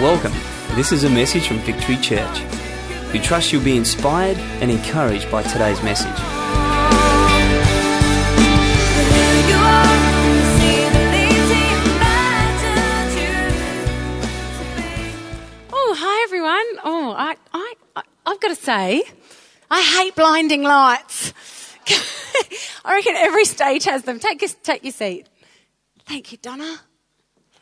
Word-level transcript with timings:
Welcome. 0.00 0.32
This 0.76 0.92
is 0.92 1.04
a 1.04 1.10
message 1.10 1.46
from 1.46 1.58
Victory 1.58 1.96
Church. 1.98 2.40
We 3.12 3.18
trust 3.18 3.52
you'll 3.52 3.62
be 3.62 3.76
inspired 3.76 4.38
and 4.62 4.70
encouraged 4.70 5.30
by 5.30 5.42
today's 5.42 5.82
message. 5.82 6.16
Oh, 15.72 15.94
hi 15.98 16.24
everyone. 16.24 16.66
Oh, 16.84 17.14
I, 17.16 17.36
I, 17.52 17.74
I've 18.26 18.40
got 18.40 18.48
to 18.48 18.54
say, 18.54 19.02
I 19.70 19.80
hate 19.82 20.14
blinding 20.16 20.62
lights. 20.62 21.32
I 22.84 22.94
reckon 22.94 23.14
every 23.16 23.44
stage 23.44 23.84
has 23.84 24.02
them. 24.04 24.18
Take, 24.18 24.40
your- 24.42 24.50
take 24.62 24.84
your 24.84 24.92
seat. 24.92 25.28
Thank 26.06 26.32
you, 26.32 26.38
Donna. 26.38 26.80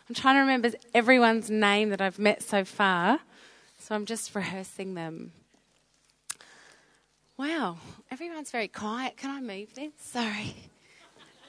I'm 0.09 0.15
trying 0.15 0.37
to 0.37 0.41
remember 0.41 0.71
everyone's 0.95 1.51
name 1.51 1.91
that 1.91 2.01
I've 2.01 2.19
met 2.19 2.43
so 2.43 2.65
far, 2.65 3.21
so 3.79 3.95
I'm 3.95 4.07
just 4.07 4.35
rehearsing 4.35 4.95
them. 4.95 5.33
Wow, 7.37 7.77
everyone's 8.11 8.51
very 8.51 8.69
quiet. 8.69 9.19
Can 9.19 9.31
I 9.31 9.41
move 9.41 9.75
this? 9.75 9.93
Sorry. 10.01 10.57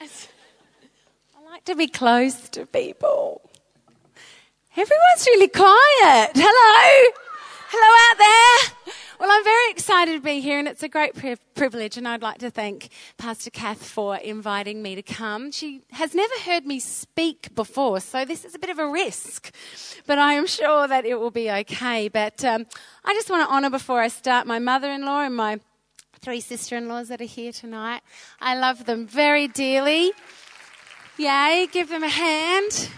I 0.00 1.50
like 1.50 1.64
to 1.64 1.74
be 1.74 1.88
close 1.88 2.50
to 2.50 2.66
people. 2.66 3.40
Everyone's 4.76 5.26
really 5.26 5.48
quiet. 5.48 6.30
Hello. 6.34 7.29
Hello 7.72 8.10
out 8.10 8.18
there. 8.18 8.94
Well, 9.20 9.30
I'm 9.30 9.44
very 9.44 9.70
excited 9.70 10.14
to 10.14 10.20
be 10.20 10.40
here, 10.40 10.58
and 10.58 10.66
it's 10.66 10.82
a 10.82 10.88
great 10.88 11.14
pri- 11.14 11.36
privilege. 11.54 11.96
And 11.96 12.08
I'd 12.08 12.20
like 12.20 12.38
to 12.38 12.50
thank 12.50 12.88
Pastor 13.16 13.48
Kath 13.50 13.84
for 13.86 14.16
inviting 14.16 14.82
me 14.82 14.96
to 14.96 15.02
come. 15.02 15.52
She 15.52 15.82
has 15.92 16.12
never 16.12 16.34
heard 16.40 16.66
me 16.66 16.80
speak 16.80 17.54
before, 17.54 18.00
so 18.00 18.24
this 18.24 18.44
is 18.44 18.56
a 18.56 18.58
bit 18.58 18.70
of 18.70 18.80
a 18.80 18.88
risk, 18.88 19.54
but 20.04 20.18
I 20.18 20.32
am 20.32 20.48
sure 20.48 20.88
that 20.88 21.04
it 21.04 21.20
will 21.20 21.30
be 21.30 21.48
okay. 21.48 22.08
But 22.08 22.44
um, 22.44 22.66
I 23.04 23.14
just 23.14 23.30
want 23.30 23.48
to 23.48 23.54
honour 23.54 23.70
before 23.70 24.00
I 24.00 24.08
start 24.08 24.48
my 24.48 24.58
mother 24.58 24.90
in 24.90 25.04
law 25.04 25.22
and 25.22 25.36
my 25.36 25.60
three 26.20 26.40
sister 26.40 26.76
in 26.76 26.88
laws 26.88 27.06
that 27.06 27.20
are 27.20 27.24
here 27.38 27.52
tonight. 27.52 28.02
I 28.40 28.58
love 28.58 28.84
them 28.86 29.06
very 29.06 29.46
dearly. 29.46 30.10
Yay, 31.18 31.68
give 31.70 31.88
them 31.88 32.02
a 32.02 32.08
hand 32.08 32.90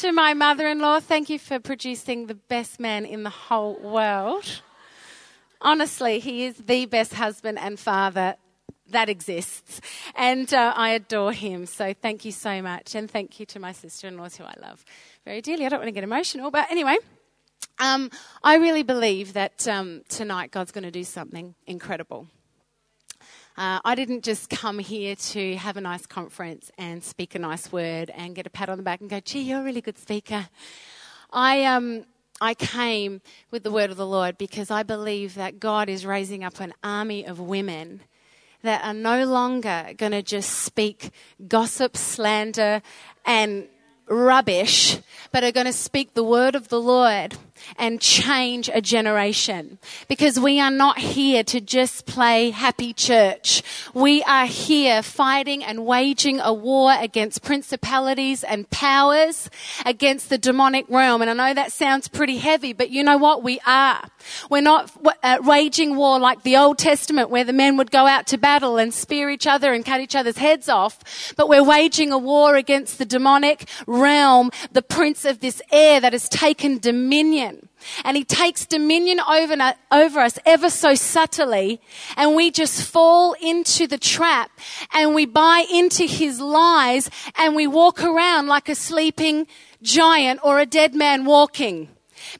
to 0.00 0.12
my 0.12 0.32
mother 0.32 0.66
in 0.66 0.78
law, 0.78 0.98
thank 0.98 1.28
you 1.28 1.38
for 1.38 1.60
producing 1.60 2.26
the 2.26 2.34
best 2.34 2.80
man 2.80 3.04
in 3.04 3.22
the 3.22 3.28
whole 3.30 3.78
world. 3.80 4.62
Honestly, 5.60 6.18
he 6.20 6.46
is 6.46 6.56
the 6.56 6.86
best 6.86 7.12
husband 7.12 7.58
and 7.58 7.78
father 7.78 8.36
that 8.88 9.10
exists. 9.10 9.78
And 10.16 10.52
uh, 10.54 10.72
I 10.74 10.90
adore 10.90 11.34
him. 11.34 11.66
So 11.66 11.92
thank 11.92 12.24
you 12.24 12.32
so 12.32 12.62
much. 12.62 12.94
And 12.94 13.10
thank 13.10 13.38
you 13.38 13.44
to 13.46 13.60
my 13.60 13.72
sister 13.72 14.08
in 14.08 14.16
laws 14.16 14.36
who 14.36 14.44
I 14.44 14.54
love 14.62 14.86
very 15.26 15.42
dearly. 15.42 15.66
I 15.66 15.68
don't 15.68 15.80
want 15.80 15.88
to 15.88 15.92
get 15.92 16.04
emotional, 16.04 16.50
but 16.50 16.70
anyway. 16.70 16.96
Um, 17.78 18.10
I 18.42 18.56
really 18.56 18.82
believe 18.82 19.34
that 19.34 19.68
um, 19.68 20.02
tonight 20.08 20.50
God's 20.50 20.72
going 20.72 20.84
to 20.84 20.90
do 20.90 21.04
something 21.04 21.54
incredible. 21.66 22.26
Uh, 23.56 23.80
I 23.84 23.94
didn't 23.94 24.22
just 24.22 24.48
come 24.48 24.78
here 24.78 25.16
to 25.16 25.56
have 25.56 25.76
a 25.76 25.80
nice 25.80 26.06
conference 26.06 26.70
and 26.78 27.02
speak 27.02 27.34
a 27.34 27.38
nice 27.38 27.70
word 27.70 28.10
and 28.14 28.34
get 28.34 28.46
a 28.46 28.50
pat 28.50 28.68
on 28.68 28.78
the 28.78 28.82
back 28.82 29.00
and 29.00 29.10
go, 29.10 29.20
gee, 29.20 29.40
you're 29.40 29.60
a 29.60 29.64
really 29.64 29.80
good 29.80 29.98
speaker. 29.98 30.48
I, 31.32 31.64
um, 31.64 32.04
I 32.40 32.54
came 32.54 33.20
with 33.50 33.62
the 33.62 33.70
word 33.70 33.90
of 33.90 33.96
the 33.96 34.06
Lord 34.06 34.38
because 34.38 34.70
I 34.70 34.82
believe 34.82 35.34
that 35.34 35.60
God 35.60 35.88
is 35.88 36.06
raising 36.06 36.44
up 36.44 36.60
an 36.60 36.72
army 36.82 37.24
of 37.26 37.38
women 37.38 38.00
that 38.62 38.84
are 38.84 38.94
no 38.94 39.24
longer 39.24 39.92
going 39.96 40.12
to 40.12 40.22
just 40.22 40.50
speak 40.50 41.10
gossip, 41.48 41.96
slander, 41.96 42.82
and 43.26 43.68
rubbish, 44.06 44.98
but 45.32 45.44
are 45.44 45.52
going 45.52 45.66
to 45.66 45.72
speak 45.72 46.14
the 46.14 46.24
word 46.24 46.54
of 46.54 46.68
the 46.68 46.80
Lord 46.80 47.36
and 47.76 48.00
change 48.00 48.68
a 48.72 48.80
generation. 48.80 49.78
Because 50.08 50.38
we 50.38 50.60
are 50.60 50.70
not 50.70 50.98
here 50.98 51.42
to 51.44 51.60
just 51.60 52.06
play 52.06 52.50
happy 52.50 52.92
church. 52.92 53.62
We 53.94 54.22
are 54.24 54.46
here 54.46 55.02
fighting 55.02 55.64
and 55.64 55.86
waging 55.86 56.40
a 56.40 56.52
war 56.52 56.94
against 56.98 57.42
principalities 57.42 58.44
and 58.44 58.68
powers, 58.70 59.50
against 59.84 60.28
the 60.28 60.38
demonic 60.38 60.86
realm. 60.88 61.22
And 61.22 61.30
I 61.30 61.34
know 61.34 61.54
that 61.54 61.72
sounds 61.72 62.08
pretty 62.08 62.38
heavy, 62.38 62.72
but 62.72 62.90
you 62.90 63.02
know 63.02 63.16
what? 63.16 63.42
We 63.42 63.60
are. 63.66 64.08
We're 64.50 64.62
not 64.62 64.90
uh, 65.22 65.38
waging 65.42 65.96
war 65.96 66.18
like 66.18 66.42
the 66.42 66.56
Old 66.56 66.78
Testament 66.78 67.30
where 67.30 67.44
the 67.44 67.52
men 67.52 67.76
would 67.76 67.90
go 67.90 68.06
out 68.06 68.26
to 68.28 68.38
battle 68.38 68.76
and 68.76 68.92
spear 68.92 69.30
each 69.30 69.46
other 69.46 69.72
and 69.72 69.84
cut 69.84 70.00
each 70.00 70.14
other's 70.14 70.38
heads 70.38 70.68
off, 70.68 71.34
but 71.36 71.48
we're 71.48 71.64
waging 71.64 72.12
a 72.12 72.18
war 72.18 72.56
against 72.56 72.98
the 72.98 73.04
demonic 73.04 73.68
realm, 73.86 74.50
the 74.72 74.82
prince 74.82 75.24
of 75.24 75.40
this 75.40 75.62
air 75.72 76.00
that 76.00 76.12
has 76.12 76.28
taken 76.28 76.78
dominion. 76.78 77.49
And 78.04 78.16
he 78.16 78.24
takes 78.24 78.66
dominion 78.66 79.20
over, 79.20 79.74
over 79.90 80.20
us 80.20 80.38
ever 80.46 80.70
so 80.70 80.94
subtly, 80.94 81.80
and 82.16 82.34
we 82.34 82.50
just 82.50 82.84
fall 82.84 83.34
into 83.40 83.86
the 83.86 83.98
trap 83.98 84.50
and 84.92 85.14
we 85.14 85.26
buy 85.26 85.66
into 85.72 86.04
his 86.04 86.40
lies 86.40 87.10
and 87.36 87.54
we 87.54 87.66
walk 87.66 88.02
around 88.02 88.46
like 88.46 88.68
a 88.68 88.74
sleeping 88.74 89.46
giant 89.82 90.40
or 90.42 90.58
a 90.58 90.66
dead 90.66 90.94
man 90.94 91.24
walking. 91.24 91.88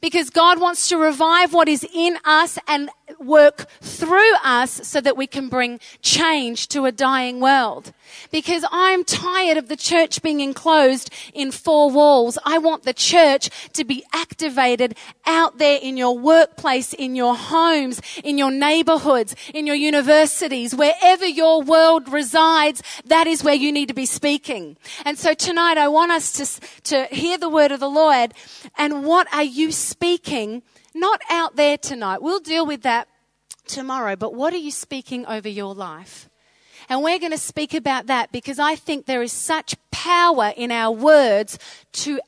Because 0.00 0.30
God 0.30 0.60
wants 0.60 0.88
to 0.88 0.98
revive 0.98 1.52
what 1.52 1.68
is 1.68 1.86
in 1.94 2.18
us 2.24 2.58
and 2.68 2.90
work 3.18 3.66
through 3.80 4.34
us 4.44 4.86
so 4.86 5.00
that 5.00 5.16
we 5.16 5.26
can 5.26 5.48
bring 5.48 5.80
change 6.02 6.68
to 6.68 6.84
a 6.84 6.92
dying 6.92 7.40
world. 7.40 7.92
Because 8.30 8.64
I'm 8.70 9.04
tired 9.04 9.56
of 9.56 9.68
the 9.68 9.76
church 9.76 10.22
being 10.22 10.40
enclosed 10.40 11.10
in 11.32 11.50
four 11.50 11.90
walls. 11.90 12.38
I 12.44 12.58
want 12.58 12.82
the 12.82 12.92
church 12.92 13.50
to 13.72 13.84
be 13.84 14.04
activated 14.12 14.96
out 15.26 15.58
there 15.58 15.78
in 15.80 15.96
your 15.96 16.18
workplace, 16.18 16.92
in 16.92 17.14
your 17.14 17.36
homes, 17.36 18.00
in 18.24 18.38
your 18.38 18.50
neighborhoods, 18.50 19.34
in 19.54 19.66
your 19.66 19.76
universities, 19.76 20.74
wherever 20.74 21.26
your 21.26 21.62
world 21.62 22.08
resides, 22.08 22.82
that 23.04 23.26
is 23.26 23.44
where 23.44 23.54
you 23.54 23.72
need 23.72 23.88
to 23.88 23.94
be 23.94 24.06
speaking. 24.06 24.76
And 25.04 25.18
so 25.18 25.34
tonight 25.34 25.78
I 25.78 25.88
want 25.88 26.12
us 26.12 26.32
to, 26.32 26.82
to 26.84 27.14
hear 27.14 27.38
the 27.38 27.48
word 27.48 27.72
of 27.72 27.80
the 27.80 27.88
Lord 27.88 28.34
and 28.76 29.04
what 29.04 29.32
are 29.32 29.44
you 29.44 29.72
speaking? 29.72 30.62
Not 30.94 31.20
out 31.30 31.56
there 31.56 31.78
tonight. 31.78 32.22
We'll 32.22 32.40
deal 32.40 32.66
with 32.66 32.82
that 32.82 33.08
tomorrow, 33.66 34.16
but 34.16 34.34
what 34.34 34.52
are 34.52 34.58
you 34.58 34.70
speaking 34.70 35.24
over 35.26 35.48
your 35.48 35.74
life? 35.74 36.28
And 36.88 37.02
we're 37.02 37.20
going 37.20 37.30
to 37.30 37.38
speak 37.38 37.74
about 37.74 38.06
that 38.06 38.32
because 38.32 38.58
I 38.58 38.74
think 38.74 39.06
there 39.06 39.22
is 39.22 39.32
such 39.32 39.76
power 39.90 40.52
in 40.56 40.72
our 40.72 40.90
words 40.90 41.58
to 41.92 42.20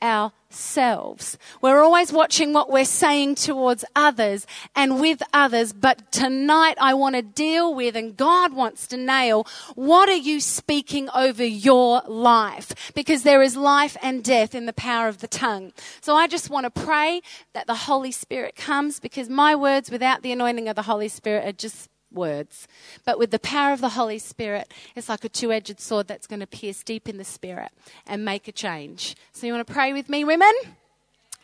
ourselves. 0.52 1.38
We're 1.62 1.82
always 1.82 2.12
watching 2.12 2.52
what 2.52 2.70
we're 2.70 2.84
saying 2.84 3.36
towards 3.36 3.84
others 3.96 4.46
and 4.76 5.00
with 5.00 5.22
others, 5.32 5.72
but 5.72 6.12
tonight 6.12 6.76
I 6.78 6.92
want 6.92 7.16
to 7.16 7.22
deal 7.22 7.74
with 7.74 7.96
and 7.96 8.16
God 8.16 8.52
wants 8.52 8.86
to 8.88 8.98
nail 8.98 9.46
what 9.74 10.10
are 10.10 10.14
you 10.14 10.40
speaking 10.40 11.08
over 11.14 11.44
your 11.44 12.02
life? 12.06 12.92
Because 12.94 13.22
there 13.22 13.42
is 13.42 13.56
life 13.56 13.96
and 14.02 14.22
death 14.22 14.54
in 14.54 14.66
the 14.66 14.72
power 14.74 15.08
of 15.08 15.18
the 15.18 15.28
tongue. 15.28 15.72
So 16.02 16.14
I 16.14 16.26
just 16.26 16.50
want 16.50 16.64
to 16.64 16.82
pray 16.82 17.22
that 17.54 17.66
the 17.66 17.74
Holy 17.74 18.12
Spirit 18.12 18.54
comes 18.54 19.00
because 19.00 19.30
my 19.30 19.56
words 19.56 19.90
without 19.90 20.22
the 20.22 20.32
anointing 20.32 20.68
of 20.68 20.76
the 20.76 20.82
Holy 20.82 21.08
Spirit 21.08 21.46
are 21.46 21.52
just 21.52 21.88
words. 22.14 22.68
But 23.04 23.18
with 23.18 23.30
the 23.30 23.38
power 23.38 23.72
of 23.72 23.80
the 23.80 23.90
Holy 23.90 24.18
Spirit, 24.18 24.72
it's 24.94 25.08
like 25.08 25.24
a 25.24 25.28
two 25.28 25.52
edged 25.52 25.80
sword 25.80 26.08
that's 26.08 26.26
going 26.26 26.40
to 26.40 26.46
pierce 26.46 26.82
deep 26.82 27.08
in 27.08 27.18
the 27.18 27.24
spirit 27.24 27.70
and 28.06 28.24
make 28.24 28.48
a 28.48 28.52
change. 28.52 29.16
So, 29.32 29.46
you 29.46 29.52
want 29.52 29.66
to 29.66 29.72
pray 29.72 29.92
with 29.92 30.08
me, 30.08 30.24
women? 30.24 30.52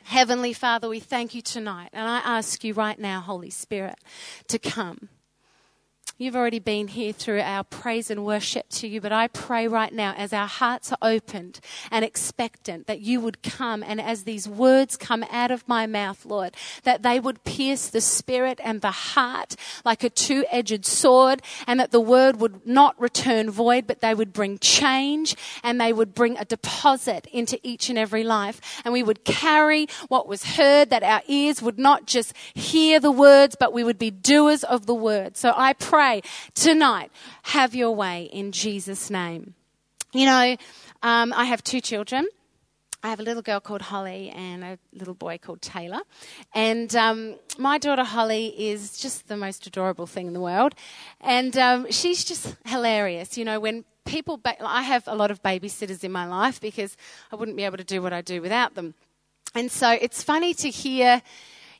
Heavenly 0.04 0.54
Father, 0.54 0.88
we 0.88 1.00
thank 1.00 1.34
you 1.34 1.42
tonight. 1.42 1.90
And 1.92 2.08
I 2.08 2.18
ask 2.18 2.64
you 2.64 2.72
right 2.72 2.98
now, 2.98 3.20
Holy 3.20 3.50
Spirit, 3.50 3.98
to 4.48 4.58
come. 4.58 5.10
You've 6.20 6.34
already 6.34 6.58
been 6.58 6.88
here 6.88 7.12
through 7.12 7.42
our 7.42 7.62
praise 7.62 8.10
and 8.10 8.24
worship 8.24 8.68
to 8.70 8.88
you, 8.88 9.00
but 9.00 9.12
I 9.12 9.28
pray 9.28 9.68
right 9.68 9.92
now 9.92 10.14
as 10.16 10.32
our 10.32 10.48
hearts 10.48 10.90
are 10.90 10.98
opened 11.00 11.60
and 11.92 12.04
expectant 12.04 12.88
that 12.88 12.98
you 12.98 13.20
would 13.20 13.40
come 13.40 13.84
and 13.84 14.00
as 14.00 14.24
these 14.24 14.48
words 14.48 14.96
come 14.96 15.24
out 15.30 15.52
of 15.52 15.68
my 15.68 15.86
mouth, 15.86 16.26
Lord, 16.26 16.56
that 16.82 17.04
they 17.04 17.20
would 17.20 17.44
pierce 17.44 17.86
the 17.86 18.00
spirit 18.00 18.58
and 18.64 18.80
the 18.80 18.90
heart 18.90 19.54
like 19.84 20.02
a 20.02 20.10
two 20.10 20.44
edged 20.50 20.84
sword 20.84 21.40
and 21.68 21.78
that 21.78 21.92
the 21.92 22.00
word 22.00 22.40
would 22.40 22.66
not 22.66 23.00
return 23.00 23.48
void, 23.48 23.86
but 23.86 24.00
they 24.00 24.12
would 24.12 24.32
bring 24.32 24.58
change 24.58 25.36
and 25.62 25.80
they 25.80 25.92
would 25.92 26.16
bring 26.16 26.36
a 26.36 26.44
deposit 26.44 27.28
into 27.32 27.60
each 27.62 27.90
and 27.90 27.96
every 27.96 28.24
life. 28.24 28.60
And 28.84 28.92
we 28.92 29.04
would 29.04 29.22
carry 29.22 29.86
what 30.08 30.26
was 30.26 30.56
heard, 30.56 30.90
that 30.90 31.04
our 31.04 31.22
ears 31.28 31.62
would 31.62 31.78
not 31.78 32.06
just 32.06 32.34
hear 32.54 32.98
the 32.98 33.12
words, 33.12 33.54
but 33.54 33.72
we 33.72 33.84
would 33.84 34.00
be 34.00 34.10
doers 34.10 34.64
of 34.64 34.86
the 34.86 34.94
word. 34.94 35.36
So 35.36 35.54
I 35.56 35.74
pray 35.74 36.07
tonight, 36.54 37.10
have 37.42 37.74
your 37.74 37.94
way 37.94 38.28
in 38.32 38.52
Jesus' 38.52 39.10
name. 39.10 39.54
You 40.12 40.26
know, 40.26 40.56
um, 41.02 41.32
I 41.32 41.44
have 41.44 41.62
two 41.62 41.80
children. 41.80 42.26
I 43.02 43.10
have 43.10 43.20
a 43.20 43.22
little 43.22 43.42
girl 43.42 43.60
called 43.60 43.82
Holly 43.82 44.30
and 44.30 44.64
a 44.64 44.78
little 44.92 45.14
boy 45.14 45.38
called 45.38 45.62
Taylor. 45.62 46.00
And 46.52 46.94
um, 46.96 47.36
my 47.56 47.78
daughter 47.78 48.02
Holly 48.02 48.46
is 48.70 48.98
just 48.98 49.28
the 49.28 49.36
most 49.36 49.66
adorable 49.66 50.06
thing 50.06 50.26
in 50.26 50.32
the 50.32 50.40
world. 50.40 50.74
And 51.20 51.56
um, 51.56 51.92
she's 51.92 52.24
just 52.24 52.56
hilarious. 52.66 53.38
You 53.38 53.44
know, 53.44 53.60
when 53.60 53.84
people, 54.04 54.36
ba- 54.36 54.56
I 54.60 54.82
have 54.82 55.04
a 55.06 55.14
lot 55.14 55.30
of 55.30 55.42
babysitters 55.42 56.02
in 56.02 56.10
my 56.10 56.26
life 56.26 56.60
because 56.60 56.96
I 57.30 57.36
wouldn't 57.36 57.56
be 57.56 57.64
able 57.64 57.76
to 57.76 57.84
do 57.84 58.02
what 58.02 58.12
I 58.12 58.20
do 58.20 58.42
without 58.42 58.74
them. 58.74 58.94
And 59.54 59.70
so 59.70 59.90
it's 59.90 60.22
funny 60.22 60.52
to 60.54 60.68
hear, 60.68 61.22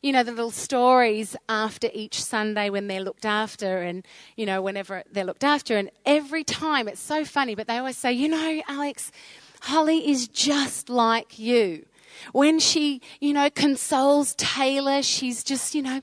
you 0.02 0.12
know, 0.12 0.22
the 0.22 0.32
little 0.32 0.50
stories 0.50 1.36
after 1.48 1.88
each 1.92 2.22
Sunday 2.22 2.70
when 2.70 2.86
they're 2.86 3.00
looked 3.02 3.26
after 3.26 3.78
and, 3.78 4.06
you 4.36 4.46
know, 4.46 4.62
whenever 4.62 5.02
they're 5.10 5.24
looked 5.24 5.44
after. 5.44 5.76
And 5.76 5.90
every 6.06 6.44
time 6.44 6.88
it's 6.88 7.00
so 7.00 7.24
funny, 7.24 7.54
but 7.54 7.66
they 7.66 7.78
always 7.78 7.96
say, 7.96 8.12
you 8.12 8.28
know, 8.28 8.62
Alex, 8.68 9.10
Holly 9.62 10.08
is 10.10 10.28
just 10.28 10.88
like 10.88 11.38
you. 11.38 11.84
When 12.32 12.58
she, 12.58 13.00
you 13.20 13.32
know, 13.32 13.50
consoles 13.50 14.34
Taylor, 14.34 15.02
she's 15.02 15.44
just, 15.44 15.74
you 15.74 15.82
know, 15.82 16.00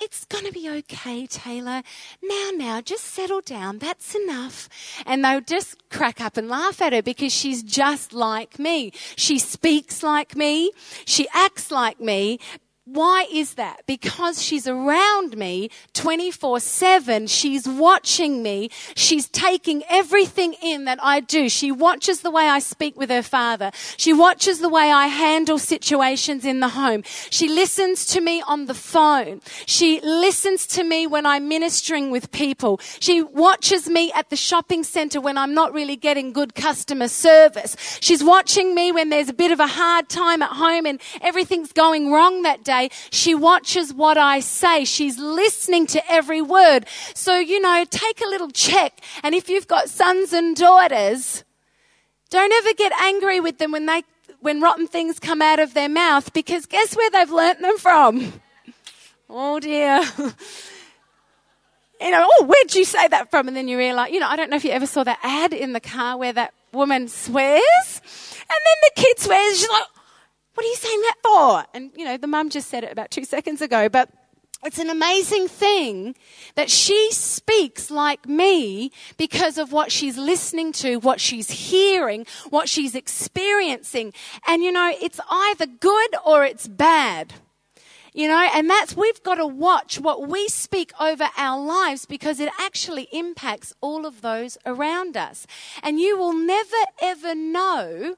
it's 0.00 0.24
going 0.26 0.44
to 0.44 0.52
be 0.52 0.68
okay, 0.68 1.26
Taylor. 1.26 1.82
Now, 2.22 2.50
now, 2.54 2.80
just 2.80 3.04
settle 3.04 3.40
down. 3.40 3.78
That's 3.78 4.14
enough. 4.14 4.68
And 5.06 5.24
they'll 5.24 5.40
just 5.40 5.88
crack 5.90 6.20
up 6.20 6.36
and 6.36 6.48
laugh 6.48 6.82
at 6.82 6.92
her 6.92 7.02
because 7.02 7.32
she's 7.32 7.62
just 7.62 8.12
like 8.12 8.58
me. 8.58 8.92
She 9.16 9.38
speaks 9.38 10.02
like 10.02 10.36
me. 10.36 10.70
She 11.04 11.28
acts 11.32 11.70
like 11.70 12.00
me, 12.00 12.38
why 12.86 13.26
is 13.32 13.54
that? 13.54 13.80
Because 13.86 14.42
she's 14.42 14.66
around 14.66 15.38
me 15.38 15.70
24 15.94 16.60
7. 16.60 17.26
She's 17.28 17.66
watching 17.66 18.42
me. 18.42 18.68
She's 18.94 19.26
taking 19.26 19.82
everything 19.88 20.54
in 20.62 20.84
that 20.84 20.98
I 21.02 21.20
do. 21.20 21.48
She 21.48 21.72
watches 21.72 22.20
the 22.20 22.30
way 22.30 22.46
I 22.46 22.58
speak 22.58 22.98
with 22.98 23.08
her 23.08 23.22
father. 23.22 23.70
She 23.96 24.12
watches 24.12 24.60
the 24.60 24.68
way 24.68 24.92
I 24.92 25.06
handle 25.06 25.58
situations 25.58 26.44
in 26.44 26.60
the 26.60 26.68
home. 26.68 27.04
She 27.30 27.48
listens 27.48 28.04
to 28.06 28.20
me 28.20 28.42
on 28.46 28.66
the 28.66 28.74
phone. 28.74 29.40
She 29.64 30.02
listens 30.02 30.66
to 30.68 30.84
me 30.84 31.06
when 31.06 31.24
I'm 31.24 31.48
ministering 31.48 32.10
with 32.10 32.32
people. 32.32 32.80
She 33.00 33.22
watches 33.22 33.88
me 33.88 34.12
at 34.12 34.28
the 34.28 34.36
shopping 34.36 34.84
center 34.84 35.22
when 35.22 35.38
I'm 35.38 35.54
not 35.54 35.72
really 35.72 35.96
getting 35.96 36.34
good 36.34 36.54
customer 36.54 37.08
service. 37.08 37.76
She's 38.02 38.22
watching 38.22 38.74
me 38.74 38.92
when 38.92 39.08
there's 39.08 39.30
a 39.30 39.34
bit 39.34 39.52
of 39.52 39.60
a 39.60 39.66
hard 39.66 40.10
time 40.10 40.42
at 40.42 40.50
home 40.50 40.84
and 40.84 41.00
everything's 41.22 41.72
going 41.72 42.12
wrong 42.12 42.42
that 42.42 42.62
day 42.62 42.73
day. 42.74 42.90
She 43.10 43.34
watches 43.34 43.92
what 43.92 44.18
I 44.18 44.40
say. 44.40 44.84
She's 44.84 45.18
listening 45.18 45.86
to 45.88 46.02
every 46.10 46.42
word. 46.42 46.86
So, 47.14 47.38
you 47.38 47.60
know, 47.60 47.84
take 47.90 48.20
a 48.20 48.28
little 48.28 48.50
check. 48.50 49.00
And 49.22 49.34
if 49.34 49.48
you've 49.48 49.68
got 49.68 49.88
sons 49.88 50.32
and 50.32 50.56
daughters, 50.56 51.44
don't 52.30 52.52
ever 52.52 52.74
get 52.74 52.92
angry 53.00 53.40
with 53.40 53.58
them 53.58 53.72
when 53.72 53.86
they, 53.86 54.02
when 54.40 54.60
rotten 54.60 54.86
things 54.86 55.18
come 55.18 55.40
out 55.40 55.58
of 55.58 55.74
their 55.74 55.88
mouth 55.88 56.32
because 56.32 56.66
guess 56.66 56.96
where 56.96 57.10
they've 57.10 57.30
learnt 57.30 57.60
them 57.60 57.78
from? 57.78 58.32
Oh 59.36 59.58
dear. 59.58 60.00
you 62.00 62.10
know, 62.10 62.28
oh, 62.30 62.44
where'd 62.44 62.74
you 62.74 62.84
say 62.84 63.08
that 63.08 63.30
from? 63.30 63.48
And 63.48 63.56
then 63.56 63.68
you 63.68 63.78
realize, 63.78 64.12
you 64.12 64.20
know, 64.20 64.28
I 64.28 64.36
don't 64.36 64.50
know 64.50 64.56
if 64.56 64.64
you 64.64 64.70
ever 64.70 64.86
saw 64.86 65.02
that 65.02 65.18
ad 65.22 65.52
in 65.52 65.72
the 65.72 65.80
car 65.80 66.18
where 66.18 66.32
that 66.34 66.52
woman 66.72 67.08
swears. 67.08 67.62
And 67.62 68.60
then 68.66 68.76
the 68.82 68.92
kid 68.94 69.18
swears. 69.18 69.58
She's 69.58 69.68
like, 69.70 69.86
what 70.54 70.64
are 70.64 70.68
you 70.68 70.76
saying 70.76 71.00
that 71.00 71.16
for? 71.22 71.64
And, 71.74 71.90
you 71.96 72.04
know, 72.04 72.16
the 72.16 72.26
mum 72.26 72.50
just 72.50 72.68
said 72.68 72.84
it 72.84 72.92
about 72.92 73.10
two 73.10 73.24
seconds 73.24 73.60
ago, 73.60 73.88
but 73.88 74.08
it's 74.64 74.78
an 74.78 74.88
amazing 74.88 75.46
thing 75.48 76.14
that 76.54 76.70
she 76.70 77.10
speaks 77.12 77.90
like 77.90 78.26
me 78.26 78.92
because 79.18 79.58
of 79.58 79.72
what 79.72 79.92
she's 79.92 80.16
listening 80.16 80.72
to, 80.72 80.96
what 80.96 81.20
she's 81.20 81.50
hearing, 81.50 82.26
what 82.48 82.68
she's 82.68 82.94
experiencing. 82.94 84.14
And 84.46 84.62
you 84.62 84.72
know, 84.72 84.92
it's 85.00 85.20
either 85.30 85.66
good 85.66 86.14
or 86.24 86.44
it's 86.44 86.66
bad. 86.66 87.34
You 88.16 88.28
know, 88.28 88.48
and 88.54 88.70
that's, 88.70 88.96
we've 88.96 89.20
got 89.24 89.34
to 89.34 89.46
watch 89.46 89.98
what 89.98 90.28
we 90.28 90.46
speak 90.46 90.92
over 91.00 91.28
our 91.36 91.60
lives 91.60 92.06
because 92.06 92.38
it 92.38 92.48
actually 92.60 93.08
impacts 93.12 93.74
all 93.80 94.06
of 94.06 94.22
those 94.22 94.56
around 94.64 95.16
us. 95.16 95.48
And 95.82 95.98
you 95.98 96.16
will 96.16 96.32
never 96.32 96.76
ever 97.02 97.34
know 97.34 98.14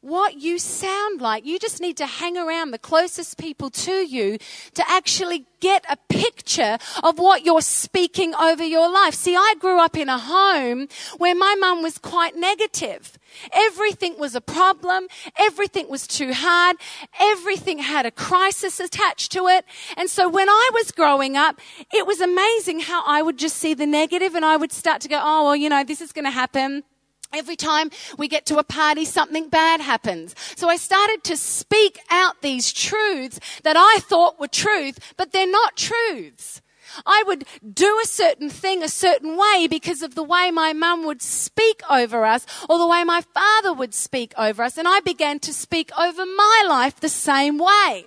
what 0.00 0.40
you 0.40 0.58
sound 0.58 1.20
like. 1.20 1.44
You 1.44 1.58
just 1.58 1.80
need 1.80 1.96
to 1.96 2.06
hang 2.06 2.36
around 2.36 2.70
the 2.70 2.78
closest 2.78 3.38
people 3.38 3.70
to 3.70 3.92
you 3.92 4.38
to 4.74 4.88
actually 4.88 5.46
get 5.60 5.84
a 5.90 5.96
picture 6.08 6.78
of 7.02 7.18
what 7.18 7.44
you're 7.44 7.60
speaking 7.60 8.34
over 8.34 8.64
your 8.64 8.90
life. 8.90 9.14
See, 9.14 9.34
I 9.34 9.54
grew 9.58 9.80
up 9.80 9.96
in 9.96 10.08
a 10.08 10.18
home 10.18 10.88
where 11.16 11.34
my 11.34 11.56
mum 11.58 11.82
was 11.82 11.98
quite 11.98 12.36
negative. 12.36 13.18
Everything 13.52 14.18
was 14.18 14.34
a 14.34 14.40
problem. 14.40 15.08
Everything 15.36 15.88
was 15.88 16.06
too 16.06 16.32
hard. 16.32 16.76
Everything 17.20 17.78
had 17.78 18.06
a 18.06 18.10
crisis 18.10 18.80
attached 18.80 19.32
to 19.32 19.48
it. 19.48 19.64
And 19.96 20.08
so 20.08 20.28
when 20.28 20.48
I 20.48 20.70
was 20.74 20.92
growing 20.92 21.36
up, 21.36 21.60
it 21.92 22.06
was 22.06 22.20
amazing 22.20 22.80
how 22.80 23.02
I 23.04 23.22
would 23.22 23.38
just 23.38 23.56
see 23.56 23.74
the 23.74 23.86
negative 23.86 24.34
and 24.34 24.44
I 24.44 24.56
would 24.56 24.72
start 24.72 25.00
to 25.02 25.08
go, 25.08 25.20
oh, 25.20 25.44
well, 25.44 25.56
you 25.56 25.68
know, 25.68 25.84
this 25.84 26.00
is 26.00 26.12
going 26.12 26.24
to 26.24 26.30
happen. 26.30 26.84
Every 27.32 27.56
time 27.56 27.90
we 28.16 28.26
get 28.26 28.46
to 28.46 28.58
a 28.58 28.64
party, 28.64 29.04
something 29.04 29.48
bad 29.48 29.80
happens. 29.80 30.34
So 30.56 30.68
I 30.68 30.76
started 30.76 31.24
to 31.24 31.36
speak 31.36 31.98
out 32.10 32.40
these 32.40 32.72
truths 32.72 33.38
that 33.64 33.76
I 33.76 33.98
thought 34.00 34.40
were 34.40 34.48
truth, 34.48 34.98
but 35.16 35.32
they're 35.32 35.50
not 35.50 35.76
truths. 35.76 36.62
I 37.04 37.22
would 37.26 37.44
do 37.74 38.00
a 38.02 38.06
certain 38.06 38.48
thing 38.48 38.82
a 38.82 38.88
certain 38.88 39.36
way 39.36 39.66
because 39.68 40.02
of 40.02 40.14
the 40.14 40.22
way 40.22 40.50
my 40.50 40.72
mum 40.72 41.04
would 41.04 41.20
speak 41.20 41.82
over 41.90 42.24
us 42.24 42.46
or 42.68 42.78
the 42.78 42.86
way 42.86 43.04
my 43.04 43.20
father 43.20 43.74
would 43.74 43.92
speak 43.92 44.32
over 44.38 44.62
us. 44.62 44.78
And 44.78 44.88
I 44.88 45.00
began 45.00 45.38
to 45.40 45.52
speak 45.52 45.90
over 45.98 46.24
my 46.24 46.64
life 46.66 46.98
the 46.98 47.10
same 47.10 47.58
way. 47.58 48.06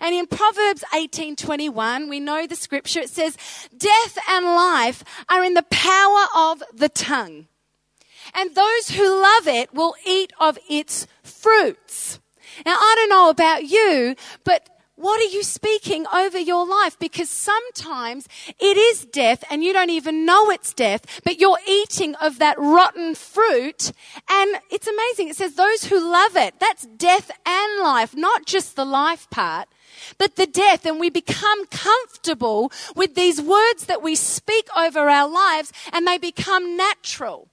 And 0.00 0.14
in 0.14 0.26
Proverbs 0.26 0.84
18:21, 0.92 2.08
we 2.08 2.20
know 2.20 2.46
the 2.46 2.56
scripture. 2.56 3.00
It 3.00 3.10
says, 3.10 3.36
"Death 3.76 4.18
and 4.28 4.44
life 4.44 5.04
are 5.28 5.44
in 5.44 5.54
the 5.54 5.62
power 5.62 6.26
of 6.34 6.62
the 6.72 6.88
tongue." 6.88 7.46
And 8.34 8.54
those 8.54 8.90
who 8.90 9.20
love 9.20 9.46
it 9.46 9.74
will 9.74 9.94
eat 10.06 10.32
of 10.40 10.58
its 10.68 11.06
fruits. 11.22 12.20
Now, 12.66 12.74
I 12.74 12.94
don't 12.96 13.10
know 13.10 13.30
about 13.30 13.64
you, 13.64 14.16
but 14.44 14.68
what 14.96 15.18
are 15.18 15.32
you 15.32 15.42
speaking 15.42 16.06
over 16.12 16.38
your 16.38 16.66
life? 16.66 16.98
Because 16.98 17.30
sometimes 17.30 18.28
it 18.58 18.76
is 18.76 19.06
death 19.06 19.42
and 19.50 19.64
you 19.64 19.72
don't 19.72 19.88
even 19.88 20.26
know 20.26 20.50
it's 20.50 20.74
death, 20.74 21.22
but 21.24 21.40
you're 21.40 21.58
eating 21.66 22.14
of 22.16 22.38
that 22.38 22.58
rotten 22.58 23.14
fruit. 23.14 23.92
And 24.28 24.56
it's 24.70 24.86
amazing. 24.86 25.28
It 25.28 25.36
says 25.36 25.54
those 25.54 25.84
who 25.84 25.98
love 25.98 26.36
it, 26.36 26.60
that's 26.60 26.84
death 26.84 27.30
and 27.46 27.82
life, 27.82 28.14
not 28.14 28.44
just 28.44 28.76
the 28.76 28.84
life 28.84 29.28
part 29.30 29.68
but 30.18 30.36
the 30.36 30.46
death, 30.46 30.86
and 30.86 30.98
we 30.98 31.10
become 31.10 31.66
comfortable 31.66 32.72
with 32.94 33.14
these 33.14 33.40
words 33.40 33.86
that 33.86 34.02
we 34.02 34.14
speak 34.14 34.66
over 34.76 35.10
our 35.10 35.28
lives, 35.28 35.72
and 35.92 36.06
they 36.06 36.16
become 36.16 36.76
natural. 36.76 37.49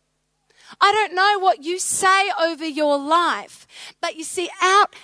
I 0.80 0.92
don't 0.92 1.16
know 1.16 1.40
what 1.40 1.64
you 1.64 1.80
say 1.80 2.30
over 2.42 2.66
your 2.66 2.98
life, 2.98 3.68
but 4.02 4.16
you 4.16 4.24
see, 4.24 4.50
out, 4.62 4.96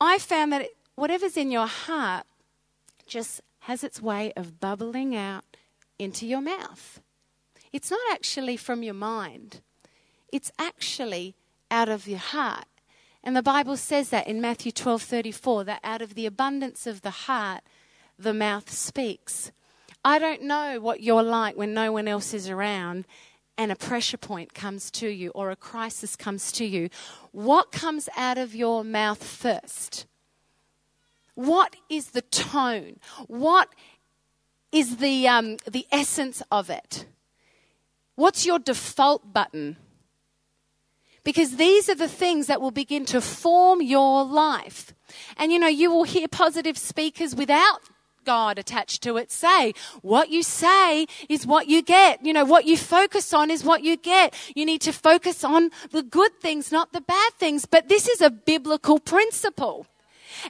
I 0.00 0.18
found 0.18 0.52
that 0.52 0.68
whatever's 0.94 1.36
in 1.36 1.50
your 1.50 1.66
heart 1.66 2.26
just 3.06 3.40
has 3.60 3.84
its 3.84 4.00
way 4.00 4.32
of 4.36 4.58
bubbling 4.58 5.14
out 5.14 5.44
into 5.98 6.26
your 6.26 6.40
mouth. 6.40 7.00
It's 7.72 7.90
not 7.90 8.00
actually 8.10 8.56
from 8.56 8.82
your 8.82 8.94
mind, 8.94 9.60
it's 10.32 10.50
actually 10.58 11.34
out 11.70 11.88
of 11.88 12.08
your 12.08 12.18
heart. 12.18 12.66
And 13.24 13.36
the 13.36 13.42
Bible 13.42 13.76
says 13.76 14.10
that 14.10 14.26
in 14.26 14.40
Matthew 14.40 14.72
12:34 14.72 15.64
that 15.64 15.80
out 15.84 16.02
of 16.02 16.14
the 16.14 16.26
abundance 16.26 16.86
of 16.86 17.02
the 17.02 17.10
heart 17.10 17.62
the 18.18 18.34
mouth 18.34 18.70
speaks. 18.70 19.52
I 20.04 20.18
don't 20.18 20.42
know 20.42 20.80
what 20.80 21.00
you're 21.00 21.22
like 21.22 21.56
when 21.56 21.72
no 21.72 21.92
one 21.92 22.08
else 22.08 22.34
is 22.34 22.48
around 22.48 23.06
and 23.62 23.70
a 23.70 23.76
pressure 23.76 24.16
point 24.16 24.54
comes 24.54 24.90
to 24.90 25.08
you 25.08 25.30
or 25.36 25.52
a 25.52 25.56
crisis 25.56 26.16
comes 26.16 26.50
to 26.50 26.64
you, 26.64 26.90
what 27.30 27.70
comes 27.70 28.08
out 28.16 28.36
of 28.36 28.56
your 28.56 28.82
mouth 28.82 29.22
first? 29.22 30.06
What 31.36 31.76
is 31.88 32.10
the 32.10 32.22
tone? 32.22 32.98
What 33.28 33.68
is 34.72 34.96
the, 34.96 35.28
um, 35.28 35.58
the 35.70 35.86
essence 35.92 36.42
of 36.50 36.70
it? 36.70 37.06
What's 38.16 38.44
your 38.44 38.58
default 38.58 39.32
button? 39.32 39.76
Because 41.22 41.54
these 41.54 41.88
are 41.88 41.94
the 41.94 42.08
things 42.08 42.48
that 42.48 42.60
will 42.60 42.72
begin 42.72 43.04
to 43.06 43.20
form 43.20 43.80
your 43.80 44.24
life. 44.24 44.92
And 45.36 45.52
you 45.52 45.60
know, 45.60 45.68
you 45.68 45.88
will 45.88 46.02
hear 46.02 46.26
positive 46.26 46.76
speakers 46.76 47.36
without 47.36 47.80
God 48.24 48.58
attached 48.58 49.02
to 49.02 49.16
it 49.16 49.30
say. 49.30 49.74
What 50.02 50.30
you 50.30 50.42
say 50.42 51.06
is 51.28 51.46
what 51.46 51.68
you 51.68 51.82
get. 51.82 52.24
You 52.24 52.32
know, 52.32 52.44
what 52.44 52.64
you 52.64 52.76
focus 52.76 53.32
on 53.32 53.50
is 53.50 53.64
what 53.64 53.82
you 53.82 53.96
get. 53.96 54.34
You 54.54 54.64
need 54.64 54.80
to 54.82 54.92
focus 54.92 55.44
on 55.44 55.70
the 55.90 56.02
good 56.02 56.40
things, 56.40 56.72
not 56.72 56.92
the 56.92 57.00
bad 57.00 57.32
things. 57.34 57.66
But 57.66 57.88
this 57.88 58.08
is 58.08 58.20
a 58.20 58.30
biblical 58.30 58.98
principle. 58.98 59.86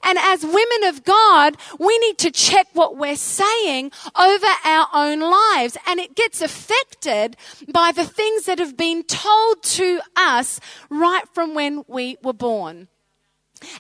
And 0.03 0.19
as 0.19 0.45
women 0.45 0.85
of 0.85 1.05
God, 1.05 1.57
we 1.79 1.99
need 1.99 2.19
to 2.19 2.31
check 2.31 2.69
what 2.73 2.97
we're 2.97 3.17
saying 3.17 3.93
over 4.19 4.47
our 4.65 4.89
own 4.95 5.21
lives. 5.21 5.77
And 5.87 6.01
it 6.01 6.15
gets 6.15 6.41
affected 6.41 7.37
by 7.69 7.93
the 7.93 8.05
things 8.05 8.45
that 8.45 8.59
have 8.59 8.77
been 8.77 9.03
told 9.05 9.63
to 9.63 10.01
us 10.17 10.61
right 10.89 11.25
from 11.33 11.55
when 11.55 11.85
we 11.89 12.17
were 12.23 12.33
born. 12.33 12.89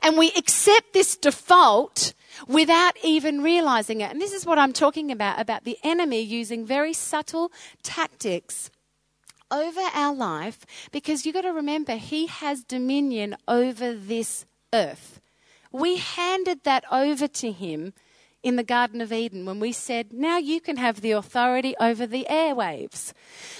And 0.03 0.17
we 0.17 0.33
accept 0.37 0.93
this 0.93 1.17
default 1.17 2.15
without 2.47 2.95
even 3.03 3.43
realizing 3.43 4.01
it. 4.01 4.11
And 4.11 4.21
this 4.21 4.33
is 4.33 4.47
what 4.47 4.59
I'm 4.59 4.73
talking 4.73 5.11
about 5.11 5.41
about 5.41 5.65
the 5.65 5.79
enemy 5.83 6.21
using 6.21 6.67
very 6.67 6.93
subtle 6.93 7.53
tactics 7.83 8.71
over 9.51 9.81
our 9.95 10.15
life 10.15 10.65
because 10.91 11.27
you've 11.27 11.35
got 11.35 11.43
to 11.43 11.53
remember 11.53 11.97
he 11.97 12.27
has 12.27 12.65
dominion 12.65 13.37
over 13.47 13.93
this 13.95 14.47
earth. 14.73 15.21
We 15.71 15.97
handed 15.97 16.65
that 16.65 16.85
over 16.91 17.29
to 17.29 17.53
him 17.53 17.93
in 18.43 18.57
the 18.57 18.65
Garden 18.65 19.01
of 19.01 19.13
Eden 19.13 19.47
when 19.47 19.61
we 19.61 19.73
said, 19.73 20.13
now 20.13 20.37
you 20.37 20.61
can 20.61 20.77
have 20.77 21.01
the 21.01 21.13
authority 21.13 21.75
over 21.79 22.07
the 22.07 22.27
airwaves. 22.29 23.13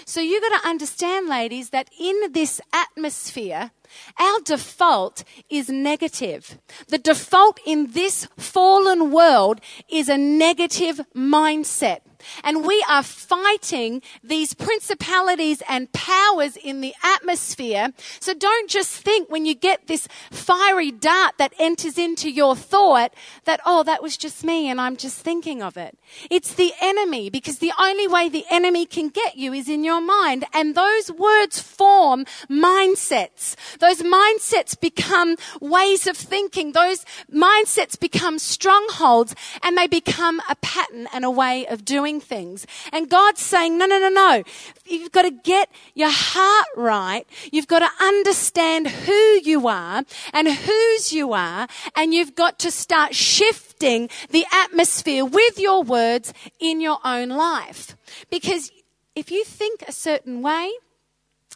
So 0.05 0.21
you've 0.21 0.43
got 0.43 0.61
to 0.61 0.69
understand, 0.69 1.29
ladies, 1.29 1.71
that 1.71 1.89
in 1.99 2.33
this 2.33 2.61
atmosphere, 2.73 3.71
our 4.19 4.41
default 4.41 5.25
is 5.49 5.69
negative. 5.69 6.59
The 6.89 6.99
default 6.99 7.61
in 7.65 7.93
this 7.93 8.27
fallen 8.37 9.13
world 9.13 9.61
is 9.89 10.09
a 10.09 10.19
negative 10.19 11.01
mindset. 11.15 12.01
And 12.45 12.65
we 12.65 12.85
are 12.89 13.03
fighting 13.03 14.03
these 14.23 14.55
principalities 14.55 15.63
and 15.69 15.93
powers 15.93 16.57
in 16.57 16.81
the 16.81 16.95
atmosphere. 17.03 17.93
So 18.21 18.35
don't 18.35 18.69
just 18.69 18.91
think 18.91 19.31
when 19.31 19.47
you 19.47 19.55
get 19.55 19.87
this 19.87 20.09
fiery 20.31 20.91
dart 20.91 21.35
that 21.39 21.53
enters 21.59 21.99
into 21.99 22.31
your 22.31 22.57
thought 22.57 23.15
that, 23.45 23.61
oh, 23.65 23.83
that 23.85 24.03
was 24.03 24.17
just 24.17 24.45
me 24.45 24.69
and 24.69 24.81
I'm 24.81 24.97
just 24.97 25.19
thinking 25.19 25.63
of 25.63 25.77
it. 25.77 25.99
It's 26.31 26.55
the 26.55 26.73
enemy 26.81 27.31
because 27.31 27.59
the 27.59 27.73
only 27.79 28.07
way 28.09 28.29
the 28.29 28.45
enemy 28.51 28.87
can 28.87 29.09
get 29.09 29.37
you 29.37 29.53
is 29.53 29.69
in 29.69 29.85
your 29.85 30.01
mind. 30.01 30.45
And 30.53 30.75
those 30.75 31.11
words 31.11 31.61
form 31.61 32.25
mindsets. 32.49 33.57
Those 33.79 34.03
mindsets 34.03 34.79
become 34.79 35.37
ways 35.61 36.07
of 36.07 36.17
thinking. 36.17 36.73
Those 36.73 37.05
mindsets 37.33 37.99
become 37.99 38.39
strongholds 38.39 39.35
and 39.63 39.77
they 39.77 39.87
become 39.87 40.41
a 40.49 40.57
pattern 40.57 41.09
and 41.13 41.25
a 41.25 41.31
way 41.31 41.67
of 41.67 41.85
doing 41.85 42.12
doing 42.13 42.21
things. 42.21 42.67
And 42.93 43.09
God's 43.09 43.41
saying, 43.41 43.79
no, 43.79 43.87
no, 43.87 43.99
no, 43.99 44.09
no. 44.09 44.43
You've 44.87 45.13
got 45.13 45.23
to 45.23 45.31
get 45.31 45.71
your 45.95 46.11
heart 46.11 46.67
right. 46.77 47.27
You've 47.51 47.67
got 47.67 47.81
to 47.81 48.05
understand 48.05 48.89
who 48.89 49.41
you 49.43 49.69
are 49.69 50.05
and 50.33 50.49
whose 50.49 51.13
you 51.13 51.33
are. 51.33 51.67
And 51.97 52.13
you've 52.13 52.35
got 52.35 52.59
to 52.61 52.71
start 52.71 53.15
shifting 53.15 54.09
the 54.31 54.45
atmosphere 54.53 55.25
with 55.25 55.59
your 55.59 55.83
words 55.83 56.33
in 56.61 56.81
your 56.81 56.99
own 57.05 57.31
life. 57.31 57.97
Because 58.31 58.71
if 59.15 59.31
you 59.31 59.45
think 59.45 59.83
a 59.87 59.93
certain 59.93 60.43
way, 60.43 60.71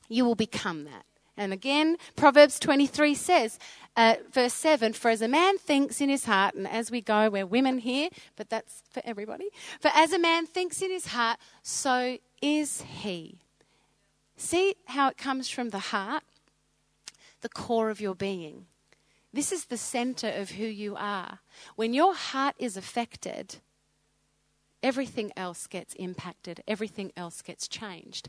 you 0.08 0.24
will 0.24 0.34
become 0.34 0.84
that. 0.84 1.04
And 1.36 1.52
again, 1.52 1.98
Proverbs 2.16 2.58
23 2.58 3.14
says, 3.14 3.58
uh, 3.96 4.16
verse 4.30 4.54
7 4.54 4.92
For 4.92 5.10
as 5.10 5.22
a 5.22 5.28
man 5.28 5.58
thinks 5.58 6.00
in 6.00 6.08
his 6.08 6.24
heart, 6.24 6.54
and 6.54 6.68
as 6.68 6.90
we 6.90 7.00
go, 7.00 7.30
we're 7.30 7.46
women 7.46 7.78
here, 7.78 8.10
but 8.36 8.50
that's 8.50 8.82
for 8.90 9.02
everybody. 9.04 9.48
For 9.80 9.90
as 9.94 10.12
a 10.12 10.18
man 10.18 10.46
thinks 10.46 10.82
in 10.82 10.90
his 10.90 11.08
heart, 11.08 11.38
so 11.62 12.18
is 12.42 12.82
he. 12.82 13.38
See 14.36 14.74
how 14.86 15.08
it 15.08 15.16
comes 15.16 15.48
from 15.48 15.70
the 15.70 15.78
heart? 15.78 16.22
The 17.40 17.48
core 17.48 17.90
of 17.90 18.00
your 18.00 18.14
being. 18.14 18.66
This 19.32 19.52
is 19.52 19.66
the 19.66 19.76
center 19.76 20.28
of 20.28 20.52
who 20.52 20.64
you 20.64 20.96
are. 20.96 21.40
When 21.74 21.94
your 21.94 22.14
heart 22.14 22.54
is 22.58 22.76
affected, 22.76 23.56
everything 24.82 25.32
else 25.36 25.66
gets 25.66 25.94
impacted, 25.94 26.62
everything 26.68 27.12
else 27.16 27.42
gets 27.42 27.68
changed. 27.68 28.28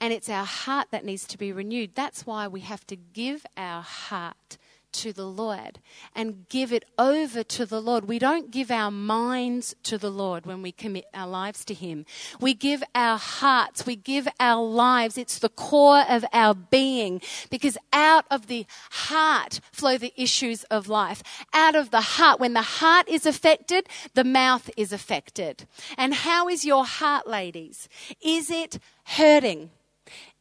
And 0.00 0.12
it's 0.12 0.28
our 0.28 0.44
heart 0.44 0.88
that 0.90 1.04
needs 1.04 1.26
to 1.28 1.38
be 1.38 1.52
renewed. 1.52 1.94
That's 1.94 2.26
why 2.26 2.48
we 2.48 2.60
have 2.60 2.86
to 2.88 2.96
give 2.96 3.46
our 3.56 3.82
heart 3.82 4.58
to 4.92 5.12
the 5.12 5.26
Lord 5.26 5.80
and 6.14 6.48
give 6.48 6.72
it 6.72 6.84
over 6.98 7.42
to 7.42 7.66
the 7.66 7.80
Lord. 7.80 8.06
We 8.06 8.18
don't 8.18 8.50
give 8.50 8.70
our 8.70 8.90
minds 8.90 9.74
to 9.84 9.98
the 9.98 10.10
Lord 10.10 10.46
when 10.46 10.62
we 10.62 10.72
commit 10.72 11.06
our 11.14 11.26
lives 11.26 11.64
to 11.66 11.74
Him. 11.74 12.06
We 12.40 12.54
give 12.54 12.82
our 12.94 13.18
hearts, 13.18 13.86
we 13.86 13.96
give 13.96 14.28
our 14.38 14.62
lives. 14.62 15.18
It's 15.18 15.38
the 15.38 15.48
core 15.48 16.04
of 16.08 16.24
our 16.32 16.54
being 16.54 17.20
because 17.50 17.76
out 17.92 18.24
of 18.30 18.46
the 18.46 18.66
heart 18.90 19.60
flow 19.72 19.98
the 19.98 20.12
issues 20.16 20.64
of 20.64 20.88
life. 20.88 21.22
Out 21.52 21.74
of 21.74 21.90
the 21.90 22.00
heart, 22.00 22.40
when 22.40 22.52
the 22.52 22.62
heart 22.62 23.08
is 23.08 23.26
affected, 23.26 23.88
the 24.14 24.24
mouth 24.24 24.70
is 24.76 24.92
affected. 24.92 25.66
And 25.96 26.14
how 26.14 26.48
is 26.48 26.64
your 26.64 26.84
heart, 26.84 27.26
ladies? 27.26 27.88
Is 28.20 28.50
it 28.50 28.78
hurting? 29.04 29.70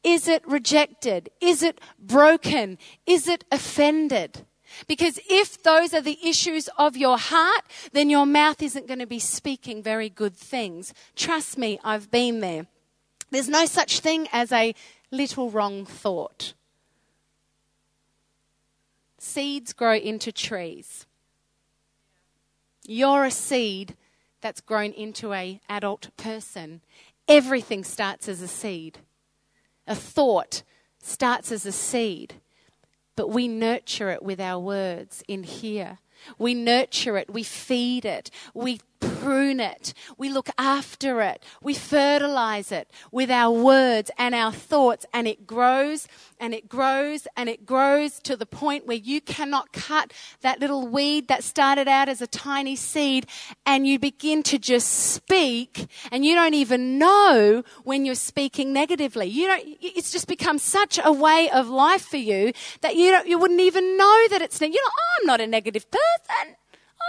Is 0.03 0.27
it 0.27 0.46
rejected? 0.48 1.29
Is 1.39 1.62
it 1.62 1.79
broken? 2.00 2.77
Is 3.05 3.27
it 3.27 3.46
offended? 3.51 4.46
Because 4.88 5.20
if 5.29 5.62
those 5.62 5.93
are 5.93 6.01
the 6.01 6.17
issues 6.24 6.70
of 6.77 6.98
your 6.98 7.17
heart, 7.17 7.63
then 7.91 8.10
your 8.10 8.25
mouth 8.25 8.62
isn't 8.62 8.88
going 8.88 9.00
to 9.00 9.05
be 9.05 9.20
speaking 9.20 9.84
very 9.84 10.10
good 10.10 10.36
things. 10.36 10.93
Trust 11.15 11.58
me, 11.58 11.79
I've 11.84 12.10
been 12.10 12.39
there. 12.39 12.67
There's 13.29 13.50
no 13.50 13.65
such 13.65 14.00
thing 14.00 14.27
as 14.31 14.51
a 14.51 14.74
little 15.12 15.50
wrong 15.50 15.86
thought. 15.86 16.53
Seeds 19.17 19.74
grow 19.74 19.96
into 19.96 20.31
trees. 20.31 21.05
You're 22.88 23.25
a 23.25 23.31
seed 23.31 23.96
that's 24.41 24.62
grown 24.62 24.91
into 24.91 25.34
a 25.34 25.62
adult 25.70 26.10
person. 26.17 26.81
Everything 27.27 27.84
starts 27.84 28.27
as 28.27 28.41
a 28.41 28.48
seed. 28.48 28.98
A 29.88 29.95
thought 29.95 30.63
starts 31.01 31.51
as 31.51 31.65
a 31.65 31.71
seed, 31.71 32.35
but 33.15 33.29
we 33.29 33.47
nurture 33.47 34.09
it 34.09 34.23
with 34.23 34.39
our 34.39 34.59
words 34.59 35.23
in 35.27 35.43
here. 35.43 36.00
We 36.38 36.53
nurture 36.53 37.17
it, 37.17 37.33
we 37.33 37.43
feed 37.43 38.05
it, 38.05 38.29
we 38.53 38.79
prune 39.01 39.60
it, 39.60 39.93
we 40.17 40.29
look 40.29 40.50
after 40.58 41.22
it, 41.22 41.43
we 41.62 41.74
fertilize 41.74 42.72
it 42.72 42.89
with 43.12 43.29
our 43.29 43.51
words 43.51 44.10
and 44.17 44.34
our 44.34 44.51
thoughts, 44.51 45.05
and 45.13 45.27
it 45.27 45.46
grows 45.46 46.08
and 46.39 46.55
it 46.55 46.67
grows 46.67 47.27
and 47.38 47.48
it 47.48 47.65
grows 47.65 48.20
to 48.20 48.36
the 48.36 48.46
point 48.46 48.88
where 48.88 48.98
you 48.98 49.22
cannot 49.22 49.72
cut 49.72 50.12
that 50.41 50.60
little 50.60 50.88
weed 50.88 51.27
that 51.27 51.43
started 51.43 51.88
out 51.88 52.10
as 52.10 52.22
a 52.22 52.27
tiny 52.27 52.75
seed 52.75 53.27
and 53.65 53.86
you 53.86 54.00
begin 54.00 54.41
to 54.41 54.58
just 54.58 54.88
speak 54.89 55.88
and 56.12 56.25
you 56.25 56.34
don't 56.34 56.55
even 56.55 56.98
know 56.98 57.63
when 57.84 58.05
you're 58.05 58.15
speaking 58.15 58.74
negatively. 58.74 59.27
You 59.27 59.48
don't, 59.48 59.77
it's 59.81 60.12
just 60.12 60.27
become 60.27 60.58
such 60.58 61.00
a 61.03 61.12
way 61.12 61.50
of 61.51 61.70
life 61.70 62.05
for 62.05 62.17
you 62.17 62.53
that 62.81 62.96
you 62.96 63.12
don't, 63.12 63.27
you 63.27 63.38
wouldn't 63.38 63.62
even 63.62 63.98
know 63.98 64.27
that 64.31 64.41
it's, 64.41 64.60
you're 64.60 64.70
not, 64.70 64.79
oh, 64.79 65.20
I'm 65.22 65.27
not 65.27 65.41
a 65.41 65.48
negative 65.48 65.86
person. 65.91 66.55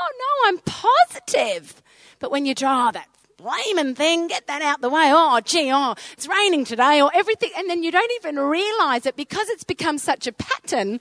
Oh 0.01 0.09
no, 0.19 0.49
I'm 0.49 0.59
positive. 0.59 1.83
But 2.19 2.31
when 2.31 2.47
you 2.47 2.55
draw 2.55 2.91
that 2.91 3.09
flaming 3.37 3.95
thing, 3.95 4.29
get 4.29 4.47
that 4.47 4.63
out 4.63 4.81
the 4.81 4.89
way. 4.89 5.11
Oh, 5.13 5.41
gee, 5.45 5.71
oh, 5.73 5.95
it's 6.13 6.29
raining 6.29 6.65
today 6.65 7.01
or 7.01 7.11
everything. 7.15 7.51
And 7.57 7.69
then 7.69 7.83
you 7.83 7.91
don't 7.91 8.13
even 8.17 8.39
realize 8.39 9.07
it 9.07 9.17
because 9.17 9.49
it's 9.49 9.65
become 9.65 9.99
such 9.99 10.27
a 10.27 10.33
pattern. 10.33 11.01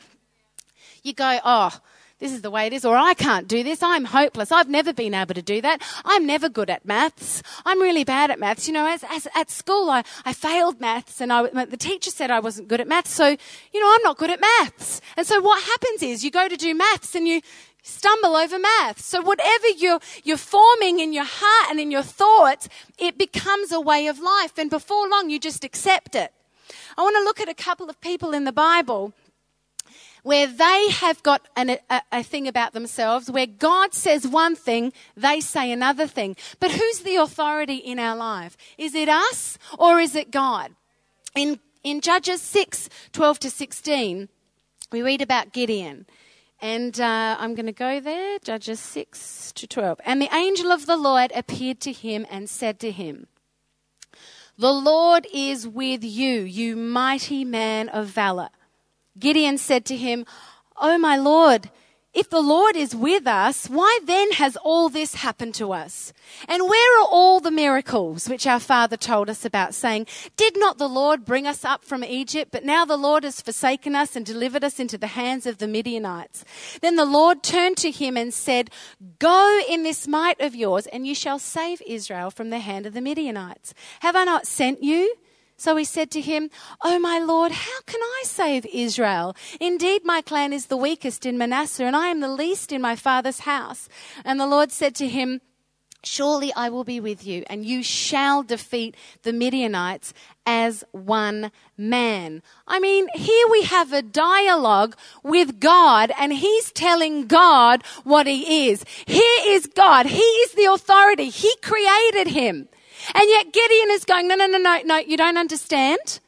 You 1.03 1.13
go, 1.13 1.39
oh, 1.43 1.79
this 2.21 2.31
is 2.31 2.43
the 2.43 2.51
way 2.51 2.67
it 2.67 2.73
is, 2.73 2.85
or 2.85 2.95
I 2.95 3.15
can't 3.15 3.47
do 3.47 3.63
this. 3.63 3.81
I'm 3.81 4.05
hopeless. 4.05 4.51
I've 4.51 4.69
never 4.69 4.93
been 4.93 5.15
able 5.15 5.33
to 5.33 5.41
do 5.41 5.59
that. 5.61 5.81
I'm 6.05 6.27
never 6.27 6.49
good 6.49 6.69
at 6.69 6.85
maths. 6.85 7.41
I'm 7.65 7.81
really 7.81 8.03
bad 8.03 8.29
at 8.29 8.39
maths. 8.39 8.67
You 8.67 8.73
know, 8.73 8.87
as, 8.87 9.03
as 9.09 9.27
at 9.35 9.49
school, 9.49 9.89
I, 9.89 10.03
I 10.23 10.31
failed 10.31 10.79
maths 10.79 11.19
and 11.19 11.33
I, 11.33 11.47
the 11.65 11.77
teacher 11.77 12.11
said 12.11 12.29
I 12.29 12.39
wasn't 12.39 12.67
good 12.67 12.79
at 12.79 12.87
maths. 12.87 13.09
So, 13.09 13.27
you 13.27 13.79
know, 13.79 13.91
I'm 13.91 14.03
not 14.03 14.19
good 14.19 14.29
at 14.29 14.39
maths. 14.39 15.01
And 15.17 15.25
so 15.25 15.41
what 15.41 15.63
happens 15.63 16.03
is 16.03 16.23
you 16.23 16.29
go 16.29 16.47
to 16.47 16.55
do 16.55 16.75
maths 16.75 17.15
and 17.15 17.27
you, 17.27 17.41
stumble 17.81 18.35
over 18.35 18.59
math. 18.59 18.99
So 19.01 19.21
whatever 19.21 19.67
you're, 19.69 19.99
you're 20.23 20.37
forming 20.37 20.99
in 20.99 21.13
your 21.13 21.27
heart 21.27 21.71
and 21.71 21.79
in 21.79 21.91
your 21.91 22.03
thoughts, 22.03 22.69
it 22.97 23.17
becomes 23.17 23.71
a 23.71 23.81
way 23.81 24.07
of 24.07 24.19
life. 24.19 24.57
And 24.57 24.69
before 24.69 25.09
long, 25.09 25.29
you 25.29 25.39
just 25.39 25.63
accept 25.63 26.15
it. 26.15 26.31
I 26.97 27.01
want 27.01 27.15
to 27.17 27.23
look 27.23 27.39
at 27.39 27.49
a 27.49 27.53
couple 27.53 27.89
of 27.89 27.99
people 28.01 28.33
in 28.33 28.43
the 28.43 28.51
Bible 28.51 29.13
where 30.23 30.45
they 30.47 30.89
have 30.91 31.23
got 31.23 31.47
an, 31.55 31.77
a, 31.89 32.01
a, 32.11 32.23
thing 32.23 32.47
about 32.47 32.73
themselves, 32.73 33.31
where 33.31 33.47
God 33.47 33.93
says 33.93 34.27
one 34.27 34.55
thing, 34.55 34.93
they 35.17 35.39
say 35.39 35.71
another 35.71 36.05
thing. 36.05 36.35
But 36.59 36.71
who's 36.71 36.99
the 36.99 37.15
authority 37.15 37.77
in 37.77 37.97
our 37.97 38.15
life? 38.15 38.55
Is 38.77 38.93
it 38.93 39.09
us 39.09 39.57
or 39.79 39.99
is 39.99 40.15
it 40.15 40.29
God? 40.29 40.75
In, 41.35 41.59
in 41.83 42.01
Judges 42.01 42.41
6, 42.41 42.89
12 43.13 43.39
to 43.39 43.49
16, 43.49 44.29
we 44.91 45.01
read 45.01 45.21
about 45.21 45.53
Gideon. 45.53 46.05
And 46.61 46.99
uh, 46.99 47.37
I'm 47.39 47.55
going 47.55 47.65
to 47.65 47.71
go 47.71 47.99
there, 47.99 48.37
Judges 48.37 48.79
6 48.79 49.51
to 49.53 49.65
12. 49.65 49.99
And 50.05 50.21
the 50.21 50.33
angel 50.33 50.71
of 50.71 50.85
the 50.85 50.95
Lord 50.95 51.31
appeared 51.35 51.79
to 51.81 51.91
him 51.91 52.27
and 52.29 52.47
said 52.47 52.79
to 52.81 52.91
him, 52.91 53.25
The 54.59 54.71
Lord 54.71 55.25
is 55.33 55.67
with 55.67 56.03
you, 56.03 56.41
you 56.41 56.75
mighty 56.75 57.43
man 57.43 57.89
of 57.89 58.07
valor. 58.07 58.49
Gideon 59.17 59.57
said 59.57 59.85
to 59.85 59.97
him, 59.97 60.23
Oh, 60.79 60.99
my 60.99 61.17
Lord, 61.17 61.71
if 62.13 62.29
the 62.29 62.41
Lord 62.41 62.75
is 62.75 62.93
with 62.93 63.25
us, 63.25 63.67
why 63.67 63.99
then 64.03 64.33
has 64.33 64.57
all 64.57 64.89
this 64.89 65.15
happened 65.15 65.55
to 65.55 65.71
us? 65.71 66.11
And 66.47 66.63
where 66.63 67.01
are 67.01 67.07
all 67.09 67.39
the 67.39 67.51
miracles 67.51 68.27
which 68.27 68.45
our 68.45 68.59
father 68.59 68.97
told 68.97 69.29
us 69.29 69.45
about, 69.45 69.73
saying, 69.73 70.07
Did 70.35 70.57
not 70.57 70.77
the 70.77 70.89
Lord 70.89 71.23
bring 71.23 71.47
us 71.47 71.63
up 71.63 71.85
from 71.85 72.03
Egypt? 72.03 72.51
But 72.51 72.65
now 72.65 72.83
the 72.83 72.97
Lord 72.97 73.23
has 73.23 73.39
forsaken 73.39 73.95
us 73.95 74.17
and 74.17 74.25
delivered 74.25 74.63
us 74.63 74.77
into 74.77 74.97
the 74.97 75.07
hands 75.07 75.45
of 75.45 75.59
the 75.59 75.67
Midianites. 75.67 76.43
Then 76.81 76.97
the 76.97 77.05
Lord 77.05 77.43
turned 77.43 77.77
to 77.77 77.91
him 77.91 78.17
and 78.17 78.33
said, 78.33 78.69
Go 79.19 79.61
in 79.69 79.83
this 79.83 80.05
might 80.05 80.41
of 80.41 80.53
yours, 80.53 80.87
and 80.87 81.07
you 81.07 81.15
shall 81.15 81.39
save 81.39 81.81
Israel 81.87 82.29
from 82.29 82.49
the 82.49 82.59
hand 82.59 82.85
of 82.85 82.93
the 82.93 83.01
Midianites. 83.01 83.73
Have 84.01 84.17
I 84.17 84.25
not 84.25 84.45
sent 84.45 84.83
you? 84.83 85.15
So 85.61 85.75
he 85.75 85.83
said 85.83 86.09
to 86.11 86.21
him, 86.21 86.49
Oh 86.81 86.97
my 86.97 87.19
Lord, 87.19 87.51
how 87.51 87.81
can 87.85 88.01
I 88.01 88.23
save 88.25 88.65
Israel? 88.65 89.35
Indeed, 89.59 90.01
my 90.03 90.23
clan 90.23 90.53
is 90.53 90.65
the 90.65 90.75
weakest 90.75 91.23
in 91.23 91.37
Manasseh, 91.37 91.85
and 91.85 91.95
I 91.95 92.07
am 92.07 92.19
the 92.19 92.33
least 92.33 92.71
in 92.71 92.81
my 92.81 92.95
father's 92.95 93.41
house. 93.41 93.87
And 94.25 94.39
the 94.39 94.47
Lord 94.47 94.71
said 94.71 94.95
to 94.95 95.07
him, 95.07 95.39
Surely 96.03 96.51
I 96.55 96.69
will 96.69 96.83
be 96.83 96.99
with 96.99 97.27
you, 97.27 97.43
and 97.45 97.63
you 97.63 97.83
shall 97.83 98.41
defeat 98.41 98.95
the 99.21 99.31
Midianites 99.31 100.15
as 100.47 100.83
one 100.93 101.51
man. 101.77 102.41
I 102.67 102.79
mean, 102.79 103.07
here 103.13 103.47
we 103.51 103.61
have 103.61 103.93
a 103.93 104.01
dialogue 104.01 104.95
with 105.21 105.59
God, 105.59 106.11
and 106.17 106.33
He's 106.33 106.71
telling 106.71 107.27
God 107.27 107.83
what 108.03 108.25
He 108.25 108.69
is. 108.69 108.83
Here 109.05 109.39
is 109.45 109.67
God. 109.67 110.07
He 110.07 110.17
is 110.17 110.53
the 110.53 110.73
authority. 110.73 111.29
He 111.29 111.55
created 111.61 112.29
him. 112.29 112.67
And 113.13 113.29
yet 113.29 113.51
Gideon 113.53 113.91
is 113.91 114.05
going, 114.05 114.27
no, 114.27 114.35
no, 114.35 114.47
no, 114.47 114.57
no, 114.57 114.81
no, 114.85 114.97
you 114.97 115.17
don't 115.17 115.37
understand. 115.37 116.19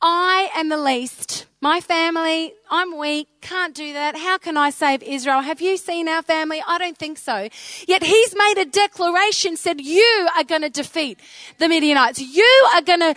I 0.00 0.50
am 0.54 0.68
the 0.68 0.76
least. 0.76 1.46
My 1.60 1.80
family, 1.80 2.54
I'm 2.70 2.96
weak, 2.96 3.28
can't 3.40 3.74
do 3.74 3.92
that. 3.92 4.16
How 4.16 4.38
can 4.38 4.56
I 4.56 4.70
save 4.70 5.02
Israel? 5.02 5.40
Have 5.40 5.60
you 5.60 5.76
seen 5.76 6.08
our 6.08 6.22
family? 6.22 6.62
I 6.64 6.78
don't 6.78 6.96
think 6.96 7.18
so. 7.18 7.48
Yet 7.88 8.02
he's 8.04 8.34
made 8.36 8.58
a 8.58 8.64
declaration, 8.64 9.56
said, 9.56 9.80
you 9.80 10.28
are 10.36 10.44
going 10.44 10.62
to 10.62 10.70
defeat 10.70 11.18
the 11.58 11.68
Midianites. 11.68 12.20
You 12.20 12.68
are 12.74 12.82
going 12.82 13.00
to 13.00 13.14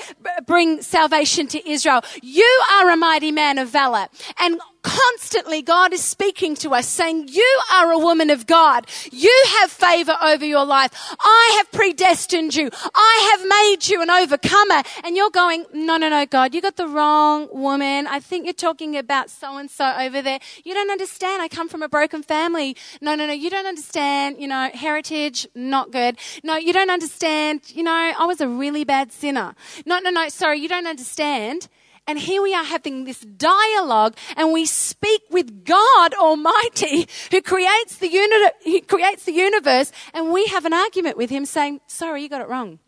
bring 0.48 0.82
salvation 0.82 1.46
to 1.48 1.70
Israel. 1.70 2.02
You 2.24 2.64
are 2.74 2.90
a 2.90 2.98
mighty 2.98 3.32
man 3.32 3.60
of 3.60 3.70
valor. 3.70 4.08
And 4.40 4.60
constantly 4.84 5.62
God 5.62 5.94
is 5.94 6.04
speaking 6.04 6.56
to 6.56 6.74
us 6.74 6.88
saying, 6.88 7.28
you 7.28 7.62
are 7.72 7.92
a 7.92 8.00
woman 8.00 8.32
of 8.32 8.48
God. 8.48 8.88
You 9.12 9.46
have 9.60 9.70
favor 9.72 10.18
over 10.24 10.46
your 10.46 10.66
life. 10.66 10.92
I 11.20 11.54
have 11.58 11.72
predestined 11.72 12.56
you. 12.56 12.70
I 12.96 13.30
have 13.32 13.48
made 13.48 13.88
you 13.88 14.02
an 14.02 14.10
overcomer. 14.10 14.82
And 15.04 15.16
you're 15.16 15.30
going, 15.30 15.66
no, 15.74 15.98
no, 15.98 16.10
no, 16.10 16.26
God, 16.26 16.56
you 16.56 16.62
got 16.62 16.78
the 16.78 16.88
wrong 16.88 17.48
woman. 17.52 18.08
I 18.08 18.20
think 18.32 18.46
you're 18.46 18.54
talking 18.54 18.96
about 18.96 19.30
so 19.30 19.58
and 19.58 19.70
so 19.70 19.94
over 20.00 20.22
there. 20.22 20.40
You 20.64 20.74
don't 20.74 20.90
understand. 20.90 21.42
I 21.42 21.50
come 21.50 21.68
from 21.68 21.84
a 21.84 21.90
broken 21.90 22.24
family. 22.24 22.78
No, 23.02 23.14
no, 23.14 23.28
no, 23.28 23.34
you 23.34 23.50
don't 23.50 23.66
understand. 23.66 24.38
You 24.40 24.48
know, 24.48 24.70
heritage, 24.74 25.46
not 25.54 25.92
good. 25.92 26.18
No, 26.42 26.56
you 26.56 26.72
don't 26.72 26.90
understand. 26.90 27.64
You 27.68 27.84
know, 27.84 28.14
I 28.18 28.26
was 28.26 28.40
a 28.40 28.48
really 28.48 28.86
bad 28.86 29.12
sinner. 29.12 29.54
No, 29.86 30.00
no, 30.00 30.12
no, 30.12 30.30
sorry, 30.30 30.60
you 30.60 30.70
don't 30.70 30.88
understand. 30.88 31.68
And 32.08 32.18
here 32.18 32.42
we 32.42 32.54
are 32.56 32.64
having 32.64 33.04
this 33.04 33.20
dialogue 33.20 34.16
and 34.38 34.54
we 34.54 34.66
speak 34.66 35.24
with 35.30 35.66
God 35.66 36.14
Almighty 36.14 37.08
who 37.32 37.42
creates 37.42 37.98
the, 37.98 38.08
uni- 38.08 38.52
he 38.62 38.80
creates 38.80 39.26
the 39.26 39.34
universe 39.34 39.92
and 40.14 40.32
we 40.32 40.46
have 40.46 40.64
an 40.64 40.74
argument 40.74 41.18
with 41.18 41.30
him 41.30 41.44
saying, 41.44 41.82
sorry, 41.88 42.24
you 42.24 42.30
got 42.30 42.40
it 42.40 42.48
wrong. 42.48 42.80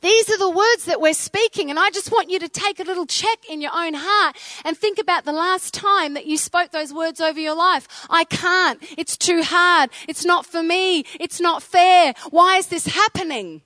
These 0.00 0.30
are 0.30 0.38
the 0.38 0.50
words 0.50 0.84
that 0.86 1.00
we're 1.00 1.14
speaking, 1.14 1.70
and 1.70 1.78
I 1.78 1.90
just 1.90 2.10
want 2.10 2.30
you 2.30 2.38
to 2.38 2.48
take 2.48 2.80
a 2.80 2.84
little 2.84 3.06
check 3.06 3.38
in 3.48 3.60
your 3.60 3.72
own 3.74 3.94
heart 3.94 4.36
and 4.64 4.76
think 4.76 4.98
about 4.98 5.24
the 5.24 5.32
last 5.32 5.74
time 5.74 6.14
that 6.14 6.26
you 6.26 6.36
spoke 6.36 6.70
those 6.70 6.92
words 6.92 7.20
over 7.20 7.38
your 7.38 7.56
life. 7.56 7.88
I 8.08 8.24
can't. 8.24 8.82
It's 8.96 9.16
too 9.16 9.42
hard. 9.42 9.90
It's 10.08 10.24
not 10.24 10.46
for 10.46 10.62
me. 10.62 11.04
It's 11.20 11.40
not 11.40 11.62
fair. 11.62 12.14
Why 12.30 12.56
is 12.56 12.68
this 12.68 12.86
happening? 12.86 13.62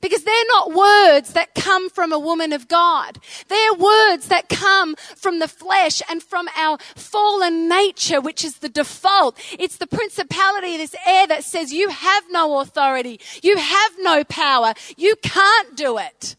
Because 0.00 0.24
they're 0.24 0.34
not 0.48 0.72
words 0.72 1.32
that 1.32 1.54
come 1.54 1.88
from 1.90 2.12
a 2.12 2.18
woman 2.18 2.52
of 2.52 2.68
God. 2.68 3.18
They're 3.48 3.74
words 3.74 4.28
that 4.28 4.48
come 4.48 4.96
from 4.96 5.38
the 5.38 5.48
flesh 5.48 6.02
and 6.08 6.22
from 6.22 6.48
our 6.56 6.78
fallen 6.94 7.68
nature, 7.68 8.20
which 8.20 8.44
is 8.44 8.58
the 8.58 8.68
default. 8.68 9.38
It's 9.58 9.76
the 9.76 9.86
principality 9.86 10.74
of 10.74 10.80
this 10.80 10.96
air 11.06 11.26
that 11.26 11.44
says 11.44 11.72
you 11.72 11.88
have 11.88 12.24
no 12.30 12.60
authority. 12.60 13.20
You 13.42 13.56
have 13.56 13.92
no 14.00 14.24
power. 14.24 14.74
You 14.96 15.16
can't 15.22 15.76
do 15.76 15.98
it. 15.98 16.36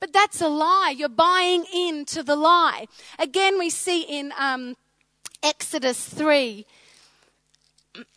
But 0.00 0.12
that's 0.12 0.40
a 0.40 0.48
lie. 0.48 0.94
You're 0.96 1.08
buying 1.08 1.64
into 1.72 2.24
the 2.24 2.34
lie. 2.34 2.88
Again, 3.20 3.58
we 3.58 3.70
see 3.70 4.02
in 4.02 4.32
um, 4.36 4.76
Exodus 5.42 6.04
3. 6.08 6.66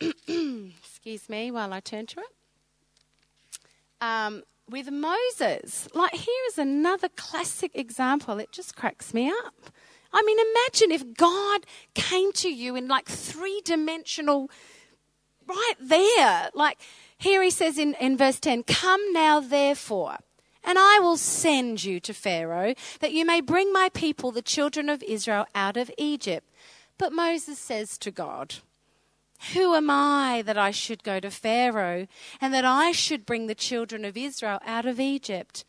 Excuse 0.00 1.28
me 1.28 1.50
while 1.50 1.72
I 1.72 1.80
turn 1.80 2.06
to 2.06 2.20
it. 2.20 2.26
Um, 4.00 4.42
with 4.68 4.90
Moses. 4.90 5.88
Like, 5.94 6.14
here 6.14 6.44
is 6.48 6.58
another 6.58 7.08
classic 7.08 7.72
example. 7.74 8.38
It 8.38 8.52
just 8.52 8.76
cracks 8.76 9.14
me 9.14 9.28
up. 9.28 9.70
I 10.12 10.22
mean, 10.22 10.38
imagine 10.38 10.92
if 10.92 11.16
God 11.16 11.66
came 11.94 12.32
to 12.34 12.48
you 12.48 12.76
in 12.76 12.88
like 12.88 13.06
three 13.06 13.60
dimensional, 13.64 14.50
right 15.46 15.74
there. 15.80 16.50
Like, 16.54 16.78
here 17.18 17.42
he 17.42 17.50
says 17.50 17.78
in, 17.78 17.94
in 17.94 18.16
verse 18.16 18.40
10 18.40 18.64
Come 18.64 19.12
now, 19.12 19.40
therefore, 19.40 20.16
and 20.64 20.78
I 20.78 20.98
will 21.00 21.16
send 21.16 21.84
you 21.84 22.00
to 22.00 22.12
Pharaoh, 22.12 22.74
that 23.00 23.12
you 23.12 23.24
may 23.24 23.40
bring 23.40 23.72
my 23.72 23.88
people, 23.90 24.32
the 24.32 24.42
children 24.42 24.88
of 24.88 25.02
Israel, 25.02 25.46
out 25.54 25.76
of 25.76 25.90
Egypt. 25.96 26.50
But 26.98 27.12
Moses 27.12 27.58
says 27.58 27.98
to 27.98 28.10
God, 28.10 28.56
who 29.52 29.74
am 29.74 29.90
I 29.90 30.42
that 30.46 30.58
I 30.58 30.70
should 30.70 31.02
go 31.02 31.20
to 31.20 31.30
Pharaoh 31.30 32.06
and 32.40 32.52
that 32.54 32.64
I 32.64 32.92
should 32.92 33.26
bring 33.26 33.46
the 33.46 33.54
children 33.54 34.04
of 34.04 34.16
Israel 34.16 34.60
out 34.64 34.86
of 34.86 35.00
Egypt? 35.00 35.64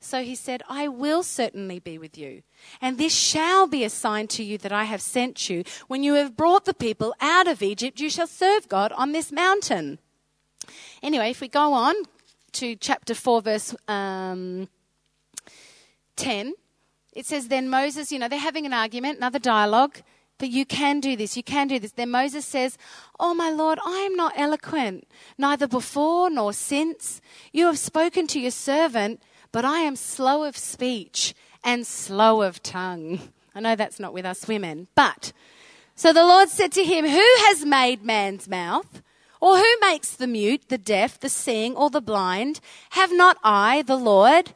So 0.00 0.24
he 0.24 0.34
said, 0.34 0.62
I 0.68 0.88
will 0.88 1.22
certainly 1.22 1.78
be 1.78 1.96
with 1.96 2.18
you. 2.18 2.42
And 2.80 2.98
this 2.98 3.14
shall 3.14 3.68
be 3.68 3.84
a 3.84 3.90
sign 3.90 4.26
to 4.28 4.42
you 4.42 4.58
that 4.58 4.72
I 4.72 4.84
have 4.84 5.00
sent 5.00 5.48
you. 5.48 5.62
When 5.86 6.02
you 6.02 6.14
have 6.14 6.36
brought 6.36 6.64
the 6.64 6.74
people 6.74 7.14
out 7.20 7.46
of 7.46 7.62
Egypt, 7.62 8.00
you 8.00 8.10
shall 8.10 8.26
serve 8.26 8.68
God 8.68 8.92
on 8.92 9.12
this 9.12 9.30
mountain. 9.30 10.00
Anyway, 11.02 11.30
if 11.30 11.40
we 11.40 11.48
go 11.48 11.72
on 11.72 11.94
to 12.52 12.74
chapter 12.76 13.14
4, 13.14 13.42
verse 13.42 13.74
um, 13.86 14.68
10, 16.16 16.54
it 17.12 17.26
says, 17.26 17.48
Then 17.48 17.68
Moses, 17.70 18.10
you 18.10 18.18
know, 18.18 18.28
they're 18.28 18.38
having 18.38 18.66
an 18.66 18.72
argument, 18.72 19.18
another 19.18 19.38
dialogue 19.38 20.02
that 20.38 20.48
you 20.48 20.64
can 20.64 21.00
do 21.00 21.16
this, 21.16 21.36
you 21.36 21.42
can 21.42 21.68
do 21.68 21.78
this. 21.78 21.92
Then 21.92 22.10
Moses 22.10 22.44
says, 22.44 22.76
Oh, 23.18 23.34
my 23.34 23.50
Lord, 23.50 23.78
I 23.84 24.00
am 24.00 24.16
not 24.16 24.32
eloquent, 24.36 25.06
neither 25.38 25.66
before 25.66 26.30
nor 26.30 26.52
since. 26.52 27.20
You 27.52 27.66
have 27.66 27.78
spoken 27.78 28.26
to 28.28 28.40
your 28.40 28.50
servant, 28.50 29.22
but 29.52 29.64
I 29.64 29.80
am 29.80 29.96
slow 29.96 30.44
of 30.44 30.56
speech 30.56 31.34
and 31.62 31.86
slow 31.86 32.42
of 32.42 32.62
tongue. 32.62 33.20
I 33.54 33.60
know 33.60 33.76
that's 33.76 34.00
not 34.00 34.14
with 34.14 34.24
us 34.24 34.48
women, 34.48 34.88
but. 34.94 35.32
So 35.94 36.12
the 36.12 36.24
Lord 36.24 36.48
said 36.48 36.72
to 36.72 36.84
him, 36.84 37.06
Who 37.06 37.28
has 37.46 37.64
made 37.64 38.04
man's 38.04 38.48
mouth? 38.48 39.02
Or 39.40 39.56
who 39.58 39.76
makes 39.80 40.14
the 40.14 40.28
mute, 40.28 40.68
the 40.68 40.78
deaf, 40.78 41.18
the 41.18 41.28
seeing, 41.28 41.74
or 41.74 41.90
the 41.90 42.00
blind? 42.00 42.60
Have 42.90 43.12
not 43.12 43.38
I, 43.42 43.82
the 43.82 43.96
Lord? 43.96 44.52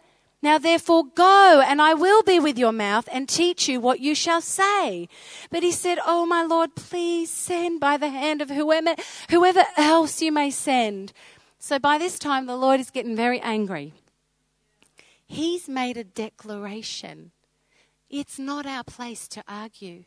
Now 0.46 0.58
therefore 0.58 1.02
go, 1.16 1.60
and 1.66 1.82
I 1.82 1.94
will 1.94 2.22
be 2.22 2.38
with 2.38 2.56
your 2.56 2.70
mouth 2.70 3.08
and 3.10 3.28
teach 3.28 3.68
you 3.68 3.80
what 3.80 3.98
you 3.98 4.14
shall 4.14 4.40
say. 4.40 5.08
But 5.50 5.64
he 5.64 5.72
said, 5.72 5.98
Oh 6.06 6.24
my 6.24 6.44
Lord, 6.44 6.76
please 6.76 7.30
send 7.30 7.80
by 7.80 7.96
the 7.96 8.10
hand 8.10 8.40
of 8.40 8.50
whoever, 8.50 8.94
whoever 9.28 9.64
else 9.76 10.22
you 10.22 10.30
may 10.30 10.52
send. 10.52 11.12
So 11.58 11.80
by 11.80 11.98
this 11.98 12.16
time, 12.16 12.46
the 12.46 12.54
Lord 12.54 12.78
is 12.78 12.92
getting 12.92 13.16
very 13.16 13.40
angry. 13.40 13.92
He's 15.26 15.68
made 15.68 15.96
a 15.96 16.04
declaration. 16.04 17.32
It's 18.08 18.38
not 18.38 18.66
our 18.66 18.84
place 18.84 19.26
to 19.26 19.42
argue. 19.48 20.04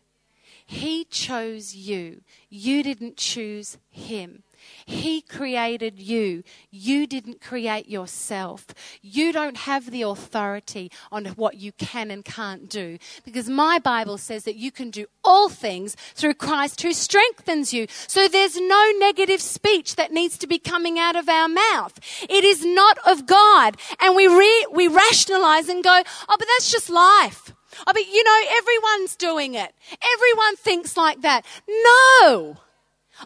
He 0.66 1.04
chose 1.04 1.76
you. 1.76 2.22
You 2.48 2.82
didn't 2.82 3.18
choose 3.18 3.78
him. 3.90 4.44
He 4.86 5.22
created 5.22 6.00
you. 6.00 6.44
You 6.72 7.08
didn't 7.08 7.42
create 7.42 7.88
yourself. 7.88 8.68
You 9.02 9.32
don't 9.32 9.58
have 9.58 9.92
the 9.92 10.02
authority 10.02 10.92
on 11.12 11.26
what 11.26 11.58
you 11.58 11.72
can 11.74 12.12
and 12.12 12.24
can't 12.26 12.70
do 12.70 12.98
because 13.24 13.50
my 13.50 13.80
Bible 13.80 14.18
says 14.18 14.44
that 14.44 14.56
you 14.56 14.72
can 14.72 14.90
do 14.90 15.06
all 15.24 15.50
things 15.50 15.96
through 16.16 16.34
Christ 16.36 16.82
who 16.82 16.94
strengthens 16.94 17.74
you. 17.74 17.88
So 18.08 18.28
there's 18.28 18.60
no 18.60 18.92
negative 18.98 19.42
speech 19.42 19.96
that 19.96 20.12
needs 20.12 20.38
to 20.40 20.48
be 20.48 20.60
coming 20.60 20.98
out 20.98 21.16
of 21.16 21.30
our 21.30 21.48
mouth. 21.48 22.00
It 22.30 22.44
is 22.44 22.66
not 22.66 22.98
of 23.06 23.26
God. 23.26 23.78
And 24.02 24.16
we, 24.16 24.28
re- 24.28 24.68
we 24.72 24.88
rationalize 24.88 25.70
and 25.70 25.84
go, 25.84 26.02
oh, 26.30 26.36
but 26.38 26.48
that's 26.48 26.72
just 26.72 26.90
life. 26.90 27.54
Oh, 27.88 27.94
but 27.94 28.08
you 28.08 28.24
know, 28.24 28.42
everyone's 28.58 29.16
doing 29.16 29.54
it. 29.54 29.74
Everyone 30.16 30.56
thinks 30.56 30.98
like 30.98 31.22
that. 31.22 31.46
No. 31.68 32.58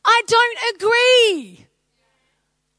I 0.06 0.22
don't 0.28 0.60
agree. 0.76 1.68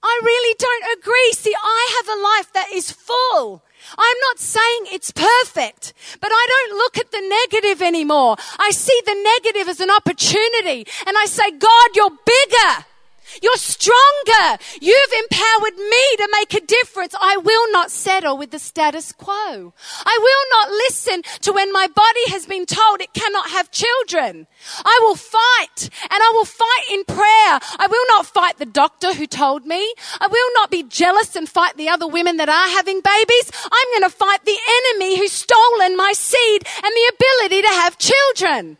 I 0.03 0.20
really 0.22 0.55
don't 0.59 0.98
agree. 0.98 1.33
See, 1.33 1.55
I 1.55 1.83
have 1.96 2.18
a 2.18 2.22
life 2.22 2.53
that 2.53 2.72
is 2.72 2.92
full. 2.92 3.64
I'm 3.96 4.18
not 4.29 4.38
saying 4.38 4.87
it's 4.92 5.11
perfect, 5.11 5.94
but 6.20 6.31
I 6.31 6.46
don't 6.48 6.79
look 6.79 6.98
at 6.98 7.11
the 7.11 7.20
negative 7.20 7.83
anymore. 7.83 8.37
I 8.59 8.70
see 8.70 9.00
the 9.07 9.14
negative 9.14 9.68
as 9.68 9.81
an 9.81 9.90
opportunity 9.90 10.87
and 11.07 11.16
I 11.16 11.24
say, 11.27 11.50
God, 11.53 11.88
you're 11.94 12.11
bigger. 12.11 12.87
You're 13.43 13.57
stronger. 13.57 14.63
You've 14.81 15.13
empowered 15.13 15.77
me 15.77 16.17
to 16.19 16.29
make 16.33 16.55
a 16.55 16.67
difference. 16.67 17.15
I 17.21 17.37
will 17.37 17.73
not 17.73 17.91
settle 17.91 18.37
with 18.37 18.51
the 18.51 18.59
status 18.59 19.13
quo. 19.13 19.73
I 20.07 20.19
will 20.21 20.45
not 20.51 20.71
listen 20.71 21.23
to 21.43 21.53
when 21.53 21.73
my 21.73 21.87
body 21.87 22.31
has 22.31 22.47
been 22.47 22.67
told 22.67 23.01
it 23.01 23.13
cannot 23.15 23.51
have 23.51 23.71
children. 23.71 24.47
I 24.85 24.99
will 25.03 25.17
fight 25.17 25.91
and 26.03 26.23
I 26.23 26.33
will 26.35 26.45
fight 26.45 26.85
in 26.91 27.05
prayer. 27.05 27.59
I 27.79 27.87
will 27.91 28.07
not 28.09 28.27
fight 28.27 28.59
the 28.59 28.67
doctor 28.67 29.15
who 29.15 29.27
told 29.27 29.67
me. 29.67 29.95
I 30.21 30.27
will 30.27 30.51
not 30.55 30.71
be 30.71 30.83
jealous 30.83 31.37
and 31.37 31.49
fight 31.49 31.77
the 31.77 31.89
other 31.89 32.07
women 32.07 32.37
that 32.37 32.49
are 32.49 32.69
having 32.69 33.01
babies. 33.01 33.51
I'm 33.65 34.01
going 34.01 34.11
to 34.11 34.17
fight 34.17 34.45
the 34.45 34.59
enemy 34.79 35.19
who's 35.19 35.33
stolen 35.33 35.97
my 35.97 36.13
seed 36.13 36.65
and 36.77 36.93
the 36.93 37.13
ability 37.15 37.63
to 37.63 37.69
have 37.69 37.99
children. 37.99 38.79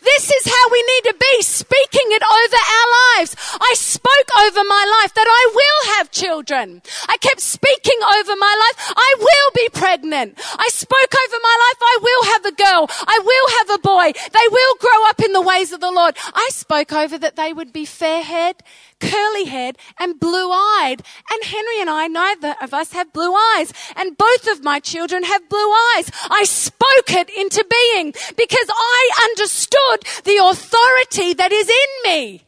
This 0.00 0.30
is 0.30 0.44
how 0.46 0.64
we 0.70 0.80
need 0.82 1.04
to 1.12 1.16
be, 1.18 1.42
speaking 1.42 2.08
it 2.16 2.22
over 2.22 2.56
our 2.56 2.88
lives. 3.18 3.36
I 3.60 3.74
spoke 3.76 4.30
over 4.40 4.64
my 4.64 4.84
life 5.00 5.14
that 5.14 5.28
I 5.28 5.42
will 5.52 5.94
have 5.96 6.10
children. 6.10 6.82
I 7.08 7.16
kept 7.18 7.40
speaking 7.40 8.00
over 8.18 8.34
my 8.36 8.54
life, 8.56 8.94
I 8.96 9.14
will 9.18 9.50
be 9.54 9.68
pregnant. 9.68 10.38
I 10.38 10.68
spoke 10.68 11.12
over 11.12 11.38
my 11.42 11.56
life, 11.60 11.80
I 11.82 11.98
will 12.00 12.24
have 12.32 12.44
a 12.46 12.52
girl. 12.52 12.86
I 13.06 13.18
will 13.22 13.48
have 13.58 13.70
a 13.78 13.82
boy. 13.82 14.12
They 14.12 14.48
will 14.50 14.74
grow 14.76 15.08
up 15.08 15.20
in 15.20 15.32
the 15.32 15.42
ways 15.42 15.72
of 15.72 15.80
the 15.80 15.92
Lord. 15.92 16.16
I 16.34 16.48
spoke 16.52 16.92
over 16.92 17.18
that 17.18 17.36
they 17.36 17.52
would 17.52 17.72
be 17.72 17.84
fair 17.84 18.22
haired, 18.22 18.62
curly 19.02 19.44
haired, 19.44 19.76
and 19.98 20.20
blue 20.20 20.50
eyed. 20.50 21.02
And 21.30 21.44
Henry 21.44 21.80
and 21.80 21.90
I, 21.90 22.06
neither 22.06 22.54
of 22.62 22.72
us 22.72 22.92
have 22.92 23.12
blue 23.12 23.34
eyes. 23.34 23.72
And 23.96 24.16
both 24.16 24.46
of 24.48 24.62
my 24.62 24.78
children 24.78 25.24
have 25.24 25.48
blue 25.48 25.72
eyes. 25.96 26.10
I 26.30 26.44
spoke 26.44 27.10
it 27.10 27.28
into 27.30 27.66
being 27.68 28.12
because 28.36 28.68
I 28.70 29.10
understood 29.30 30.24
the 30.24 30.38
authority 30.42 31.34
that 31.34 31.52
is 31.52 31.68
in 31.68 32.10
me. 32.10 32.44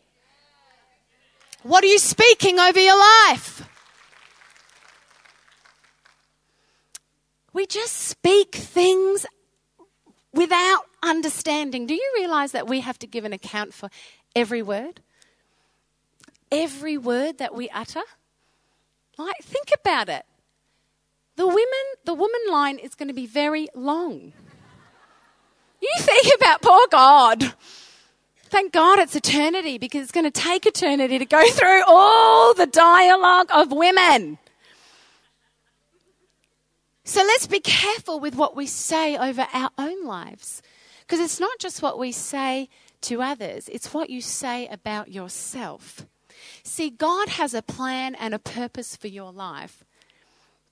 What 1.63 1.83
are 1.83 1.89
you 1.89 1.99
speaking 1.99 2.59
over 2.59 2.79
your 2.79 2.99
life? 2.99 3.67
We 7.53 7.67
just 7.67 7.95
speak 7.95 8.55
things 8.55 9.27
without 10.33 10.83
understanding. 11.03 11.87
Do 11.87 11.95
you 11.95 12.13
realize 12.17 12.53
that 12.53 12.69
we 12.69 12.81
have 12.81 12.99
to 12.99 13.07
give 13.07 13.25
an 13.25 13.33
account 13.33 13.73
for 13.73 13.89
every 14.35 14.61
word? 14.61 15.01
Every 16.63 16.99
word 16.99 17.39
that 17.39 17.55
we 17.55 17.69
utter? 17.71 18.03
Like, 19.19 19.43
think 19.43 19.71
about 19.75 20.09
it. 20.09 20.25
The 21.37 21.47
women, 21.47 21.85
the 22.05 22.15
woman 22.15 22.41
line 22.51 22.79
is 22.79 22.95
going 22.95 23.09
to 23.09 23.15
be 23.15 23.27
very 23.27 23.69
long. 23.75 24.33
You 25.81 25.91
think 25.99 26.27
about 26.37 26.63
poor 26.63 26.87
God. 26.91 27.55
Thank 28.45 28.73
God 28.73 28.99
it's 29.01 29.17
eternity 29.17 29.79
because 29.79 30.03
it's 30.05 30.13
going 30.13 30.25
to 30.25 30.31
take 30.31 30.65
eternity 30.65 31.19
to 31.19 31.27
go 31.27 31.49
through 31.51 31.83
all 31.87 32.55
the 32.55 32.67
dialogue 32.67 33.49
of 33.53 33.73
women. 33.73 34.39
So 37.05 37.21
let's 37.21 37.47
be 37.47 37.61
careful 37.61 38.21
with 38.21 38.35
what 38.35 38.57
we 38.57 38.67
say 38.67 39.17
over 39.17 39.47
our 39.53 39.71
own 39.77 40.05
lives 40.07 40.63
because 41.01 41.21
it's 41.21 41.39
not 41.39 41.59
just 41.59 41.83
what 41.83 41.99
we 41.99 42.13
say 42.13 42.69
to 43.03 43.21
others, 43.21 43.69
it's 43.69 43.93
what 43.93 44.09
you 44.09 44.23
say 44.23 44.67
about 44.69 45.13
yourself. 45.13 46.07
See, 46.65 46.91
God 46.91 47.29
has 47.29 47.53
a 47.55 47.63
plan 47.63 48.15
and 48.15 48.35
a 48.35 48.39
purpose 48.39 48.97
for 48.97 49.09
your 49.09 49.31
life 49.31 49.85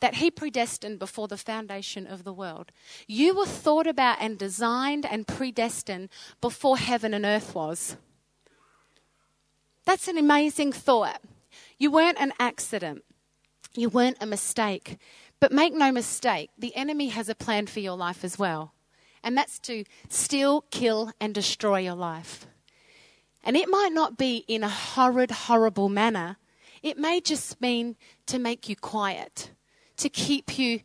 that 0.00 0.16
He 0.16 0.30
predestined 0.30 0.98
before 0.98 1.28
the 1.28 1.36
foundation 1.36 2.06
of 2.06 2.24
the 2.24 2.32
world. 2.32 2.72
You 3.06 3.36
were 3.36 3.46
thought 3.46 3.86
about 3.86 4.16
and 4.20 4.36
designed 4.36 5.06
and 5.06 5.28
predestined 5.28 6.08
before 6.40 6.78
heaven 6.78 7.14
and 7.14 7.24
earth 7.24 7.54
was. 7.54 7.96
That's 9.84 10.08
an 10.08 10.18
amazing 10.18 10.72
thought. 10.72 11.20
You 11.78 11.90
weren't 11.90 12.18
an 12.18 12.32
accident, 12.40 13.04
you 13.74 13.88
weren't 13.88 14.16
a 14.20 14.26
mistake. 14.26 14.98
But 15.40 15.52
make 15.52 15.74
no 15.74 15.90
mistake, 15.90 16.50
the 16.56 16.74
enemy 16.76 17.08
has 17.08 17.28
a 17.28 17.34
plan 17.34 17.66
for 17.66 17.80
your 17.80 17.96
life 17.96 18.24
as 18.24 18.38
well. 18.38 18.74
And 19.24 19.36
that's 19.36 19.58
to 19.60 19.84
steal, 20.08 20.62
kill, 20.70 21.12
and 21.20 21.34
destroy 21.34 21.80
your 21.80 21.96
life. 21.96 22.46
And 23.44 23.56
it 23.56 23.68
might 23.68 23.92
not 23.92 24.16
be 24.16 24.44
in 24.48 24.62
a 24.62 24.68
horrid, 24.68 25.30
horrible 25.30 25.88
manner. 25.88 26.36
It 26.82 26.98
may 26.98 27.20
just 27.20 27.60
mean 27.60 27.96
to 28.26 28.38
make 28.38 28.68
you 28.68 28.76
quiet, 28.76 29.50
to 29.96 30.08
keep 30.08 30.58
you 30.58 30.80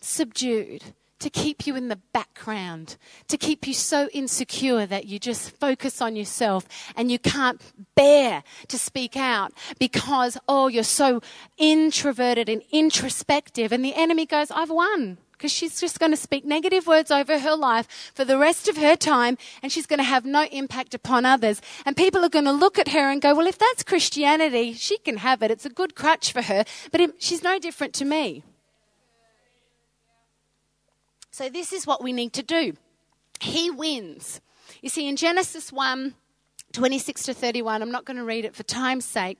subdued, 0.00 0.82
to 1.20 1.30
keep 1.30 1.66
you 1.66 1.76
in 1.76 1.88
the 1.88 2.00
background, 2.12 2.96
to 3.28 3.36
keep 3.36 3.66
you 3.66 3.72
so 3.72 4.08
insecure 4.12 4.84
that 4.86 5.06
you 5.06 5.20
just 5.20 5.50
focus 5.50 6.00
on 6.00 6.16
yourself 6.16 6.66
and 6.96 7.12
you 7.12 7.18
can't 7.18 7.60
bear 7.94 8.42
to 8.66 8.78
speak 8.78 9.16
out 9.16 9.52
because, 9.78 10.36
oh, 10.48 10.66
you're 10.66 10.82
so 10.82 11.20
introverted 11.58 12.48
and 12.48 12.62
introspective. 12.72 13.72
And 13.72 13.84
the 13.84 13.94
enemy 13.94 14.26
goes, 14.26 14.50
I've 14.50 14.70
won 14.70 15.18
because 15.42 15.50
she's 15.50 15.80
just 15.80 15.98
going 15.98 16.12
to 16.12 16.16
speak 16.16 16.44
negative 16.44 16.86
words 16.86 17.10
over 17.10 17.40
her 17.40 17.56
life 17.56 18.12
for 18.14 18.24
the 18.24 18.38
rest 18.38 18.68
of 18.68 18.76
her 18.76 18.94
time 18.94 19.36
and 19.60 19.72
she's 19.72 19.86
going 19.86 19.98
to 19.98 20.04
have 20.04 20.24
no 20.24 20.44
impact 20.52 20.94
upon 20.94 21.26
others. 21.26 21.60
And 21.84 21.96
people 21.96 22.24
are 22.24 22.28
going 22.28 22.44
to 22.44 22.52
look 22.52 22.78
at 22.78 22.90
her 22.90 23.10
and 23.10 23.20
go, 23.20 23.34
well, 23.34 23.48
if 23.48 23.58
that's 23.58 23.82
Christianity, 23.82 24.72
she 24.72 24.98
can 24.98 25.16
have 25.16 25.42
it. 25.42 25.50
It's 25.50 25.66
a 25.66 25.68
good 25.68 25.96
crutch 25.96 26.32
for 26.32 26.42
her, 26.42 26.64
but 26.92 27.14
she's 27.18 27.42
no 27.42 27.58
different 27.58 27.92
to 27.94 28.04
me. 28.04 28.44
So 31.32 31.48
this 31.48 31.72
is 31.72 31.88
what 31.88 32.04
we 32.04 32.12
need 32.12 32.32
to 32.34 32.44
do. 32.44 32.74
He 33.40 33.68
wins. 33.68 34.40
You 34.80 34.90
see, 34.90 35.08
in 35.08 35.16
Genesis 35.16 35.72
1, 35.72 36.14
26 36.72 37.24
to 37.24 37.34
31, 37.34 37.82
I'm 37.82 37.90
not 37.90 38.04
going 38.04 38.16
to 38.16 38.24
read 38.24 38.44
it 38.44 38.54
for 38.54 38.62
time's 38.62 39.06
sake. 39.06 39.38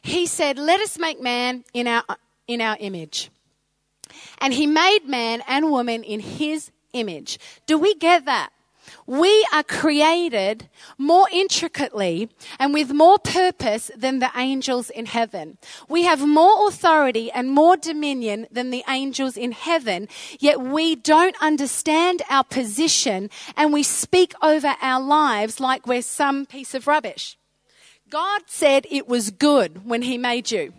He 0.00 0.26
said, 0.26 0.58
Let 0.58 0.78
us 0.78 0.96
make 0.96 1.20
man 1.20 1.64
in 1.74 1.88
our, 1.88 2.04
in 2.46 2.60
our 2.60 2.76
image. 2.78 3.30
And 4.38 4.54
he 4.54 4.66
made 4.66 5.06
man 5.06 5.42
and 5.46 5.70
woman 5.70 6.02
in 6.02 6.20
his 6.20 6.70
image. 6.92 7.38
Do 7.66 7.78
we 7.78 7.94
get 7.94 8.24
that? 8.24 8.50
We 9.06 9.46
are 9.52 9.62
created 9.62 10.68
more 10.98 11.28
intricately 11.32 12.28
and 12.58 12.72
with 12.72 12.92
more 12.92 13.18
purpose 13.18 13.90
than 13.96 14.18
the 14.18 14.30
angels 14.36 14.90
in 14.90 15.06
heaven. 15.06 15.58
We 15.88 16.04
have 16.04 16.26
more 16.26 16.68
authority 16.68 17.30
and 17.30 17.50
more 17.50 17.76
dominion 17.76 18.46
than 18.50 18.70
the 18.70 18.84
angels 18.88 19.36
in 19.36 19.52
heaven, 19.52 20.08
yet 20.38 20.60
we 20.60 20.96
don't 20.96 21.40
understand 21.40 22.22
our 22.28 22.44
position 22.44 23.30
and 23.56 23.72
we 23.72 23.82
speak 23.82 24.32
over 24.42 24.74
our 24.80 25.00
lives 25.00 25.60
like 25.60 25.86
we're 25.86 26.02
some 26.02 26.46
piece 26.46 26.74
of 26.74 26.86
rubbish. 26.86 27.36
God 28.08 28.42
said 28.46 28.86
it 28.90 29.06
was 29.06 29.30
good 29.30 29.86
when 29.86 30.02
He 30.02 30.18
made 30.18 30.50
you. 30.50 30.72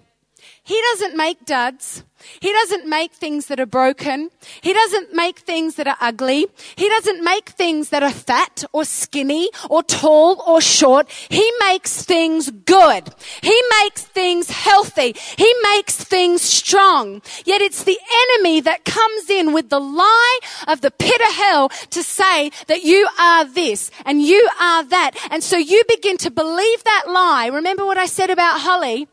He 0.63 0.80
doesn't 0.91 1.17
make 1.17 1.45
duds. 1.45 2.04
He 2.39 2.51
doesn't 2.51 2.88
make 2.88 3.13
things 3.13 3.47
that 3.47 3.60
are 3.60 3.65
broken. 3.65 4.30
He 4.62 4.73
doesn't 4.73 5.13
make 5.13 5.39
things 5.39 5.75
that 5.75 5.88
are 5.88 5.97
ugly. 5.99 6.47
He 6.75 6.88
doesn't 6.88 7.23
make 7.23 7.49
things 7.49 7.89
that 7.89 8.04
are 8.04 8.12
fat 8.12 8.63
or 8.71 8.86
skinny 8.86 9.49
or 9.69 9.84
tall 9.84 10.41
or 10.45 10.62
short. 10.62 11.10
He 11.30 11.51
makes 11.60 12.04
things 12.04 12.51
good. 12.51 13.10
He 13.41 13.60
makes 13.82 14.04
things 14.04 14.49
healthy. 14.49 15.15
He 15.38 15.54
makes 15.63 15.95
things 15.95 16.41
strong. 16.41 17.21
Yet 17.45 17.62
it's 17.62 17.84
the 17.84 17.97
enemy 18.30 18.62
that 18.62 18.86
comes 18.86 19.30
in 19.30 19.54
with 19.54 19.69
the 19.69 19.80
lie 19.80 20.39
of 20.67 20.82
the 20.82 20.91
pit 20.91 21.21
of 21.21 21.36
hell 21.36 21.69
to 21.69 22.04
say 22.04 22.51
that 22.67 22.84
you 22.84 23.08
are 23.19 23.45
this 23.45 23.89
and 24.06 24.21
you 24.21 24.47
are 24.60 24.84
that. 24.84 25.12
And 25.32 25.43
so 25.43 25.58
you 25.58 25.84
begin 25.88 26.17
to 26.17 26.32
believe 26.32 26.84
that 26.84 27.06
lie. 27.08 27.47
Remember 27.47 27.86
what 27.86 27.97
I 27.97 28.06
said 28.06 28.30
about 28.30 28.62
Holly? 28.62 29.08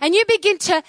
And 0.00 0.14
you 0.14 0.24
begin 0.28 0.58
to 0.58 0.82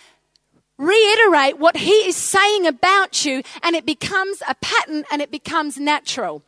reiterate 0.78 1.60
what 1.60 1.78
he 1.78 2.08
is 2.08 2.15
saying 2.15 2.65
about 2.65 3.26
you, 3.26 3.43
and 3.62 3.76
it 3.76 3.86
becomes 3.86 4.41
a 4.48 4.56
pattern 4.56 5.04
and 5.12 5.22
it 5.22 5.30
becomes 5.30 5.78
natural. 5.78 6.43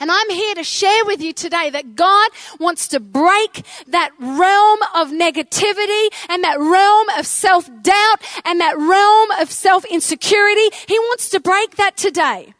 And 0.00 0.10
I'm 0.10 0.30
here 0.30 0.54
to 0.54 0.64
share 0.64 1.04
with 1.04 1.20
you 1.20 1.32
today 1.32 1.70
that 1.70 1.96
God 1.96 2.30
wants 2.58 2.88
to 2.88 3.00
break 3.00 3.62
that 3.88 4.10
realm 4.18 4.78
of 4.94 5.10
negativity 5.10 6.08
and 6.30 6.42
that 6.44 6.58
realm 6.58 7.08
of 7.18 7.26
self 7.26 7.66
doubt 7.82 8.22
and 8.44 8.60
that 8.60 8.78
realm 8.78 9.30
of 9.42 9.50
self 9.50 9.84
insecurity. 9.84 10.70
He 10.86 10.98
wants 10.98 11.28
to 11.30 11.40
break 11.40 11.76
that 11.76 11.96
today. 11.96 12.54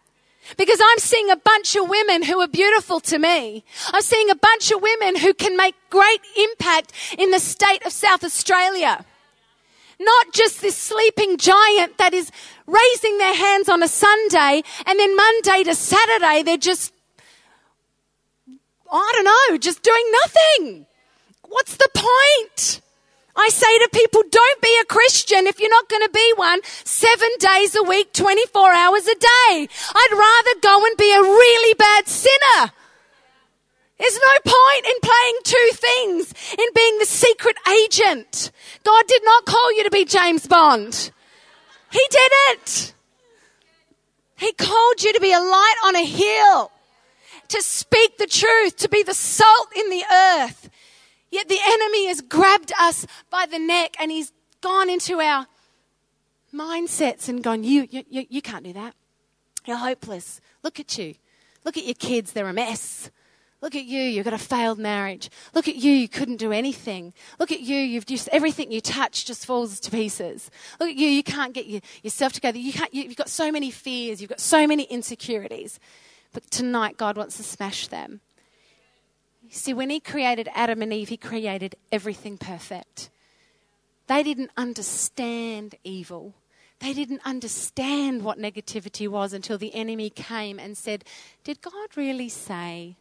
Because 0.56 0.80
I'm 0.82 0.98
seeing 0.98 1.30
a 1.30 1.37
bunch 1.37 1.76
of 1.76 1.88
women 1.88 2.22
who 2.22 2.40
are 2.40 2.48
beautiful 2.48 3.00
to 3.00 3.18
me. 3.18 3.64
I'm 3.92 4.02
seeing 4.02 4.30
a 4.30 4.37
bunch 4.37 4.70
of 4.70 4.80
women 4.80 5.16
who 5.16 5.35
can 5.35 5.56
make 5.56 5.74
great 5.90 6.20
impact 6.37 6.92
in 7.18 7.30
the 7.30 7.40
state 7.40 7.85
of 7.85 7.92
South 7.92 8.22
Australia. 8.22 9.04
Not 9.98 10.32
just 10.32 10.61
this 10.61 10.76
sleeping 10.76 11.38
giant 11.38 11.98
that 11.98 12.12
is 12.12 12.30
raising 12.66 13.18
their 13.18 13.35
hands 13.35 13.68
on 13.68 13.82
a 13.82 13.88
Sunday 13.88 14.62
and 14.87 14.98
then 14.98 15.16
Monday 15.16 15.62
to 15.64 15.74
Saturday 15.74 16.42
they're 16.42 16.56
just, 16.59 16.92
I 18.92 19.12
don't 19.14 19.24
know, 19.24 19.59
just 19.59 19.82
doing 19.82 20.12
nothing. 20.24 20.87
What's 21.48 21.76
the 21.76 21.88
point? 21.94 22.82
I 23.37 23.49
say 23.51 23.79
to 23.79 23.88
people, 23.92 24.22
don't 24.31 24.62
be 24.62 24.79
a 24.81 24.87
Christian 24.87 25.46
if 25.46 25.61
you're 25.61 25.70
not 25.70 25.88
going 25.88 26.03
to 26.03 26.11
be 26.12 26.33
one 26.37 26.61
seven 26.85 27.29
days 27.38 27.77
a 27.77 27.83
week, 27.83 28.12
24 28.12 28.72
hours 28.72 29.07
a 29.07 29.14
day. 29.14 29.68
I'd 29.94 30.12
rather 30.12 30.61
go 30.61 30.85
and 30.85 30.96
be 30.96 31.12
a 31.12 31.20
really 31.20 31.75
bad 31.75 32.09
sinner. 32.09 32.72
There's 33.99 34.18
no 34.18 34.53
point 34.53 34.87
in 34.87 34.94
playing 35.03 35.37
two 35.44 35.70
things, 35.72 36.35
in 36.53 36.66
being 36.75 36.99
the 36.99 37.07
secret 37.07 37.57
agent. 37.85 38.51
God 38.85 39.05
did 39.07 39.22
not 39.25 39.46
call 39.46 39.72
you 39.77 39.85
to 39.85 39.90
be 39.90 40.05
James 40.05 40.46
Bond. 40.46 41.11
He 41.90 42.03
didn't. 42.11 42.94
He 44.37 44.53
called 44.53 45.03
you 45.03 45.14
to 45.14 45.20
be 45.20 45.33
a 45.33 45.40
light 45.40 45.77
on 45.85 45.96
a 45.96 46.05
hill, 46.05 46.70
to 47.49 47.62
speak 47.62 48.18
the 48.18 48.27
truth, 48.27 48.77
to 48.79 48.88
be 48.88 49.03
the 49.03 49.14
salt 49.14 49.68
in 49.75 49.88
the 49.88 50.05
earth. 50.12 50.68
Yet 51.31 51.49
the 51.49 51.59
enemy 51.67 52.07
has 52.07 52.21
grabbed 52.21 52.73
us 52.79 53.07
by 53.31 53.47
the 53.47 53.59
neck 53.59 53.97
and 54.01 54.11
he's 54.11 54.33
gone 54.61 54.89
into 54.89 55.21
our 55.21 55.47
mindsets 56.55 57.29
and 57.29 57.43
gone, 57.43 57.65
you, 57.65 57.87
you, 57.91 58.05
you, 58.09 58.27
you 58.29 58.43
can't 58.43 58.65
do 58.65 58.73
that. 58.73 58.95
You're 59.67 59.77
hopeless. 59.77 60.41
Look 60.62 60.79
at 60.81 60.97
you. 60.97 61.15
Look 61.65 61.77
at 61.77 61.85
your 61.85 61.95
kids, 61.95 62.33
they're 62.33 62.49
a 62.49 62.53
mess. 62.53 63.11
Look 63.61 63.75
at 63.75 63.85
you, 63.85 64.01
you've 64.01 64.25
got 64.25 64.35
a 64.35 64.39
failed 64.39 64.79
marriage. 64.79 65.31
Look 65.55 65.67
at 65.67 65.77
you, 65.77 65.91
you 65.91 66.09
couldn't 66.09 66.37
do 66.37 66.53
anything. 66.53 67.12
Look 67.41 67.51
at 67.51 67.61
you, 67.61 67.77
you've 67.77 68.07
just, 68.07 68.29
everything 68.29 68.71
you 68.71 68.81
touch 68.81 69.25
just 69.25 69.47
falls 69.47 69.81
to 69.81 69.91
pieces. 69.91 70.51
Look 70.79 70.91
at 70.91 70.97
you, 70.97 71.09
you 71.09 71.25
can't 71.25 71.53
get 71.53 71.67
your, 71.67 71.81
yourself 72.03 72.35
together. 72.35 72.59
You 72.59 72.73
can't, 72.73 72.95
you've 72.95 73.17
got 73.17 73.29
so 73.29 73.51
many 73.51 73.71
fears, 73.71 74.21
you've 74.21 74.29
got 74.29 74.41
so 74.41 74.67
many 74.67 74.85
insecurities. 74.85 75.81
But 76.33 76.49
tonight, 76.51 76.97
God 76.99 77.17
wants 77.17 77.39
to 77.39 77.43
smash 77.43 77.89
them. 77.89 78.21
See, 79.50 79.74
when 79.74 79.90
He 79.90 80.00
created 80.00 80.48
Adam 80.54 80.82
and 80.82 80.92
Eve, 80.92 81.09
He 81.09 81.16
created 81.16 81.76
everything 81.92 82.38
perfect. 82.38 83.11
They 84.06 84.22
didn't 84.22 84.50
understand 84.56 85.74
evil. 85.85 86.35
They 86.78 86.92
didn't 86.92 87.22
understand 87.24 88.22
what 88.22 88.38
negativity 88.38 89.09
was 89.09 89.32
until 89.32 89.59
the 89.59 89.74
enemy 89.74 90.11
came 90.11 90.59
and 90.59 90.76
said, 90.76 91.04
Did 91.42 91.62
God 91.62 91.96
really 91.96 92.28
say 92.28 92.96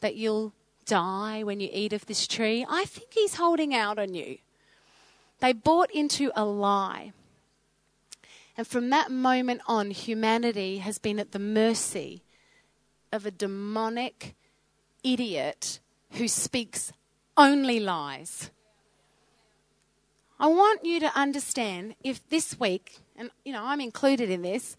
that 0.00 0.14
you'll 0.14 0.52
die 0.84 1.42
when 1.42 1.60
you 1.60 1.68
eat 1.72 1.92
of 1.92 2.06
this 2.06 2.26
tree? 2.26 2.64
I 2.68 2.84
think 2.84 3.08
He's 3.12 3.34
holding 3.34 3.74
out 3.74 3.98
on 3.98 4.14
you. 4.14 4.38
They 5.40 5.52
bought 5.52 5.90
into 5.90 6.30
a 6.36 6.44
lie. 6.44 7.12
And 8.56 8.66
from 8.66 8.90
that 8.90 9.10
moment 9.10 9.62
on, 9.66 9.90
humanity 9.90 10.78
has 10.78 10.98
been 10.98 11.18
at 11.18 11.32
the 11.32 11.38
mercy 11.38 12.22
of 13.12 13.26
a 13.26 13.30
demonic 13.30 14.34
idiot 15.04 15.80
who 16.12 16.28
speaks 16.28 16.92
only 17.36 17.80
lies. 17.80 18.50
I 20.38 20.48
want 20.48 20.84
you 20.84 21.00
to 21.00 21.18
understand 21.18 21.94
if 22.02 22.28
this 22.28 22.58
week, 22.58 22.98
and 23.16 23.30
you 23.44 23.52
know, 23.52 23.62
I'm 23.62 23.80
included 23.80 24.28
in 24.28 24.42
this, 24.42 24.76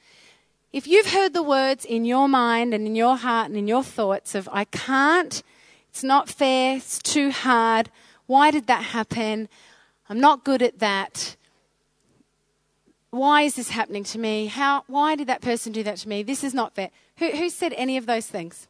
if 0.73 0.87
you've 0.87 1.11
heard 1.11 1.33
the 1.33 1.43
words 1.43 1.85
in 1.85 2.03
your 2.03 2.27
mind 2.27 2.73
and 2.73 2.87
in 2.87 2.95
your 2.95 3.15
heart 3.15 3.47
and 3.47 3.57
in 3.57 3.67
your 3.67 3.83
thoughts 3.83 4.35
of, 4.35 4.49
I 4.51 4.65
can't, 4.65 5.41
it's 5.89 6.03
not 6.03 6.29
fair, 6.29 6.77
it's 6.77 6.99
too 6.99 7.31
hard, 7.31 7.89
why 8.25 8.51
did 8.51 8.67
that 8.67 8.83
happen? 8.83 9.47
I'm 10.09 10.19
not 10.19 10.43
good 10.43 10.61
at 10.61 10.79
that. 10.79 11.35
Why 13.11 13.43
is 13.43 13.55
this 13.55 13.69
happening 13.69 14.03
to 14.05 14.17
me? 14.17 14.47
How, 14.47 14.83
why 14.87 15.15
did 15.15 15.27
that 15.27 15.41
person 15.41 15.71
do 15.71 15.83
that 15.83 15.97
to 15.97 16.09
me? 16.09 16.23
This 16.23 16.43
is 16.43 16.53
not 16.53 16.73
fair. 16.73 16.89
Who, 17.17 17.29
who 17.29 17.49
said 17.49 17.73
any 17.73 17.95
of 17.97 18.05
those 18.07 18.25
things? 18.25 18.67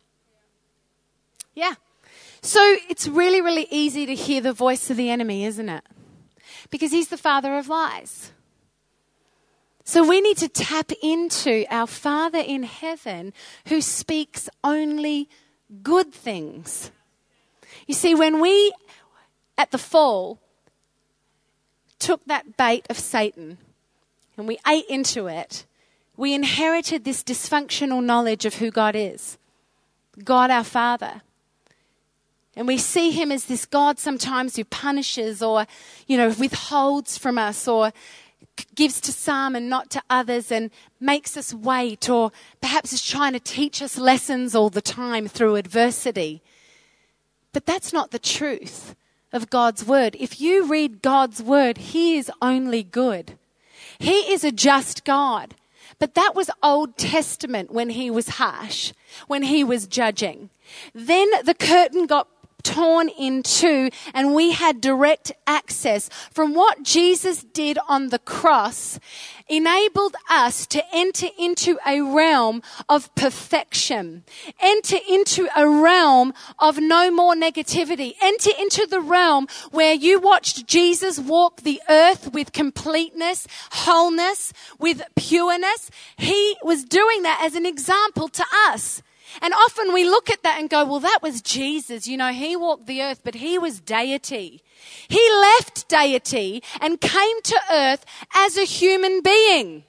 Yeah. 1.53 1.75
So 2.41 2.77
it's 2.89 3.07
really, 3.07 3.41
really 3.41 3.67
easy 3.69 4.05
to 4.05 4.15
hear 4.15 4.41
the 4.41 4.53
voice 4.53 4.89
of 4.89 4.97
the 4.97 5.09
enemy, 5.09 5.45
isn't 5.45 5.69
it? 5.69 5.83
because 6.73 6.91
he's 6.91 7.09
the 7.09 7.17
father 7.17 7.55
of 7.55 7.69
lies. 7.69 8.31
So 9.83 10.07
we 10.07 10.21
need 10.21 10.37
to 10.37 10.47
tap 10.47 10.91
into 11.03 11.65
our 11.69 11.85
Father 11.85 12.39
in 12.39 12.63
heaven 12.63 13.31
who 13.67 13.79
speaks 13.79 14.49
only 14.63 15.29
good 15.83 16.11
things. 16.11 16.89
You 17.85 17.93
see, 17.93 18.15
when 18.15 18.41
we, 18.41 18.73
at 19.55 19.69
the 19.69 19.77
fall, 19.77 20.39
took 21.99 22.25
that 22.25 22.57
bait 22.57 22.87
of 22.89 22.97
Satan 22.97 23.59
and 24.35 24.47
we 24.47 24.57
ate 24.67 24.85
into 24.89 25.27
it, 25.27 25.67
we 26.17 26.33
inherited 26.33 27.03
this 27.03 27.23
dysfunctional 27.23 28.03
knowledge 28.03 28.45
of 28.45 28.55
who 28.55 28.71
God 28.71 28.95
is 28.95 29.37
God 30.23 30.49
our 30.49 30.63
Father. 30.63 31.21
And 32.55 32.67
we 32.67 32.77
see 32.77 33.11
him 33.11 33.31
as 33.31 33.45
this 33.45 33.65
God 33.65 33.97
sometimes 33.97 34.55
who 34.55 34.63
punishes 34.63 35.41
or, 35.41 35.65
you 36.07 36.17
know, 36.17 36.29
withholds 36.29 37.17
from 37.17 37.37
us 37.37 37.67
or 37.67 37.91
gives 38.75 39.01
to 39.01 39.11
some 39.11 39.55
and 39.55 39.69
not 39.69 39.89
to 39.91 40.03
others 40.09 40.51
and 40.51 40.69
makes 40.99 41.35
us 41.35 41.53
wait 41.53 42.09
or 42.09 42.31
perhaps 42.61 42.93
is 42.93 43.03
trying 43.03 43.33
to 43.33 43.39
teach 43.39 43.81
us 43.81 43.97
lessons 43.97 44.53
all 44.53 44.69
the 44.69 44.81
time 44.81 45.27
through 45.27 45.55
adversity. 45.55 46.41
But 47.51 47.65
that's 47.65 47.93
not 47.93 48.11
the 48.11 48.19
truth 48.19 48.95
of 49.31 49.49
God's 49.49 49.85
word. 49.85 50.15
If 50.19 50.39
you 50.39 50.65
read 50.65 51.01
God's 51.01 51.41
word, 51.41 51.77
he 51.77 52.17
is 52.17 52.31
only 52.41 52.83
good. 52.83 53.37
He 53.97 54.31
is 54.31 54.43
a 54.43 54.51
just 54.51 55.03
God. 55.03 55.55
But 55.99 56.15
that 56.15 56.33
was 56.35 56.49
Old 56.61 56.97
Testament 56.97 57.71
when 57.71 57.91
he 57.91 58.09
was 58.11 58.29
harsh, 58.29 58.93
when 59.27 59.43
he 59.43 59.63
was 59.63 59.87
judging. 59.87 60.49
Then 60.93 61.29
the 61.43 61.53
curtain 61.53 62.05
got 62.05 62.27
torn 62.63 63.09
in 63.09 63.43
two 63.43 63.89
and 64.13 64.33
we 64.33 64.51
had 64.51 64.81
direct 64.81 65.31
access 65.45 66.09
from 66.31 66.53
what 66.53 66.83
Jesus 66.83 67.43
did 67.43 67.77
on 67.87 68.09
the 68.09 68.19
cross 68.19 68.99
enabled 69.49 70.15
us 70.29 70.65
to 70.67 70.83
enter 70.93 71.27
into 71.37 71.77
a 71.85 72.01
realm 72.01 72.61
of 72.89 73.13
perfection, 73.15 74.23
enter 74.59 74.97
into 75.09 75.47
a 75.55 75.67
realm 75.67 76.33
of 76.59 76.77
no 76.79 77.11
more 77.11 77.35
negativity, 77.35 78.13
enter 78.21 78.51
into 78.59 78.87
the 78.87 79.01
realm 79.01 79.47
where 79.71 79.93
you 79.93 80.19
watched 80.19 80.65
Jesus 80.67 81.19
walk 81.19 81.61
the 81.61 81.81
earth 81.89 82.33
with 82.33 82.51
completeness, 82.51 83.47
wholeness, 83.71 84.53
with 84.79 85.01
pureness. 85.15 85.89
He 86.17 86.55
was 86.63 86.83
doing 86.83 87.23
that 87.23 87.41
as 87.43 87.55
an 87.55 87.65
example 87.65 88.29
to 88.29 88.45
us. 88.69 89.01
And 89.41 89.53
often 89.53 89.93
we 89.93 90.03
look 90.03 90.29
at 90.29 90.43
that 90.43 90.59
and 90.59 90.69
go, 90.69 90.85
well, 90.85 90.99
that 90.99 91.19
was 91.21 91.41
Jesus. 91.41 92.07
You 92.07 92.17
know, 92.17 92.31
he 92.31 92.55
walked 92.55 92.87
the 92.87 93.01
earth, 93.01 93.21
but 93.23 93.35
he 93.35 93.57
was 93.57 93.79
deity. 93.79 94.61
He 95.07 95.29
left 95.31 95.87
deity 95.87 96.63
and 96.81 97.01
came 97.01 97.41
to 97.43 97.59
earth 97.71 98.05
as 98.33 98.57
a 98.57 98.65
human 98.65 99.21
being. 99.21 99.83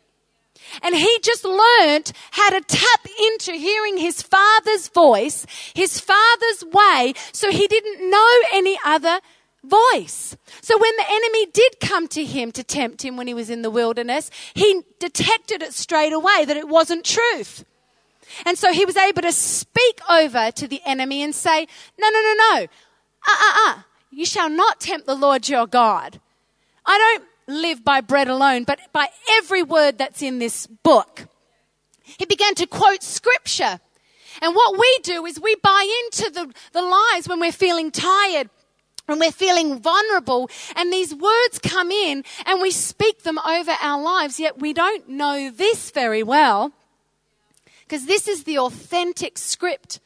And 0.82 0.96
he 0.96 1.18
just 1.22 1.44
learned 1.44 2.12
how 2.32 2.50
to 2.50 2.60
tap 2.60 3.06
into 3.32 3.52
hearing 3.52 3.98
his 3.98 4.22
father's 4.22 4.88
voice, 4.88 5.46
his 5.74 6.00
father's 6.00 6.64
way, 6.72 7.14
so 7.32 7.50
he 7.50 7.66
didn't 7.66 8.10
know 8.10 8.40
any 8.52 8.78
other 8.84 9.20
voice. 9.62 10.36
So 10.62 10.76
when 10.78 10.96
the 10.96 11.04
enemy 11.08 11.46
did 11.46 11.80
come 11.80 12.08
to 12.08 12.24
him 12.24 12.52
to 12.52 12.64
tempt 12.64 13.02
him 13.02 13.16
when 13.16 13.26
he 13.26 13.34
was 13.34 13.50
in 13.50 13.62
the 13.62 13.70
wilderness, 13.70 14.30
he 14.54 14.82
detected 14.98 15.62
it 15.62 15.74
straight 15.74 16.12
away 16.12 16.44
that 16.44 16.56
it 16.56 16.68
wasn't 16.68 17.04
truth. 17.04 17.64
And 18.44 18.58
so 18.58 18.72
he 18.72 18.84
was 18.84 18.96
able 18.96 19.22
to 19.22 19.32
speak 19.32 20.00
over 20.10 20.50
to 20.50 20.68
the 20.68 20.80
enemy 20.84 21.22
and 21.22 21.34
say, 21.34 21.66
No, 21.98 22.08
no, 22.08 22.20
no, 22.20 22.34
no. 22.34 22.66
Uh 23.26 23.36
uh 23.40 23.68
uh. 23.68 23.82
You 24.10 24.26
shall 24.26 24.48
not 24.48 24.80
tempt 24.80 25.06
the 25.06 25.14
Lord 25.14 25.48
your 25.48 25.66
God. 25.66 26.20
I 26.86 26.98
don't 26.98 27.24
live 27.46 27.84
by 27.84 28.00
bread 28.00 28.28
alone, 28.28 28.64
but 28.64 28.78
by 28.92 29.08
every 29.38 29.62
word 29.62 29.98
that's 29.98 30.22
in 30.22 30.38
this 30.38 30.66
book. 30.66 31.26
He 32.02 32.26
began 32.26 32.54
to 32.56 32.66
quote 32.66 33.02
scripture. 33.02 33.80
And 34.42 34.54
what 34.54 34.78
we 34.78 34.98
do 35.02 35.24
is 35.26 35.40
we 35.40 35.54
buy 35.56 36.04
into 36.04 36.30
the, 36.30 36.52
the 36.72 36.82
lies 36.82 37.28
when 37.28 37.40
we're 37.40 37.52
feeling 37.52 37.90
tired, 37.90 38.50
when 39.06 39.18
we're 39.18 39.32
feeling 39.32 39.80
vulnerable, 39.80 40.50
and 40.76 40.92
these 40.92 41.14
words 41.14 41.58
come 41.58 41.90
in 41.90 42.24
and 42.46 42.60
we 42.60 42.70
speak 42.70 43.22
them 43.22 43.38
over 43.38 43.72
our 43.80 44.02
lives, 44.02 44.40
yet 44.40 44.60
we 44.60 44.72
don't 44.72 45.08
know 45.08 45.50
this 45.50 45.90
very 45.90 46.22
well. 46.22 46.72
Because 47.86 48.06
this 48.06 48.28
is 48.28 48.44
the 48.44 48.58
authentic 48.58 49.38
script 49.38 50.00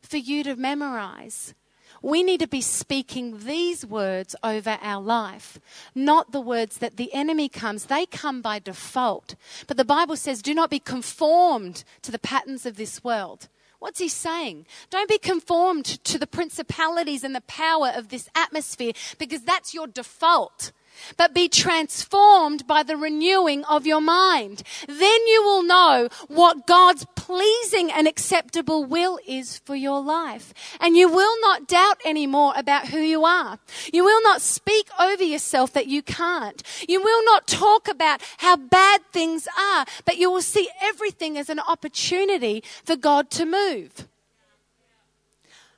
for 0.00 0.16
you 0.16 0.44
to 0.44 0.56
memorize. 0.56 1.54
We 2.02 2.22
need 2.22 2.40
to 2.40 2.46
be 2.46 2.60
speaking 2.60 3.46
these 3.46 3.86
words 3.86 4.36
over 4.42 4.78
our 4.82 5.02
life, 5.02 5.58
not 5.94 6.32
the 6.32 6.40
words 6.40 6.78
that 6.78 6.98
the 6.98 7.12
enemy 7.14 7.48
comes. 7.48 7.86
They 7.86 8.04
come 8.04 8.42
by 8.42 8.58
default. 8.58 9.36
But 9.66 9.78
the 9.78 9.86
Bible 9.86 10.16
says, 10.16 10.42
do 10.42 10.52
not 10.52 10.68
be 10.68 10.78
conformed 10.78 11.82
to 12.02 12.12
the 12.12 12.18
patterns 12.18 12.66
of 12.66 12.76
this 12.76 13.02
world. 13.02 13.48
What's 13.78 14.00
he 14.00 14.08
saying? 14.08 14.66
Don't 14.90 15.08
be 15.08 15.18
conformed 15.18 15.86
to 16.04 16.18
the 16.18 16.26
principalities 16.26 17.24
and 17.24 17.34
the 17.34 17.40
power 17.42 17.90
of 17.94 18.08
this 18.08 18.28
atmosphere 18.34 18.92
because 19.18 19.42
that's 19.42 19.72
your 19.72 19.86
default 19.86 20.72
but 21.16 21.34
be 21.34 21.48
transformed 21.48 22.66
by 22.66 22.82
the 22.82 22.96
renewing 22.96 23.64
of 23.64 23.86
your 23.86 24.00
mind. 24.00 24.62
Then 24.86 25.26
you 25.26 25.42
will 25.44 25.62
know 25.62 26.08
what 26.28 26.66
God's 26.66 27.06
pleasing 27.16 27.90
and 27.90 28.06
acceptable 28.06 28.84
will 28.84 29.18
is 29.26 29.58
for 29.58 29.74
your 29.74 30.00
life. 30.02 30.52
And 30.80 30.96
you 30.96 31.08
will 31.08 31.40
not 31.40 31.66
doubt 31.66 32.00
anymore 32.04 32.52
about 32.56 32.88
who 32.88 32.98
you 32.98 33.24
are. 33.24 33.58
You 33.92 34.04
will 34.04 34.22
not 34.22 34.40
speak 34.40 34.88
over 34.98 35.22
yourself 35.22 35.72
that 35.72 35.86
you 35.86 36.02
can't. 36.02 36.62
You 36.88 37.02
will 37.02 37.24
not 37.24 37.46
talk 37.46 37.88
about 37.88 38.22
how 38.38 38.56
bad 38.56 39.00
things 39.12 39.48
are, 39.58 39.86
but 40.04 40.18
you 40.18 40.30
will 40.30 40.42
see 40.42 40.68
everything 40.82 41.38
as 41.38 41.48
an 41.48 41.60
opportunity 41.60 42.62
for 42.84 42.96
God 42.96 43.30
to 43.30 43.44
move. 43.44 44.08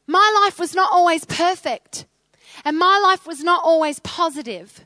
My 0.07 0.42
life 0.44 0.59
was 0.59 0.74
not 0.74 0.92
always 0.92 1.24
perfect. 1.24 2.07
And 2.64 2.79
my 2.79 2.98
life 2.98 3.26
was 3.26 3.42
not 3.42 3.62
always 3.64 4.00
positive. 4.00 4.85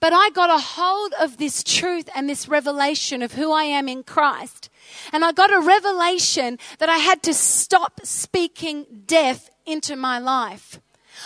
But 0.00 0.12
I 0.12 0.30
got 0.30 0.50
a 0.50 0.58
hold 0.58 1.12
of 1.20 1.36
this 1.36 1.62
truth 1.62 2.08
and 2.14 2.28
this 2.28 2.48
revelation 2.48 3.22
of 3.22 3.32
who 3.32 3.52
I 3.52 3.64
am 3.64 3.88
in 3.88 4.02
Christ. 4.02 4.70
And 5.12 5.24
I 5.24 5.32
got 5.32 5.52
a 5.52 5.60
revelation 5.60 6.58
that 6.78 6.88
I 6.88 6.98
had 6.98 7.22
to 7.24 7.34
stop 7.34 8.00
speaking 8.04 8.86
death 9.06 9.50
into 9.64 9.96
my 9.96 10.18
life. 10.18 10.80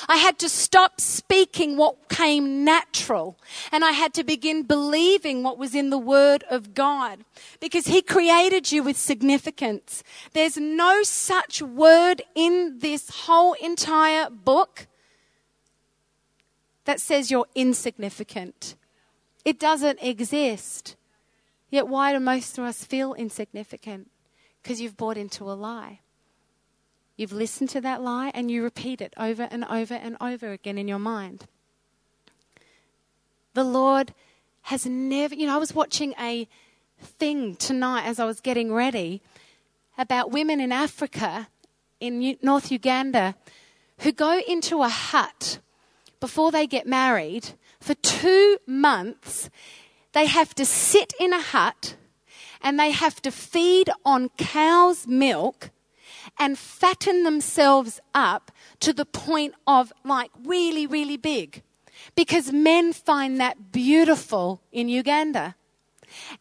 I 0.09 0.16
had 0.16 0.38
to 0.38 0.49
stop 0.49 1.01
speaking 1.01 1.77
what 1.77 2.09
came 2.09 2.64
natural 2.64 3.37
and 3.73 3.85
I 3.85 3.92
had 3.92 4.14
to 4.14 4.25
begin 4.25 4.62
believing 4.62 5.42
what 5.42 5.59
was 5.59 5.75
in 5.75 5.90
the 5.90 5.99
Word 5.99 6.44
of 6.51 6.75
God 6.75 7.25
because 7.61 7.87
He 7.87 8.03
created 8.03 8.70
you 8.70 8.83
with 8.83 8.96
significance. 8.96 10.03
There's 10.33 10.57
no 10.57 11.03
such 11.03 11.61
word 11.61 12.23
in 12.35 12.79
this 12.79 13.11
whole 13.11 13.55
entire 13.55 14.31
book 14.31 14.87
that 16.90 17.00
says 17.00 17.31
you're 17.31 17.46
insignificant. 17.55 18.74
It 19.44 19.61
doesn't 19.61 20.03
exist. 20.03 20.96
Yet, 21.70 21.87
why 21.87 22.12
do 22.12 22.18
most 22.18 22.59
of 22.59 22.64
us 22.64 22.83
feel 22.83 23.14
insignificant? 23.14 24.11
Because 24.61 24.81
you've 24.81 24.96
bought 24.96 25.16
into 25.16 25.44
a 25.44 25.55
lie. 25.55 26.00
You've 27.16 27.33
listened 27.33 27.70
to 27.70 27.81
that 27.83 28.03
lie 28.03 28.33
and 28.35 28.50
you 28.50 28.64
repeat 28.64 29.00
it 29.00 29.14
over 29.16 29.46
and 29.53 29.64
over 29.66 29.94
and 29.94 30.16
over 30.20 30.50
again 30.50 30.79
in 30.79 30.88
your 30.88 30.98
mind. 30.98 31.46
The 33.55 33.62
Lord 33.62 34.12
has 34.62 34.85
never, 34.85 35.37
you 35.37 35.46
know, 35.46 35.55
I 35.55 35.59
was 35.59 35.72
watching 35.72 36.12
a 36.18 36.48
thing 37.00 37.55
tonight 37.55 38.05
as 38.05 38.18
I 38.18 38.24
was 38.24 38.40
getting 38.40 38.72
ready 38.72 39.22
about 39.96 40.33
women 40.33 40.59
in 40.59 40.72
Africa, 40.72 41.46
in 42.00 42.37
North 42.42 42.72
Uganda, 42.72 43.37
who 44.00 44.11
go 44.11 44.40
into 44.48 44.83
a 44.83 44.88
hut 44.88 45.61
before 46.20 46.52
they 46.52 46.66
get 46.66 46.87
married 46.87 47.50
for 47.80 47.94
two 47.94 48.59
months. 48.66 49.50
They 50.12 50.26
have 50.26 50.54
to 50.56 50.64
sit 50.64 51.12
in 51.18 51.33
a 51.33 51.40
hut 51.40 51.96
and 52.62 52.78
they 52.78 52.90
have 52.90 53.22
to 53.22 53.30
feed 53.30 53.90
on 54.04 54.30
cow's 54.37 55.06
milk 55.06 55.70
and 56.38 56.59
fatten 56.59 57.22
themselves 57.22 58.00
up 58.14 58.52
to 58.80 58.92
the 58.92 59.06
point 59.06 59.54
of 59.66 59.92
like 60.04 60.30
really, 60.44 60.87
really 60.87 61.16
big. 61.16 61.62
Because 62.14 62.52
men 62.52 62.92
find 62.92 63.40
that 63.40 63.72
beautiful 63.72 64.61
in 64.72 64.88
Uganda. 64.88 65.54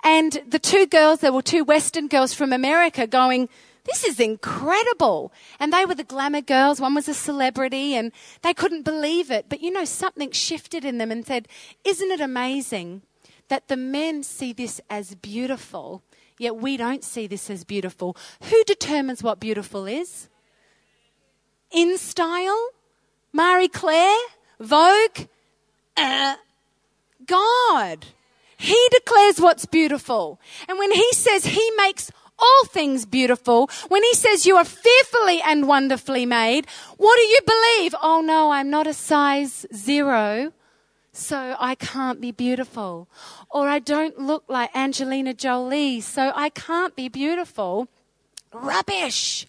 And 0.04 0.42
the 0.48 0.60
two 0.60 0.88
girls, 0.88 1.20
there 1.20 1.34
were 1.34 1.42
two 1.42 1.64
Western 1.64 2.08
girls 2.08 2.34
from 2.34 2.54
America 2.54 3.06
going, 3.06 3.50
this 3.92 4.04
is 4.04 4.20
incredible. 4.20 5.32
And 5.60 5.74
they 5.74 5.86
were 5.86 5.96
the 5.96 6.04
glamour 6.04 6.42
girls. 6.42 6.80
One 6.80 6.96
was 6.96 7.08
a 7.08 7.14
celebrity 7.14 7.96
and 7.96 8.12
they 8.42 8.54
couldn't 8.54 8.84
believe 8.84 9.32
it. 9.32 9.46
But 9.50 9.62
you 9.62 9.72
know, 9.72 9.86
something 9.86 10.32
shifted 10.32 10.86
in 10.86 10.98
them 10.98 11.12
and 11.12 11.26
said, 11.26 11.48
Isn't 11.84 12.12
it 12.12 12.22
amazing 12.22 13.02
that 13.48 13.68
the 13.68 13.78
men 13.78 14.24
see 14.24 14.54
this 14.54 14.80
as 14.90 15.16
beautiful 15.16 16.04
Yet 16.40 16.56
we 16.56 16.78
don't 16.78 17.04
see 17.04 17.28
this 17.28 17.50
as 17.50 17.66
beautiful. 17.66 18.16
Who 18.44 18.64
determines 18.64 19.22
what 19.22 19.42
beautiful 19.42 19.86
is? 19.86 20.30
InStyle? 21.76 22.68
Marie 23.34 23.68
Claire? 23.68 24.18
Vogue? 24.60 25.28
Uh, 25.98 26.36
God. 27.28 28.06
He 28.58 28.88
declares 28.92 29.40
what's 29.40 29.66
beautiful. 29.66 30.40
And 30.70 30.80
when 30.80 30.92
He 30.92 31.12
says 31.12 31.46
He 31.46 31.72
makes 31.76 32.10
all 32.40 32.66
things 32.66 33.06
beautiful, 33.06 33.70
when 33.88 34.04
He 34.04 34.14
says 34.14 34.46
you 34.46 34.56
are 34.56 34.66
fearfully 34.66 35.42
and 35.42 35.68
wonderfully 35.68 36.26
made, 36.26 36.68
what 36.98 37.16
do 37.16 37.24
you 37.24 37.40
believe? 37.46 37.96
Oh 38.02 38.22
no, 38.22 38.52
I'm 38.52 38.70
not 38.70 38.88
a 38.88 38.94
size 38.94 39.66
zero 39.74 40.52
so 41.20 41.56
I 41.60 41.76
can't 41.76 42.22
be 42.22 42.32
beautiful. 42.32 43.08
Or 43.50 43.68
I 43.68 43.80
don't 43.80 44.20
look 44.20 44.44
like 44.48 44.76
Angelina 44.76 45.34
Jolie, 45.34 46.02
so 46.02 46.32
I 46.36 46.50
can't 46.50 46.96
be 46.96 47.10
beautiful. 47.10 47.88
Rubbish. 48.54 49.48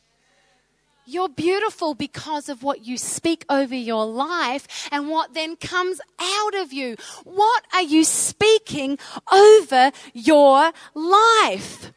You're 1.07 1.29
beautiful 1.29 1.95
because 1.95 2.49
of 2.49 2.63
what 2.63 2.87
you 2.87 2.97
speak 2.97 3.45
over 3.49 3.75
your 3.75 4.07
life 4.07 4.89
and 4.93 5.09
what 5.09 5.35
then 5.35 5.57
comes 5.57 6.01
out 6.21 6.55
of 6.55 6.73
you. 6.73 6.97
What 7.25 7.65
are 7.73 7.83
you 7.83 8.05
speaking 8.05 8.99
over 9.33 9.91
your 10.13 10.73
life? 10.95 11.93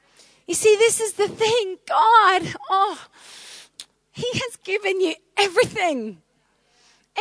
You 0.48 0.54
see, 0.54 0.76
this 0.76 1.00
is 1.00 1.14
the 1.14 1.28
thing. 1.28 1.78
God, 1.88 2.54
oh, 2.70 3.08
He 4.12 4.28
has 4.34 4.58
given 4.64 5.02
you 5.02 5.16
everything 5.38 6.22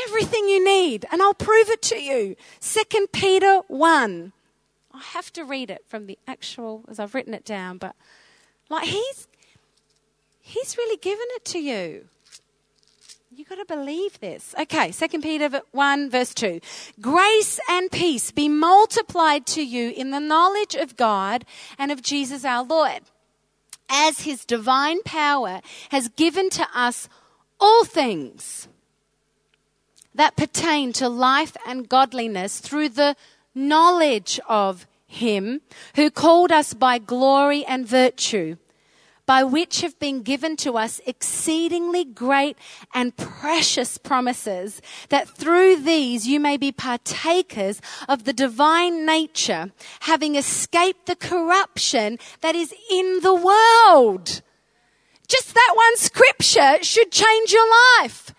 everything 0.06 0.48
you 0.48 0.64
need, 0.64 1.06
and 1.10 1.22
I'll 1.22 1.34
prove 1.34 1.68
it 1.68 1.82
to 1.82 2.02
you. 2.02 2.36
Second 2.60 3.12
Peter 3.12 3.60
1. 3.68 4.32
I 4.94 5.00
have 5.00 5.32
to 5.34 5.44
read 5.44 5.70
it 5.70 5.84
from 5.86 6.06
the 6.06 6.18
actual, 6.26 6.84
as 6.88 6.98
I've 6.98 7.14
written 7.14 7.34
it 7.34 7.44
down, 7.44 7.78
but 7.78 7.96
like 8.68 8.88
he's, 8.88 9.26
he's 10.40 10.76
really 10.76 10.98
given 10.98 11.24
it 11.30 11.44
to 11.46 11.58
you. 11.58 12.08
You've 13.34 13.48
got 13.48 13.54
to 13.54 13.64
believe 13.64 14.20
this. 14.20 14.54
Okay, 14.60 14.92
Second 14.92 15.22
Peter 15.22 15.62
1, 15.70 16.10
verse 16.10 16.34
2. 16.34 16.60
Grace 17.00 17.58
and 17.70 17.90
peace 17.90 18.30
be 18.30 18.50
multiplied 18.50 19.46
to 19.46 19.64
you 19.64 19.90
in 19.90 20.10
the 20.10 20.20
knowledge 20.20 20.74
of 20.74 20.98
God 20.98 21.46
and 21.78 21.90
of 21.90 22.02
Jesus 22.02 22.44
our 22.44 22.62
Lord, 22.62 23.00
as 23.92 24.22
his 24.22 24.44
divine 24.44 25.02
power 25.02 25.60
has 25.90 26.08
given 26.08 26.50
to 26.50 26.66
us 26.74 27.08
all 27.60 27.84
things 27.84 28.66
that 30.14 30.36
pertain 30.36 30.92
to 30.94 31.08
life 31.08 31.56
and 31.66 31.88
godliness 31.88 32.58
through 32.58 32.88
the 32.88 33.14
knowledge 33.54 34.40
of 34.48 34.86
Him 35.06 35.60
who 35.94 36.10
called 36.10 36.50
us 36.50 36.74
by 36.74 36.98
glory 36.98 37.64
and 37.64 37.86
virtue, 37.86 38.56
by 39.32 39.42
which 39.42 39.80
have 39.80 39.98
been 39.98 40.20
given 40.20 40.58
to 40.58 40.76
us 40.76 41.00
exceedingly 41.06 42.04
great 42.04 42.54
and 42.92 43.16
precious 43.16 43.96
promises, 43.96 44.82
that 45.08 45.26
through 45.26 45.74
these 45.74 46.26
you 46.26 46.38
may 46.38 46.58
be 46.58 46.70
partakers 46.70 47.80
of 48.06 48.24
the 48.24 48.34
divine 48.34 49.06
nature, 49.06 49.72
having 50.00 50.34
escaped 50.34 51.06
the 51.06 51.16
corruption 51.16 52.18
that 52.42 52.54
is 52.54 52.74
in 52.90 53.20
the 53.22 53.34
world. 53.34 54.42
Just 55.28 55.54
that 55.54 55.72
one 55.74 55.96
scripture 55.96 56.74
should 56.82 57.10
change 57.10 57.52
your 57.52 57.68
life. 58.02 58.34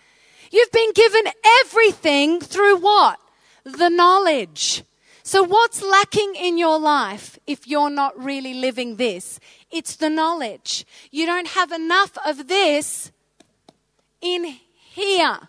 You've 0.52 0.70
been 0.70 0.92
given 0.92 1.24
everything 1.62 2.40
through 2.40 2.76
what? 2.76 3.18
The 3.64 3.88
knowledge. 3.88 4.84
So 5.26 5.42
what's 5.42 5.82
lacking 5.82 6.34
in 6.36 6.58
your 6.58 6.78
life 6.78 7.38
if 7.46 7.66
you're 7.66 7.88
not 7.88 8.12
really 8.22 8.52
living 8.52 8.96
this? 8.96 9.40
It's 9.74 9.96
the 9.96 10.08
knowledge. 10.08 10.86
You 11.10 11.26
don't 11.26 11.48
have 11.48 11.72
enough 11.72 12.16
of 12.24 12.46
this 12.46 13.10
in 14.20 14.44
here. 14.44 15.48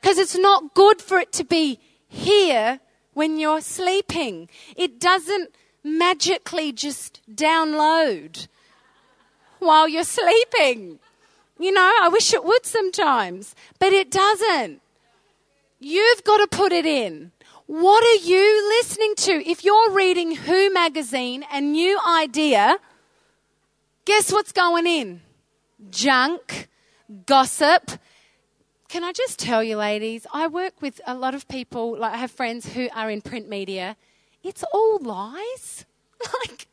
Because 0.00 0.16
it's 0.16 0.38
not 0.38 0.74
good 0.74 1.02
for 1.02 1.18
it 1.18 1.32
to 1.32 1.44
be 1.44 1.80
here 2.06 2.78
when 3.14 3.36
you're 3.36 3.60
sleeping. 3.60 4.48
It 4.76 5.00
doesn't 5.00 5.50
magically 5.82 6.70
just 6.70 7.20
download 7.34 8.46
while 9.58 9.88
you're 9.88 10.04
sleeping. 10.04 11.00
You 11.58 11.72
know, 11.72 11.92
I 12.00 12.08
wish 12.10 12.32
it 12.32 12.44
would 12.44 12.64
sometimes, 12.64 13.56
but 13.80 13.92
it 13.92 14.08
doesn't. 14.08 14.80
You've 15.80 16.22
got 16.22 16.36
to 16.48 16.56
put 16.56 16.70
it 16.70 16.86
in. 16.86 17.32
What 17.66 18.04
are 18.04 18.24
you 18.24 18.68
listening 18.78 19.14
to? 19.16 19.50
If 19.50 19.64
you're 19.64 19.90
reading 19.90 20.36
Who 20.36 20.72
magazine 20.72 21.44
and 21.52 21.72
New 21.72 21.98
Idea, 22.06 22.78
guess 24.08 24.32
what's 24.32 24.52
going 24.52 24.86
in? 24.86 25.20
Junk, 25.90 26.68
gossip. 27.26 27.90
Can 28.88 29.04
I 29.04 29.12
just 29.12 29.38
tell 29.38 29.62
you, 29.62 29.76
ladies, 29.76 30.26
I 30.32 30.46
work 30.46 30.80
with 30.80 30.98
a 31.06 31.14
lot 31.14 31.34
of 31.34 31.46
people, 31.46 31.98
like 31.98 32.14
I 32.14 32.16
have 32.16 32.30
friends 32.30 32.72
who 32.72 32.88
are 32.94 33.10
in 33.10 33.20
print 33.20 33.50
media. 33.50 33.98
It's 34.42 34.64
all 34.72 34.98
lies. 34.98 35.84
Like, 36.46 36.66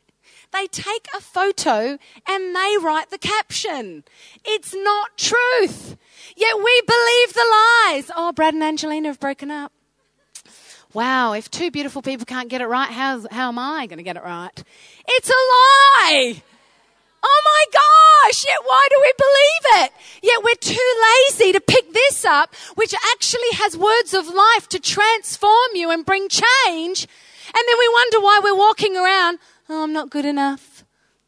they 0.52 0.66
take 0.66 1.06
a 1.14 1.20
photo 1.20 1.98
and 2.26 2.56
they 2.56 2.76
write 2.80 3.10
the 3.10 3.18
caption. 3.18 4.02
It's 4.44 4.74
not 4.74 5.18
truth. 5.18 5.96
Yet 6.34 6.56
we 6.56 6.82
believe 6.86 7.34
the 7.34 7.46
lies. 7.52 8.10
Oh, 8.16 8.32
Brad 8.34 8.54
and 8.54 8.62
Angelina 8.62 9.08
have 9.08 9.20
broken 9.20 9.50
up. 9.50 9.72
Wow, 10.94 11.34
if 11.34 11.50
two 11.50 11.70
beautiful 11.70 12.00
people 12.00 12.24
can't 12.24 12.48
get 12.48 12.60
it 12.60 12.66
right, 12.66 12.90
how's, 12.90 13.26
how 13.30 13.48
am 13.48 13.58
I 13.58 13.86
going 13.86 13.98
to 13.98 14.02
get 14.02 14.16
it 14.16 14.24
right? 14.24 14.64
It's 15.06 15.28
a 15.28 15.32
lie. 15.32 16.42
My 17.56 17.64
gosh, 17.72 18.44
yet 18.46 18.58
why 18.66 18.86
do 18.90 18.98
we 19.00 19.12
believe 19.16 19.84
it? 19.84 19.92
Yet 20.22 20.44
we're 20.44 20.74
too 20.74 20.90
lazy 21.08 21.52
to 21.52 21.60
pick 21.60 21.90
this 21.94 22.22
up, 22.22 22.54
which 22.74 22.94
actually 23.12 23.52
has 23.52 23.78
words 23.78 24.12
of 24.12 24.26
life 24.28 24.68
to 24.68 24.78
transform 24.78 25.70
you 25.74 25.90
and 25.90 26.04
bring 26.04 26.28
change. 26.28 27.08
And 27.46 27.62
then 27.66 27.78
we 27.78 27.88
wonder 27.88 28.20
why 28.20 28.40
we're 28.42 28.58
walking 28.58 28.94
around 28.94 29.38
Oh, 29.68 29.82
I'm 29.82 29.92
not 29.92 30.10
good 30.10 30.26
enough. 30.26 30.84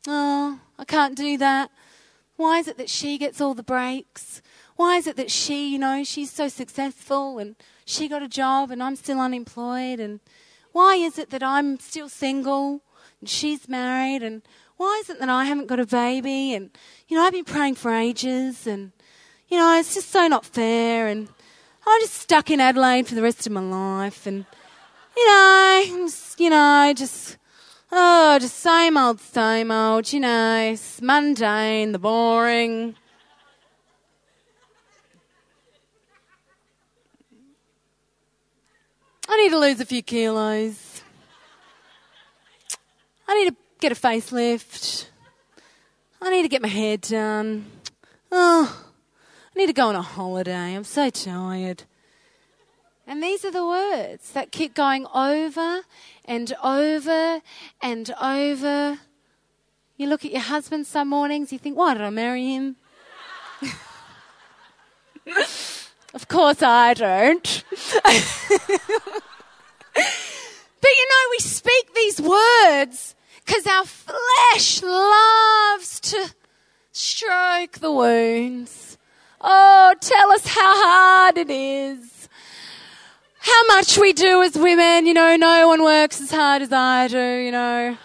Oh, 0.07 0.61
I 0.79 0.85
can't 0.85 1.17
do 1.17 1.39
that. 1.39 1.71
Why 2.37 2.59
is 2.59 2.69
it 2.69 2.77
that 2.77 2.91
she 2.91 3.19
gets 3.19 3.41
all 3.41 3.55
the 3.55 3.65
breaks? 3.65 4.43
Why 4.77 4.97
is 4.97 5.07
it 5.09 5.17
that 5.17 5.31
she, 5.31 5.73
you 5.73 5.79
know, 5.79 6.05
she's 6.05 6.31
so 6.31 6.47
successful 6.49 7.39
and 7.39 7.57
she 7.85 8.07
got 8.07 8.23
a 8.23 8.29
job 8.29 8.71
and 8.71 8.81
I'm 8.83 8.95
still 8.95 9.19
unemployed? 9.19 9.99
And 9.99 10.21
why 10.73 10.97
is 10.97 11.19
it 11.19 11.31
that 11.31 11.43
I'm 11.43 11.81
still 11.81 12.09
single 12.09 12.83
and 13.19 13.29
she's 13.29 13.69
married? 13.69 14.23
And 14.23 14.43
why 14.79 14.99
is 15.03 15.11
it 15.11 15.21
that 15.21 15.29
I 15.29 15.45
haven't 15.45 15.67
got 15.67 15.79
a 15.79 15.87
baby? 15.87 16.55
And, 16.55 16.71
you 17.07 17.17
know, 17.17 17.25
I've 17.25 17.33
been 17.33 17.45
praying 17.45 17.75
for 17.75 17.93
ages 17.93 18.67
and, 18.67 18.93
you 19.49 19.59
know, 19.59 19.79
it's 19.79 19.93
just 19.93 20.11
so 20.11 20.27
not 20.27 20.47
fair. 20.47 21.07
And, 21.09 21.29
I'm 21.91 22.03
just 22.03 22.15
stuck 22.15 22.51
in 22.51 22.61
Adelaide 22.61 23.07
for 23.07 23.15
the 23.15 23.23
rest 23.23 23.47
of 23.47 23.53
my 23.53 23.63
life, 23.63 24.27
and 24.27 24.45
you 25.17 25.27
know, 25.27 25.83
just, 25.87 26.39
you 26.39 26.51
know, 26.51 26.93
just 26.95 27.39
oh, 27.91 28.39
just 28.39 28.57
same 28.59 28.99
old, 28.99 29.21
same 29.21 29.71
old. 29.71 30.13
You 30.13 30.21
know, 30.21 30.71
it's 30.73 31.01
mundane, 31.01 31.93
the 31.93 31.99
boring. 31.99 32.95
I 39.31 39.37
need 39.43 39.51
to 39.51 39.59
lose 39.59 39.81
a 39.81 39.87
few 39.87 40.03
kilos. 40.03 41.03
I 43.27 43.35
need 43.35 43.51
to 43.51 43.57
get 43.79 43.93
a 43.93 43.95
facelift. 43.95 45.07
I 46.21 46.31
need 46.31 46.43
to 46.43 46.49
get 46.49 46.63
my 46.63 46.69
hair 46.69 46.97
done. 46.97 47.67
Oh, 48.33 48.85
I 49.55 49.59
need 49.59 49.67
to 49.67 49.73
go 49.73 49.89
on 49.89 49.95
a 49.95 50.03
holiday. 50.03 50.75
I'm 50.75 50.85
so 50.85 51.11
tired. 51.11 51.85
And 53.07 53.23
these 53.23 53.45
are 53.45 53.51
the 53.51 53.65
words 53.65 54.33
that 54.33 54.53
keep 54.53 54.75
going 54.75 55.07
over 55.15 55.83
and 56.25 56.53
over 56.63 57.41
and 57.81 58.11
over. 58.21 58.99
You 59.97 60.09
look 60.09 60.25
at 60.25 60.33
your 60.33 60.43
husband 60.43 60.87
some 60.87 61.09
mornings, 61.09 61.53
you 61.53 61.59
think, 61.59 61.77
why 61.77 61.95
did 61.95 62.03
I 62.03 62.11
marry 62.11 62.55
him? 62.55 62.77
of 66.15 66.29
course 66.29 66.63
I 66.63 66.95
don't. 66.95 67.65
but 68.05 68.13
you 69.95 71.09
know, 71.09 71.31
we 71.31 71.39
speak 71.39 71.95
these 71.95 72.21
words 72.21 73.15
because 73.59 73.73
our 73.73 73.85
flesh 73.85 74.83
loves 74.83 76.01
to 76.01 76.35
stroke 76.93 77.79
the 77.79 77.91
wounds. 77.91 78.99
Oh, 79.41 79.95
tell 80.01 80.33
us 80.33 80.47
how 80.47 80.73
hard 80.77 81.39
it 81.39 81.51
is. 81.51 82.29
How 83.41 83.67
much 83.69 83.99
we 83.99 84.13
do 84.13 84.43
as 84.43 84.55
women, 84.55 85.07
you 85.07 85.15
know, 85.15 85.37
no 85.37 85.69
one 85.69 85.83
works 85.83 86.21
as 86.21 86.31
hard 86.31 86.63
as 86.63 86.73
I 86.73 87.09
do, 87.09 87.19
you 87.19 87.51
know. 87.51 87.97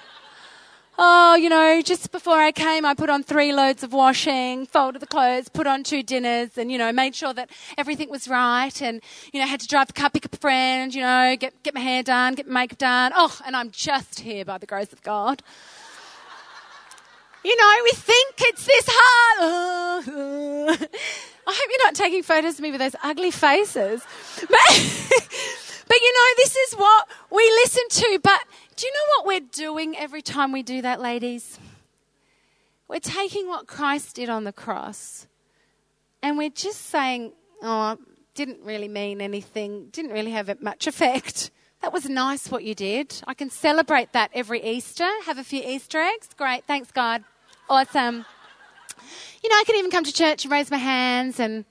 Oh, 0.95 1.35
you 1.35 1.49
know, 1.49 1.81
just 1.81 2.11
before 2.11 2.35
I 2.35 2.51
came, 2.51 2.85
I 2.85 2.93
put 2.93 3.09
on 3.09 3.23
three 3.23 3.51
loads 3.51 3.81
of 3.81 3.93
washing, 3.93 4.67
folded 4.67 5.01
the 5.01 5.07
clothes, 5.07 5.49
put 5.49 5.65
on 5.65 5.83
two 5.83 6.03
dinners, 6.03 6.55
and, 6.55 6.71
you 6.71 6.77
know, 6.77 6.91
made 6.91 7.15
sure 7.15 7.33
that 7.33 7.49
everything 7.79 8.11
was 8.11 8.27
right. 8.27 8.79
And, 8.79 9.01
you 9.31 9.39
know, 9.39 9.47
had 9.47 9.59
to 9.61 9.67
drive 9.67 9.87
the 9.87 9.93
car, 9.93 10.11
pick 10.11 10.25
up 10.25 10.33
a 10.33 10.37
friend, 10.37 10.93
you 10.93 11.01
know, 11.01 11.35
get, 11.35 11.63
get 11.63 11.73
my 11.73 11.79
hair 11.79 12.03
done, 12.03 12.35
get 12.35 12.45
my 12.47 12.61
makeup 12.61 12.77
done. 12.77 13.11
Oh, 13.15 13.35
and 13.43 13.55
I'm 13.55 13.71
just 13.71 14.19
here 14.19 14.45
by 14.45 14.59
the 14.59 14.67
grace 14.67 14.93
of 14.93 15.01
God. 15.01 15.41
You 17.43 17.57
know, 17.57 17.71
we 17.83 17.91
think 17.91 18.35
it's 18.41 18.65
this 18.65 18.85
hard. 18.87 20.79
I 21.45 21.53
hope 21.53 21.69
you're 21.69 21.85
not 21.85 21.95
taking 21.95 22.21
photos 22.23 22.53
of 22.53 22.59
me 22.61 22.71
with 22.71 22.79
those 22.79 22.95
ugly 23.03 23.31
faces. 23.31 24.03
But, 25.87 25.97
you 26.01 26.13
know, 26.13 26.33
this 26.37 26.55
is 26.55 26.73
what 26.73 27.07
we 27.31 27.43
listen 27.63 27.83
to. 27.89 28.19
But 28.23 28.41
do 28.75 28.87
you 28.87 28.93
know 28.93 29.17
what 29.17 29.27
we're 29.27 29.49
doing 29.51 29.97
every 29.97 30.21
time 30.21 30.51
we 30.51 30.63
do 30.63 30.81
that, 30.81 31.01
ladies? 31.01 31.59
We're 32.87 32.99
taking 32.99 33.47
what 33.47 33.67
Christ 33.67 34.15
did 34.15 34.29
on 34.29 34.43
the 34.43 34.53
cross 34.53 35.27
and 36.21 36.37
we're 36.37 36.49
just 36.49 36.81
saying, 36.87 37.33
oh, 37.61 37.97
didn't 38.33 38.61
really 38.63 38.87
mean 38.87 39.21
anything, 39.21 39.89
didn't 39.91 40.11
really 40.11 40.31
have 40.31 40.61
much 40.61 40.87
effect. 40.87 41.51
That 41.81 41.91
was 41.91 42.07
nice 42.07 42.49
what 42.49 42.63
you 42.63 42.73
did. 42.73 43.21
I 43.27 43.33
can 43.33 43.49
celebrate 43.49 44.13
that 44.13 44.31
every 44.33 44.63
Easter, 44.63 45.09
have 45.25 45.37
a 45.37 45.43
few 45.43 45.61
Easter 45.61 45.99
eggs. 45.99 46.29
Great, 46.37 46.63
thanks, 46.63 46.91
God. 46.91 47.25
Awesome. 47.69 48.25
You 49.43 49.49
know, 49.49 49.55
I 49.55 49.63
can 49.65 49.75
even 49.75 49.91
come 49.91 50.05
to 50.05 50.13
church 50.13 50.45
and 50.45 50.51
raise 50.51 50.71
my 50.71 50.77
hands 50.77 51.39
and, 51.39 51.65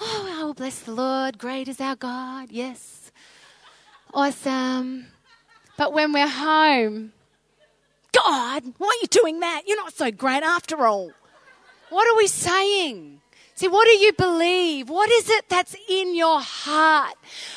oh, 0.00 0.36
I 0.40 0.44
will 0.44 0.54
bless 0.54 0.80
the 0.80 0.92
Lord. 0.92 1.38
Great 1.38 1.68
is 1.68 1.80
our 1.80 1.94
God. 1.94 2.50
Yes. 2.50 2.97
Awesome. 4.14 5.06
But 5.76 5.92
when 5.92 6.12
we're 6.12 6.28
home, 6.28 7.12
God, 8.12 8.64
why 8.78 8.86
are 8.86 9.00
you 9.02 9.08
doing 9.08 9.40
that? 9.40 9.62
You're 9.66 9.76
not 9.76 9.94
so 9.94 10.10
great 10.10 10.42
after 10.42 10.86
all. 10.86 11.12
What 11.90 12.08
are 12.08 12.16
we 12.16 12.26
saying? 12.26 13.20
See, 13.54 13.66
what 13.66 13.86
do 13.86 13.90
you 13.90 14.12
believe? 14.12 14.88
What 14.88 15.10
is 15.10 15.28
it 15.28 15.48
that's 15.48 15.74
in 15.88 16.14
your 16.14 16.40
heart? 16.40 17.16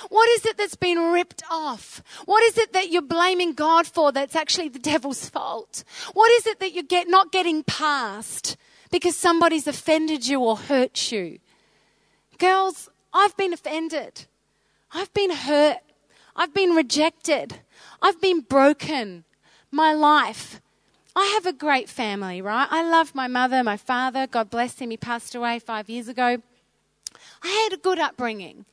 What 0.10 0.28
is 0.30 0.47
it 0.47 0.58
that's 0.58 0.76
been 0.76 1.12
ripped 1.12 1.43
off? 1.52 2.02
What 2.26 2.41
is 2.43 2.58
it 2.58 2.74
that 2.74 2.89
you're 2.89 3.04
blaming 3.04 3.54
God 3.54 3.86
for 3.86 4.12
that's 4.12 4.36
actually 4.36 4.70
the 4.70 4.80
devil's 4.80 5.30
fault? 5.30 5.84
What 6.14 6.32
is 6.32 6.47
it 6.47 6.60
that 6.60 6.74
you're 6.74 6.84
get, 6.84 7.08
not 7.08 7.32
getting 7.32 7.64
past 7.64 8.58
because 8.89 9.16
somebody's 9.16 9.68
offended 9.68 10.28
you 10.28 10.39
or 10.39 10.58
hurt 10.58 11.12
you? 11.12 11.38
Girls, 12.39 12.89
I've 13.14 13.38
been 13.38 13.54
offended. 13.54 14.26
I've 14.91 15.14
been 15.14 15.30
hurt. 15.30 15.78
I've 16.42 16.56
been 16.56 16.72
rejected. 16.72 17.60
I've 18.02 18.20
been 18.20 18.42
broken. 18.42 19.26
My 19.70 19.94
life 19.94 20.60
I 21.16 21.26
have 21.36 21.46
a 21.46 21.54
great 21.54 21.89
family, 21.89 22.42
right? 22.42 22.68
I 22.72 22.84
love 22.89 23.14
my 23.14 23.28
mother, 23.28 23.64
my 23.64 23.78
father. 23.78 24.28
God 24.28 24.50
bless 24.50 24.80
him. 24.80 24.89
He 24.92 24.98
passed 24.98 25.36
away 25.36 25.60
five 25.60 25.89
years 25.89 26.08
ago. 26.08 26.42
I 27.44 27.48
had 27.48 27.74
a 27.74 27.82
good 27.82 28.00
upbringing. 28.00 28.66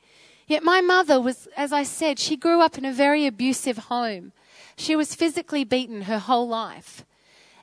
Yet 0.46 0.62
my 0.62 0.80
mother 0.80 1.20
was, 1.20 1.48
as 1.56 1.72
I 1.72 1.82
said, 1.82 2.18
she 2.18 2.36
grew 2.36 2.60
up 2.62 2.78
in 2.78 2.84
a 2.84 2.92
very 2.92 3.26
abusive 3.26 3.78
home. 3.78 4.32
She 4.76 4.94
was 4.94 5.14
physically 5.14 5.64
beaten 5.64 6.02
her 6.02 6.20
whole 6.20 6.48
life. 6.48 7.04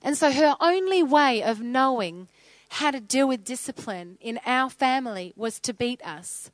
And 0.04 0.18
so 0.18 0.32
her 0.32 0.56
only 0.60 1.02
way 1.02 1.42
of 1.42 1.62
knowing 1.62 2.28
how 2.70 2.92
to 2.92 3.00
deal 3.00 3.28
with 3.28 3.46
discipline 3.46 4.18
in 4.20 4.40
our 4.46 4.70
family 4.70 5.34
was 5.36 5.60
to 5.62 5.74
beat 5.74 6.06
us. 6.06 6.52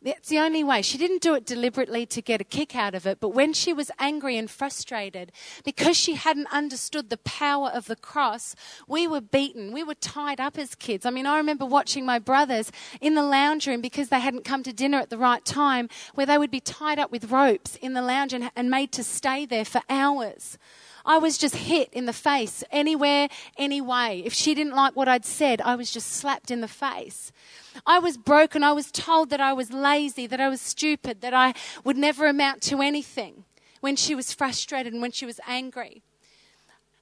That's 0.00 0.28
the 0.28 0.38
only 0.38 0.62
way. 0.62 0.80
She 0.82 0.96
didn't 0.96 1.22
do 1.22 1.34
it 1.34 1.44
deliberately 1.44 2.06
to 2.06 2.22
get 2.22 2.40
a 2.40 2.44
kick 2.44 2.76
out 2.76 2.94
of 2.94 3.04
it, 3.04 3.18
but 3.18 3.30
when 3.30 3.52
she 3.52 3.72
was 3.72 3.90
angry 3.98 4.36
and 4.36 4.48
frustrated, 4.48 5.32
because 5.64 5.96
she 5.96 6.14
hadn't 6.14 6.46
understood 6.52 7.10
the 7.10 7.16
power 7.16 7.68
of 7.68 7.86
the 7.86 7.96
cross, 7.96 8.54
we 8.86 9.08
were 9.08 9.20
beaten. 9.20 9.72
We 9.72 9.82
were 9.82 9.96
tied 9.96 10.40
up 10.40 10.56
as 10.56 10.76
kids. 10.76 11.04
I 11.04 11.10
mean, 11.10 11.26
I 11.26 11.36
remember 11.36 11.66
watching 11.66 12.06
my 12.06 12.20
brothers 12.20 12.70
in 13.00 13.14
the 13.14 13.24
lounge 13.24 13.66
room 13.66 13.80
because 13.80 14.08
they 14.08 14.20
hadn't 14.20 14.44
come 14.44 14.62
to 14.62 14.72
dinner 14.72 14.98
at 14.98 15.10
the 15.10 15.18
right 15.18 15.44
time, 15.44 15.88
where 16.14 16.26
they 16.26 16.38
would 16.38 16.52
be 16.52 16.60
tied 16.60 17.00
up 17.00 17.10
with 17.10 17.32
ropes 17.32 17.74
in 17.76 17.94
the 17.94 18.02
lounge 18.02 18.32
and, 18.32 18.52
and 18.54 18.70
made 18.70 18.92
to 18.92 19.02
stay 19.02 19.46
there 19.46 19.64
for 19.64 19.82
hours. 19.90 20.58
I 21.04 21.18
was 21.18 21.38
just 21.38 21.56
hit 21.56 21.88
in 21.92 22.06
the 22.06 22.12
face 22.12 22.62
anywhere, 22.70 23.28
any 23.56 23.80
way. 23.80 24.22
If 24.24 24.32
she 24.32 24.54
didn't 24.54 24.74
like 24.74 24.96
what 24.96 25.08
I'd 25.08 25.24
said, 25.24 25.60
I 25.60 25.74
was 25.74 25.90
just 25.90 26.10
slapped 26.12 26.50
in 26.50 26.60
the 26.60 26.68
face. 26.68 27.32
I 27.86 27.98
was 27.98 28.16
broken. 28.16 28.62
I 28.62 28.72
was 28.72 28.90
told 28.90 29.30
that 29.30 29.40
I 29.40 29.52
was 29.52 29.72
lazy, 29.72 30.26
that 30.26 30.40
I 30.40 30.48
was 30.48 30.60
stupid, 30.60 31.20
that 31.20 31.34
I 31.34 31.54
would 31.84 31.96
never 31.96 32.26
amount 32.26 32.62
to 32.62 32.80
anything 32.82 33.44
when 33.80 33.96
she 33.96 34.14
was 34.14 34.32
frustrated 34.32 34.92
and 34.92 35.02
when 35.02 35.12
she 35.12 35.26
was 35.26 35.40
angry. 35.46 36.02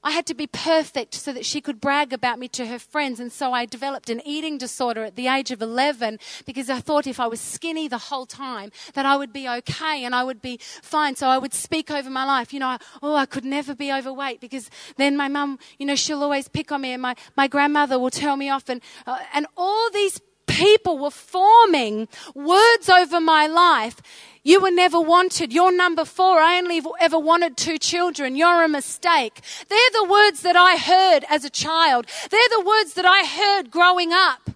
I 0.02 0.12
had 0.12 0.26
to 0.26 0.34
be 0.34 0.46
perfect 0.46 1.14
so 1.14 1.32
that 1.32 1.44
she 1.44 1.60
could 1.60 1.80
brag 1.80 2.12
about 2.12 2.38
me 2.38 2.48
to 2.48 2.66
her 2.66 2.78
friends. 2.78 3.18
And 3.18 3.32
so 3.32 3.52
I 3.52 3.66
developed 3.66 4.08
an 4.08 4.22
eating 4.24 4.56
disorder 4.56 5.02
at 5.04 5.16
the 5.16 5.26
age 5.26 5.50
of 5.50 5.60
11 5.60 6.18
because 6.44 6.70
I 6.70 6.80
thought 6.80 7.06
if 7.06 7.18
I 7.18 7.26
was 7.26 7.40
skinny 7.40 7.88
the 7.88 7.98
whole 7.98 8.26
time 8.26 8.70
that 8.94 9.04
I 9.04 9.16
would 9.16 9.32
be 9.32 9.48
okay 9.48 10.04
and 10.04 10.14
I 10.14 10.22
would 10.22 10.40
be 10.40 10.60
fine. 10.82 11.16
So 11.16 11.28
I 11.28 11.38
would 11.38 11.52
speak 11.52 11.90
over 11.90 12.08
my 12.08 12.24
life. 12.24 12.52
You 12.52 12.60
know, 12.60 12.78
oh, 13.02 13.16
I 13.16 13.26
could 13.26 13.44
never 13.44 13.74
be 13.74 13.92
overweight 13.92 14.40
because 14.40 14.70
then 14.96 15.16
my 15.16 15.28
mum, 15.28 15.58
you 15.78 15.86
know, 15.86 15.96
she'll 15.96 16.22
always 16.22 16.46
pick 16.46 16.70
on 16.70 16.82
me 16.82 16.92
and 16.92 17.02
my, 17.02 17.16
my 17.36 17.48
grandmother 17.48 17.98
will 17.98 18.10
tell 18.10 18.36
me 18.36 18.48
off. 18.48 18.68
And, 18.68 18.80
uh, 19.06 19.18
and 19.34 19.46
all 19.56 19.90
these 19.90 20.20
people 20.46 20.98
were 20.98 21.10
forming 21.10 22.08
words 22.34 22.88
over 22.88 23.20
my 23.20 23.46
life. 23.46 24.00
You 24.42 24.60
were 24.60 24.70
never 24.70 25.00
wanted. 25.00 25.52
You're 25.52 25.76
number 25.76 26.04
four. 26.04 26.38
I 26.38 26.58
only 26.58 26.80
ever 27.00 27.18
wanted 27.18 27.56
two 27.56 27.78
children. 27.78 28.36
You're 28.36 28.62
a 28.62 28.68
mistake. 28.68 29.40
They're 29.68 29.92
the 29.92 30.08
words 30.08 30.42
that 30.42 30.54
I 30.54 30.76
heard 30.76 31.24
as 31.28 31.44
a 31.44 31.50
child. 31.50 32.06
They're 32.30 32.48
the 32.50 32.64
words 32.64 32.94
that 32.94 33.04
I 33.04 33.26
heard 33.26 33.72
growing 33.72 34.12
up. 34.12 34.50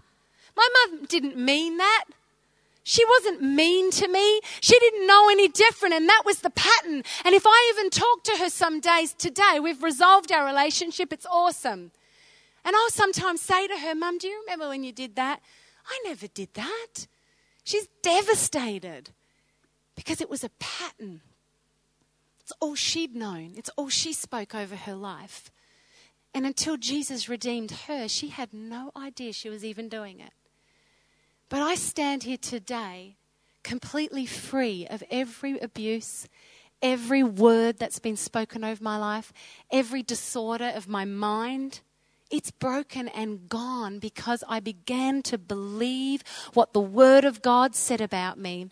My 0.57 0.69
mum 0.75 1.07
didn't 1.07 1.37
mean 1.37 1.79
that. 1.79 2.05
She 2.85 3.05
wasn't 3.05 3.43
mean 3.43 3.91
to 3.93 4.09
me. 4.09 4.41
She 4.61 4.79
didn't 4.79 5.07
know 5.07 5.29
any 5.29 5.49
different, 5.49 5.95
and 5.95 6.09
that 6.09 6.23
was 6.25 6.41
the 6.41 6.51
pattern. 6.51 7.03
And 7.25 7.35
if 7.35 7.45
I 7.47 7.73
even 7.75 7.91
talk 7.91 8.25
to 8.25 8.37
her 8.39 8.49
some 8.49 8.81
days 8.81 9.13
today, 9.13 9.59
we've 9.61 9.83
resolved 9.83 10.33
our 10.33 10.45
relationship. 10.45 11.13
It's 11.13 11.27
awesome. 11.27 11.91
And 12.65 12.77
I'll 12.77 12.91
sometimes 12.91 13.41
say 13.41 13.67
to 13.67 13.77
her, 13.79 13.95
Mum, 13.95 14.19
do 14.19 14.29
you 14.29 14.41
remember 14.41 14.69
when 14.69 14.85
you 14.85 14.93
did 14.93 15.17
that? 15.17 15.41
I 15.87 16.01
never 16.05 16.27
did 16.27 16.55
that. 16.55 17.07
She's 17.65 17.89
devastated 18.03 19.11
because 19.95 20.21
it 20.21 20.31
was 20.31 20.45
a 20.45 20.51
pattern. 20.59 21.21
It's 22.41 22.53
all 22.61 22.75
she'd 22.75 23.15
known, 23.15 23.53
it's 23.57 23.71
all 23.77 23.89
she 23.89 24.13
spoke 24.13 24.55
over 24.55 24.77
her 24.77 24.95
life. 24.95 25.51
And 26.33 26.47
until 26.47 26.77
Jesus 26.77 27.29
redeemed 27.29 27.73
her, 27.89 28.09
she 28.09 28.29
had 28.29 28.53
no 28.53 28.93
idea 28.97 29.33
she 29.33 29.49
was 29.49 29.65
even 29.65 29.89
doing 29.89 30.21
it. 30.21 30.33
But 31.49 31.61
I 31.61 31.75
stand 31.75 32.23
here 32.23 32.37
today 32.37 33.17
completely 33.63 34.27
free 34.27 34.87
of 34.89 35.03
every 35.11 35.59
abuse, 35.59 36.29
every 36.81 37.23
word 37.23 37.79
that's 37.79 37.99
been 37.99 38.17
spoken 38.17 38.65
over 38.65 38.83
my 38.83 38.97
life, 38.97 39.33
every 39.71 40.03
disorder 40.03 40.73
of 40.75 40.89
my 40.89 41.05
mind 41.05 41.81
It's 42.31 42.53
broken 42.53 43.09
and 43.09 43.49
gone 43.49 43.99
because 43.99 44.45
I 44.49 44.61
began 44.61 45.21
to 45.23 45.37
believe 45.37 46.23
what 46.55 46.73
the 46.73 46.81
Word 46.81 47.25
of 47.25 47.43
God 47.43 47.75
said 47.75 48.01
about 48.01 48.39
me. 48.39 48.69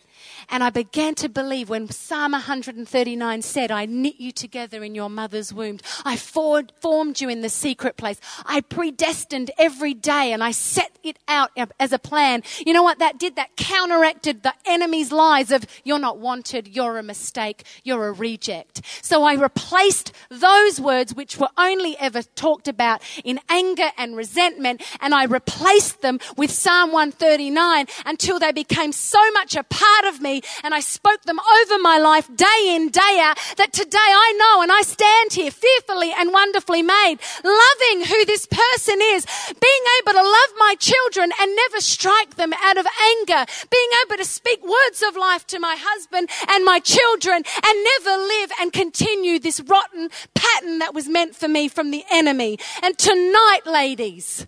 And 0.49 0.63
I 0.63 0.69
began 0.69 1.13
to 1.15 1.27
believe 1.27 1.69
when 1.69 1.89
Psalm 1.89 2.31
139 2.31 3.41
said, 3.41 3.69
I 3.69 3.85
knit 3.85 4.15
you 4.17 4.31
together 4.31 4.81
in 4.81 4.95
your 4.95 5.09
mother's 5.09 5.53
womb. 5.53 5.79
I 6.05 6.15
formed 6.15 7.19
you 7.19 7.27
in 7.27 7.41
the 7.41 7.49
secret 7.49 7.97
place. 7.97 8.21
I 8.45 8.61
predestined 8.61 9.51
every 9.57 9.93
day 9.93 10.31
and 10.31 10.41
I 10.41 10.51
set 10.51 10.97
it 11.03 11.19
out 11.27 11.51
as 11.79 11.91
a 11.91 11.99
plan. 11.99 12.43
You 12.65 12.71
know 12.73 12.83
what 12.83 12.99
that 12.99 13.19
did? 13.19 13.35
That 13.35 13.57
counteracted 13.57 14.43
the 14.43 14.53
enemy's 14.65 15.11
lies 15.11 15.51
of, 15.51 15.65
you're 15.83 15.99
not 15.99 16.17
wanted, 16.17 16.67
you're 16.67 16.97
a 16.97 17.03
mistake, 17.03 17.65
you're 17.83 18.07
a 18.07 18.13
reject. 18.13 18.81
So 19.01 19.23
I 19.23 19.33
replaced 19.33 20.13
those 20.29 20.79
words 20.79 21.13
which 21.13 21.37
were 21.37 21.49
only 21.57 21.97
ever 21.97 22.21
talked 22.23 22.67
about 22.69 23.01
in 23.25 23.39
anger 23.49 23.89
and 23.97 24.15
resentment, 24.15 24.81
and 25.01 25.13
I 25.13 25.25
replaced 25.25 26.01
them 26.01 26.19
with 26.37 26.51
Psalm 26.51 26.91
139 26.91 27.87
until 28.05 28.39
they 28.39 28.51
became 28.51 28.91
so 28.91 29.19
much 29.31 29.55
a 29.55 29.63
part 29.63 30.05
of 30.05 30.21
me, 30.21 30.41
and 30.63 30.73
I 30.73 30.79
spoke 30.79 31.23
them 31.23 31.39
over 31.39 31.79
my 31.79 31.97
life 31.97 32.29
day 32.35 32.75
in, 32.75 32.89
day 32.89 33.19
out, 33.21 33.37
that 33.57 33.73
today 33.73 33.97
I 33.97 34.33
know 34.37 34.61
and 34.61 34.71
I 34.71 34.81
stand 34.81 35.33
here 35.33 35.51
fearfully 35.51 36.13
and 36.17 36.31
wonderfully 36.31 36.83
made, 36.83 37.17
loving 37.43 38.05
who 38.05 38.25
this 38.25 38.45
person 38.45 38.99
is, 39.13 39.25
being 39.47 39.83
able 40.01 40.13
to 40.13 40.23
love 40.23 40.51
my 40.57 40.75
children 40.79 41.31
and 41.39 41.55
never 41.55 41.81
strike 41.81 42.35
them 42.35 42.53
out 42.63 42.77
of 42.77 42.85
anger, 43.19 43.45
being 43.71 43.89
able 44.05 44.17
to 44.17 44.25
speak 44.25 44.61
words 44.63 45.03
of 45.07 45.15
life 45.15 45.47
to 45.47 45.59
my 45.59 45.75
husband 45.77 46.29
and 46.49 46.63
my 46.65 46.79
children 46.79 47.43
and 47.65 47.87
never 47.97 48.17
live 48.21 48.51
and 48.61 48.73
continue 48.73 49.39
this 49.39 49.59
rotten 49.61 50.09
pattern 50.33 50.79
that 50.79 50.93
was 50.93 51.07
meant 51.07 51.35
for 51.35 51.47
me 51.47 51.67
from 51.67 51.91
the 51.91 52.03
enemy. 52.11 52.57
And 52.83 52.97
tonight, 52.97 53.38
ladies. 53.65 54.47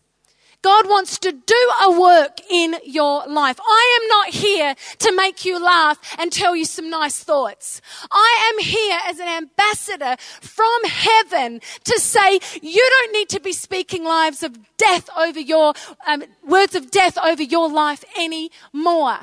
God 0.62 0.88
wants 0.88 1.18
to 1.20 1.32
do 1.32 1.72
a 1.84 2.00
work 2.00 2.40
in 2.50 2.76
your 2.86 3.26
life. 3.28 3.60
I 3.60 4.00
am 4.02 4.08
not 4.10 4.30
here 4.30 4.76
to 5.00 5.16
make 5.16 5.44
you 5.44 5.64
laugh 5.64 5.98
and 6.20 6.32
tell 6.32 6.56
you 6.56 6.66
some 6.66 6.90
nice 6.90 7.24
thoughts. 7.24 7.82
I 8.12 8.52
am 8.54 8.64
here 8.64 9.00
as 9.08 9.20
an 9.20 9.28
ambassador 9.28 10.16
from 10.20 10.84
heaven 10.86 11.62
to 11.86 12.00
say 12.00 12.40
you 12.62 12.88
don't 12.90 13.14
need 13.14 13.30
to 13.30 13.40
be 13.40 13.54
speaking 13.54 14.04
lives 14.04 14.44
of 14.44 14.60
death 14.78 15.10
over 15.18 15.40
your 15.40 15.74
um, 16.06 16.24
words 16.48 16.76
of 16.76 16.92
death 16.92 17.18
over 17.18 17.42
your 17.42 17.70
life 17.70 18.04
anymore. 18.18 19.20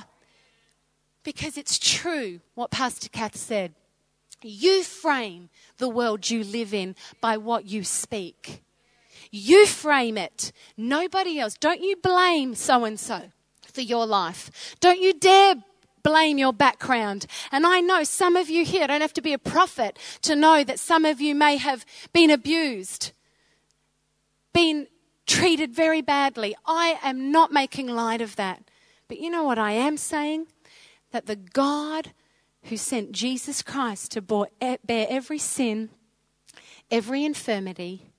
Because 1.22 1.56
it's 1.56 1.78
true 1.78 2.40
what 2.54 2.70
Pastor 2.70 3.08
Kath 3.08 3.36
said. 3.36 3.74
You 4.42 4.82
frame 4.82 5.50
the 5.78 5.88
world 5.88 6.30
you 6.30 6.42
live 6.42 6.74
in 6.74 6.96
by 7.20 7.36
what 7.36 7.66
you 7.66 7.84
speak. 7.84 8.62
You 9.30 9.66
frame 9.66 10.16
it. 10.16 10.52
Nobody 10.76 11.38
else. 11.38 11.54
Don't 11.54 11.80
you 11.80 11.96
blame 11.96 12.54
so 12.54 12.84
and 12.84 12.98
so 12.98 13.30
for 13.72 13.80
your 13.80 14.06
life. 14.06 14.76
Don't 14.80 15.00
you 15.00 15.12
dare 15.12 15.56
blame 16.02 16.38
your 16.38 16.52
background. 16.52 17.26
And 17.52 17.66
I 17.66 17.80
know 17.80 18.02
some 18.04 18.36
of 18.36 18.48
you 18.48 18.64
here 18.64 18.86
don't 18.86 19.00
have 19.00 19.12
to 19.14 19.22
be 19.22 19.32
a 19.32 19.38
prophet 19.38 19.98
to 20.22 20.34
know 20.34 20.64
that 20.64 20.78
some 20.78 21.04
of 21.04 21.20
you 21.20 21.34
may 21.34 21.56
have 21.56 21.84
been 22.12 22.30
abused, 22.30 23.12
been 24.52 24.86
treated 25.26 25.74
very 25.74 26.00
badly. 26.00 26.56
I 26.64 26.98
am 27.02 27.30
not 27.30 27.52
making 27.52 27.88
light 27.88 28.20
of 28.20 28.36
that. 28.36 28.62
But 29.08 29.20
you 29.20 29.30
know 29.30 29.44
what 29.44 29.58
I 29.58 29.72
am 29.72 29.96
saying? 29.96 30.46
That 31.10 31.26
the 31.26 31.36
God 31.36 32.12
who 32.64 32.76
sent 32.76 33.12
Jesus 33.12 33.62
Christ 33.62 34.12
to 34.12 34.22
bear 34.22 34.78
every 34.90 35.38
sin, 35.38 35.90
every 36.90 37.24
infirmity, 37.24 38.10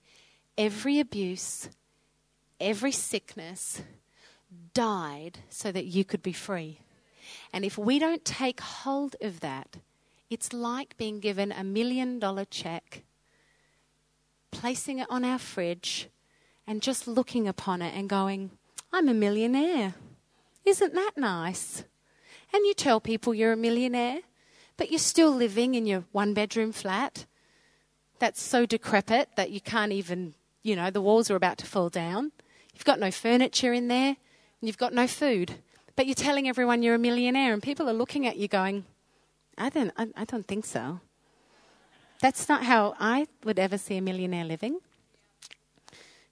every 0.60 1.00
abuse, 1.00 1.70
every 2.60 2.92
sickness 2.92 3.82
died 4.74 5.40
so 5.50 5.72
that 5.72 5.86
you 5.86 6.04
could 6.04 6.22
be 6.22 6.34
free. 6.34 6.82
And 7.54 7.64
if 7.64 7.78
we 7.78 7.98
don't 7.98 8.26
take 8.26 8.60
hold 8.60 9.16
of 9.22 9.40
that, 9.40 9.78
it's 10.30 10.52
like 10.52 10.98
being 10.98 11.22
given 11.22 11.54
a 11.54 11.64
million 11.64 12.20
dollar 12.20 12.44
check, 12.44 13.04
placing 14.52 15.00
it 15.00 15.08
on 15.10 15.24
our 15.24 15.40
fridge, 15.40 16.10
and 16.68 16.82
just 16.82 17.08
looking 17.08 17.48
upon 17.48 17.82
it 17.82 17.96
and 17.96 18.10
going, 18.10 18.52
I'm 18.92 19.08
a 19.08 19.14
millionaire. 19.14 19.96
Isn't 20.66 20.94
that 20.94 21.14
nice? 21.16 21.86
And 22.54 22.66
you 22.66 22.74
tell 22.74 23.00
people 23.00 23.34
you're 23.34 23.54
a 23.54 23.58
millionaire, 23.58 24.20
but 24.76 24.92
you're 24.92 25.00
still 25.00 25.32
living 25.32 25.74
in 25.76 25.86
your 25.86 26.04
one 26.12 26.34
bedroom 26.34 26.74
flat 26.74 27.26
that's 28.20 28.42
so 28.42 28.66
decrepit 28.66 29.30
that 29.36 29.52
you 29.52 29.62
can't 29.62 29.94
even 29.94 30.34
you 30.64 30.76
know, 30.76 30.90
the 30.90 31.02
walls 31.02 31.32
are 31.32 31.36
about 31.36 31.58
to 31.60 31.66
fall 31.66 31.90
down. 31.90 32.32
You've 32.74 32.86
got 32.86 33.00
no 33.00 33.12
furniture 33.12 33.74
in 33.74 33.88
there, 33.88 34.08
and 34.08 34.68
you've 34.68 34.78
got 34.78 34.94
no 34.94 35.08
food. 35.08 35.54
But 35.96 36.06
you're 36.06 36.16
telling 36.16 36.48
everyone 36.48 36.82
you're 36.82 36.96
a 36.96 37.00
millionaire, 37.00 37.54
and 37.54 37.62
people 37.62 37.90
are 37.90 37.94
looking 37.94 38.26
at 38.26 38.38
you 38.38 38.48
going, 38.48 38.86
I 39.58 39.70
don't, 39.70 39.92
I, 39.98 40.08
I 40.16 40.26
don't 40.26 40.48
think 40.48 40.66
so. 40.66 41.02
That's 42.22 42.50
not 42.50 42.64
how 42.64 42.96
I 43.00 43.28
would 43.44 43.60
ever 43.60 43.78
see 43.78 43.98
a 43.98 44.02
millionaire 44.02 44.46
living. 44.46 44.80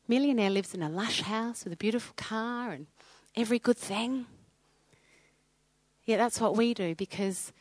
Millionaire 0.07 0.49
lives 0.49 0.73
in 0.73 0.81
a 0.81 0.89
lush 0.89 1.21
house 1.21 1.63
with 1.63 1.73
a 1.73 1.77
beautiful 1.77 2.13
car 2.15 2.71
and 2.71 2.87
every 3.35 3.59
good 3.59 3.77
thing. 3.77 4.25
Yeah, 6.05 6.17
that's 6.17 6.39
what 6.39 6.55
we 6.55 6.73
do 6.73 6.95
because 6.95 7.51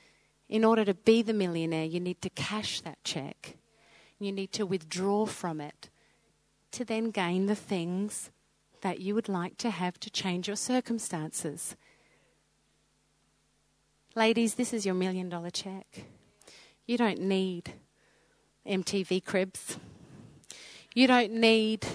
in 0.49 0.65
order 0.65 0.85
to 0.85 0.95
be 0.95 1.23
the 1.23 1.33
millionaire, 1.33 1.85
you 1.85 1.99
need 1.99 2.23
to 2.23 2.31
cash 2.31 2.81
that 2.83 3.03
check. 3.03 3.57
You 4.21 4.31
need 4.31 4.53
to 4.53 4.65
withdraw 4.65 5.27
from 5.27 5.61
it 5.61 5.91
to 6.77 6.85
then 6.85 7.11
gain 7.11 7.47
the 7.47 7.55
things 7.55 8.31
that 8.83 9.01
you 9.01 9.15
would 9.15 9.31
like 9.31 9.57
to 9.57 9.71
have 9.71 9.99
to 9.99 10.11
change 10.11 10.47
your 10.47 10.57
circumstances. 10.57 11.75
Ladies, 14.15 14.55
this 14.55 14.75
is 14.75 14.85
your 14.85 14.95
million 14.95 15.31
dollar 15.31 15.49
check. 15.49 16.05
You 16.85 16.99
don't 16.99 17.21
need 17.21 17.73
MTV 18.67 19.25
cribs. 19.25 19.79
You 20.95 21.07
don't 21.07 21.33
need 21.33 21.87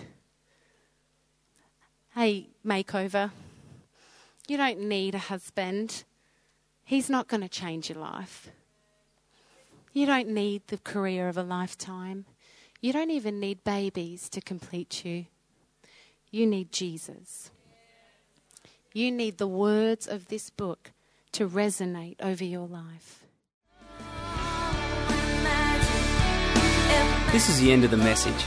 a 2.18 2.48
makeover. 2.66 3.30
You 4.48 4.58
don't 4.58 4.80
need 4.80 5.14
a 5.14 5.20
husband. 5.20 6.06
He's 6.84 7.08
not 7.08 7.28
going 7.28 7.42
to 7.42 7.50
change 7.50 7.90
your 7.90 8.00
life. 8.00 8.50
You 9.94 10.08
don't 10.08 10.30
need 10.30 10.64
the 10.68 10.80
career 10.80 11.30
of 11.30 11.38
a 11.38 11.44
lifetime. 11.44 12.26
You 12.82 12.92
don't 12.92 13.12
even 13.12 13.40
need 13.40 13.64
babies 13.64 14.28
to 14.30 14.42
complete 14.42 15.06
you. 15.06 15.28
You 16.32 16.48
need 16.48 16.72
Jesus. 16.72 17.52
You 18.92 19.12
need 19.12 19.38
the 19.38 19.48
words 19.48 20.08
of 20.08 20.30
this 20.30 20.50
book 20.50 20.92
to 21.34 21.48
resonate 21.48 22.16
over 22.20 22.44
your 22.44 22.68
life. 22.68 23.24
This 27.32 27.50
is 27.50 27.60
the 27.62 27.72
end 27.72 27.84
of 27.84 27.92
the 27.92 27.98
message. 27.98 28.44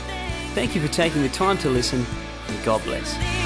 Thank 0.53 0.75
you 0.75 0.81
for 0.81 0.91
taking 0.91 1.21
the 1.21 1.29
time 1.29 1.57
to 1.59 1.69
listen, 1.69 2.05
and 2.47 2.65
God 2.65 2.83
bless. 2.83 3.44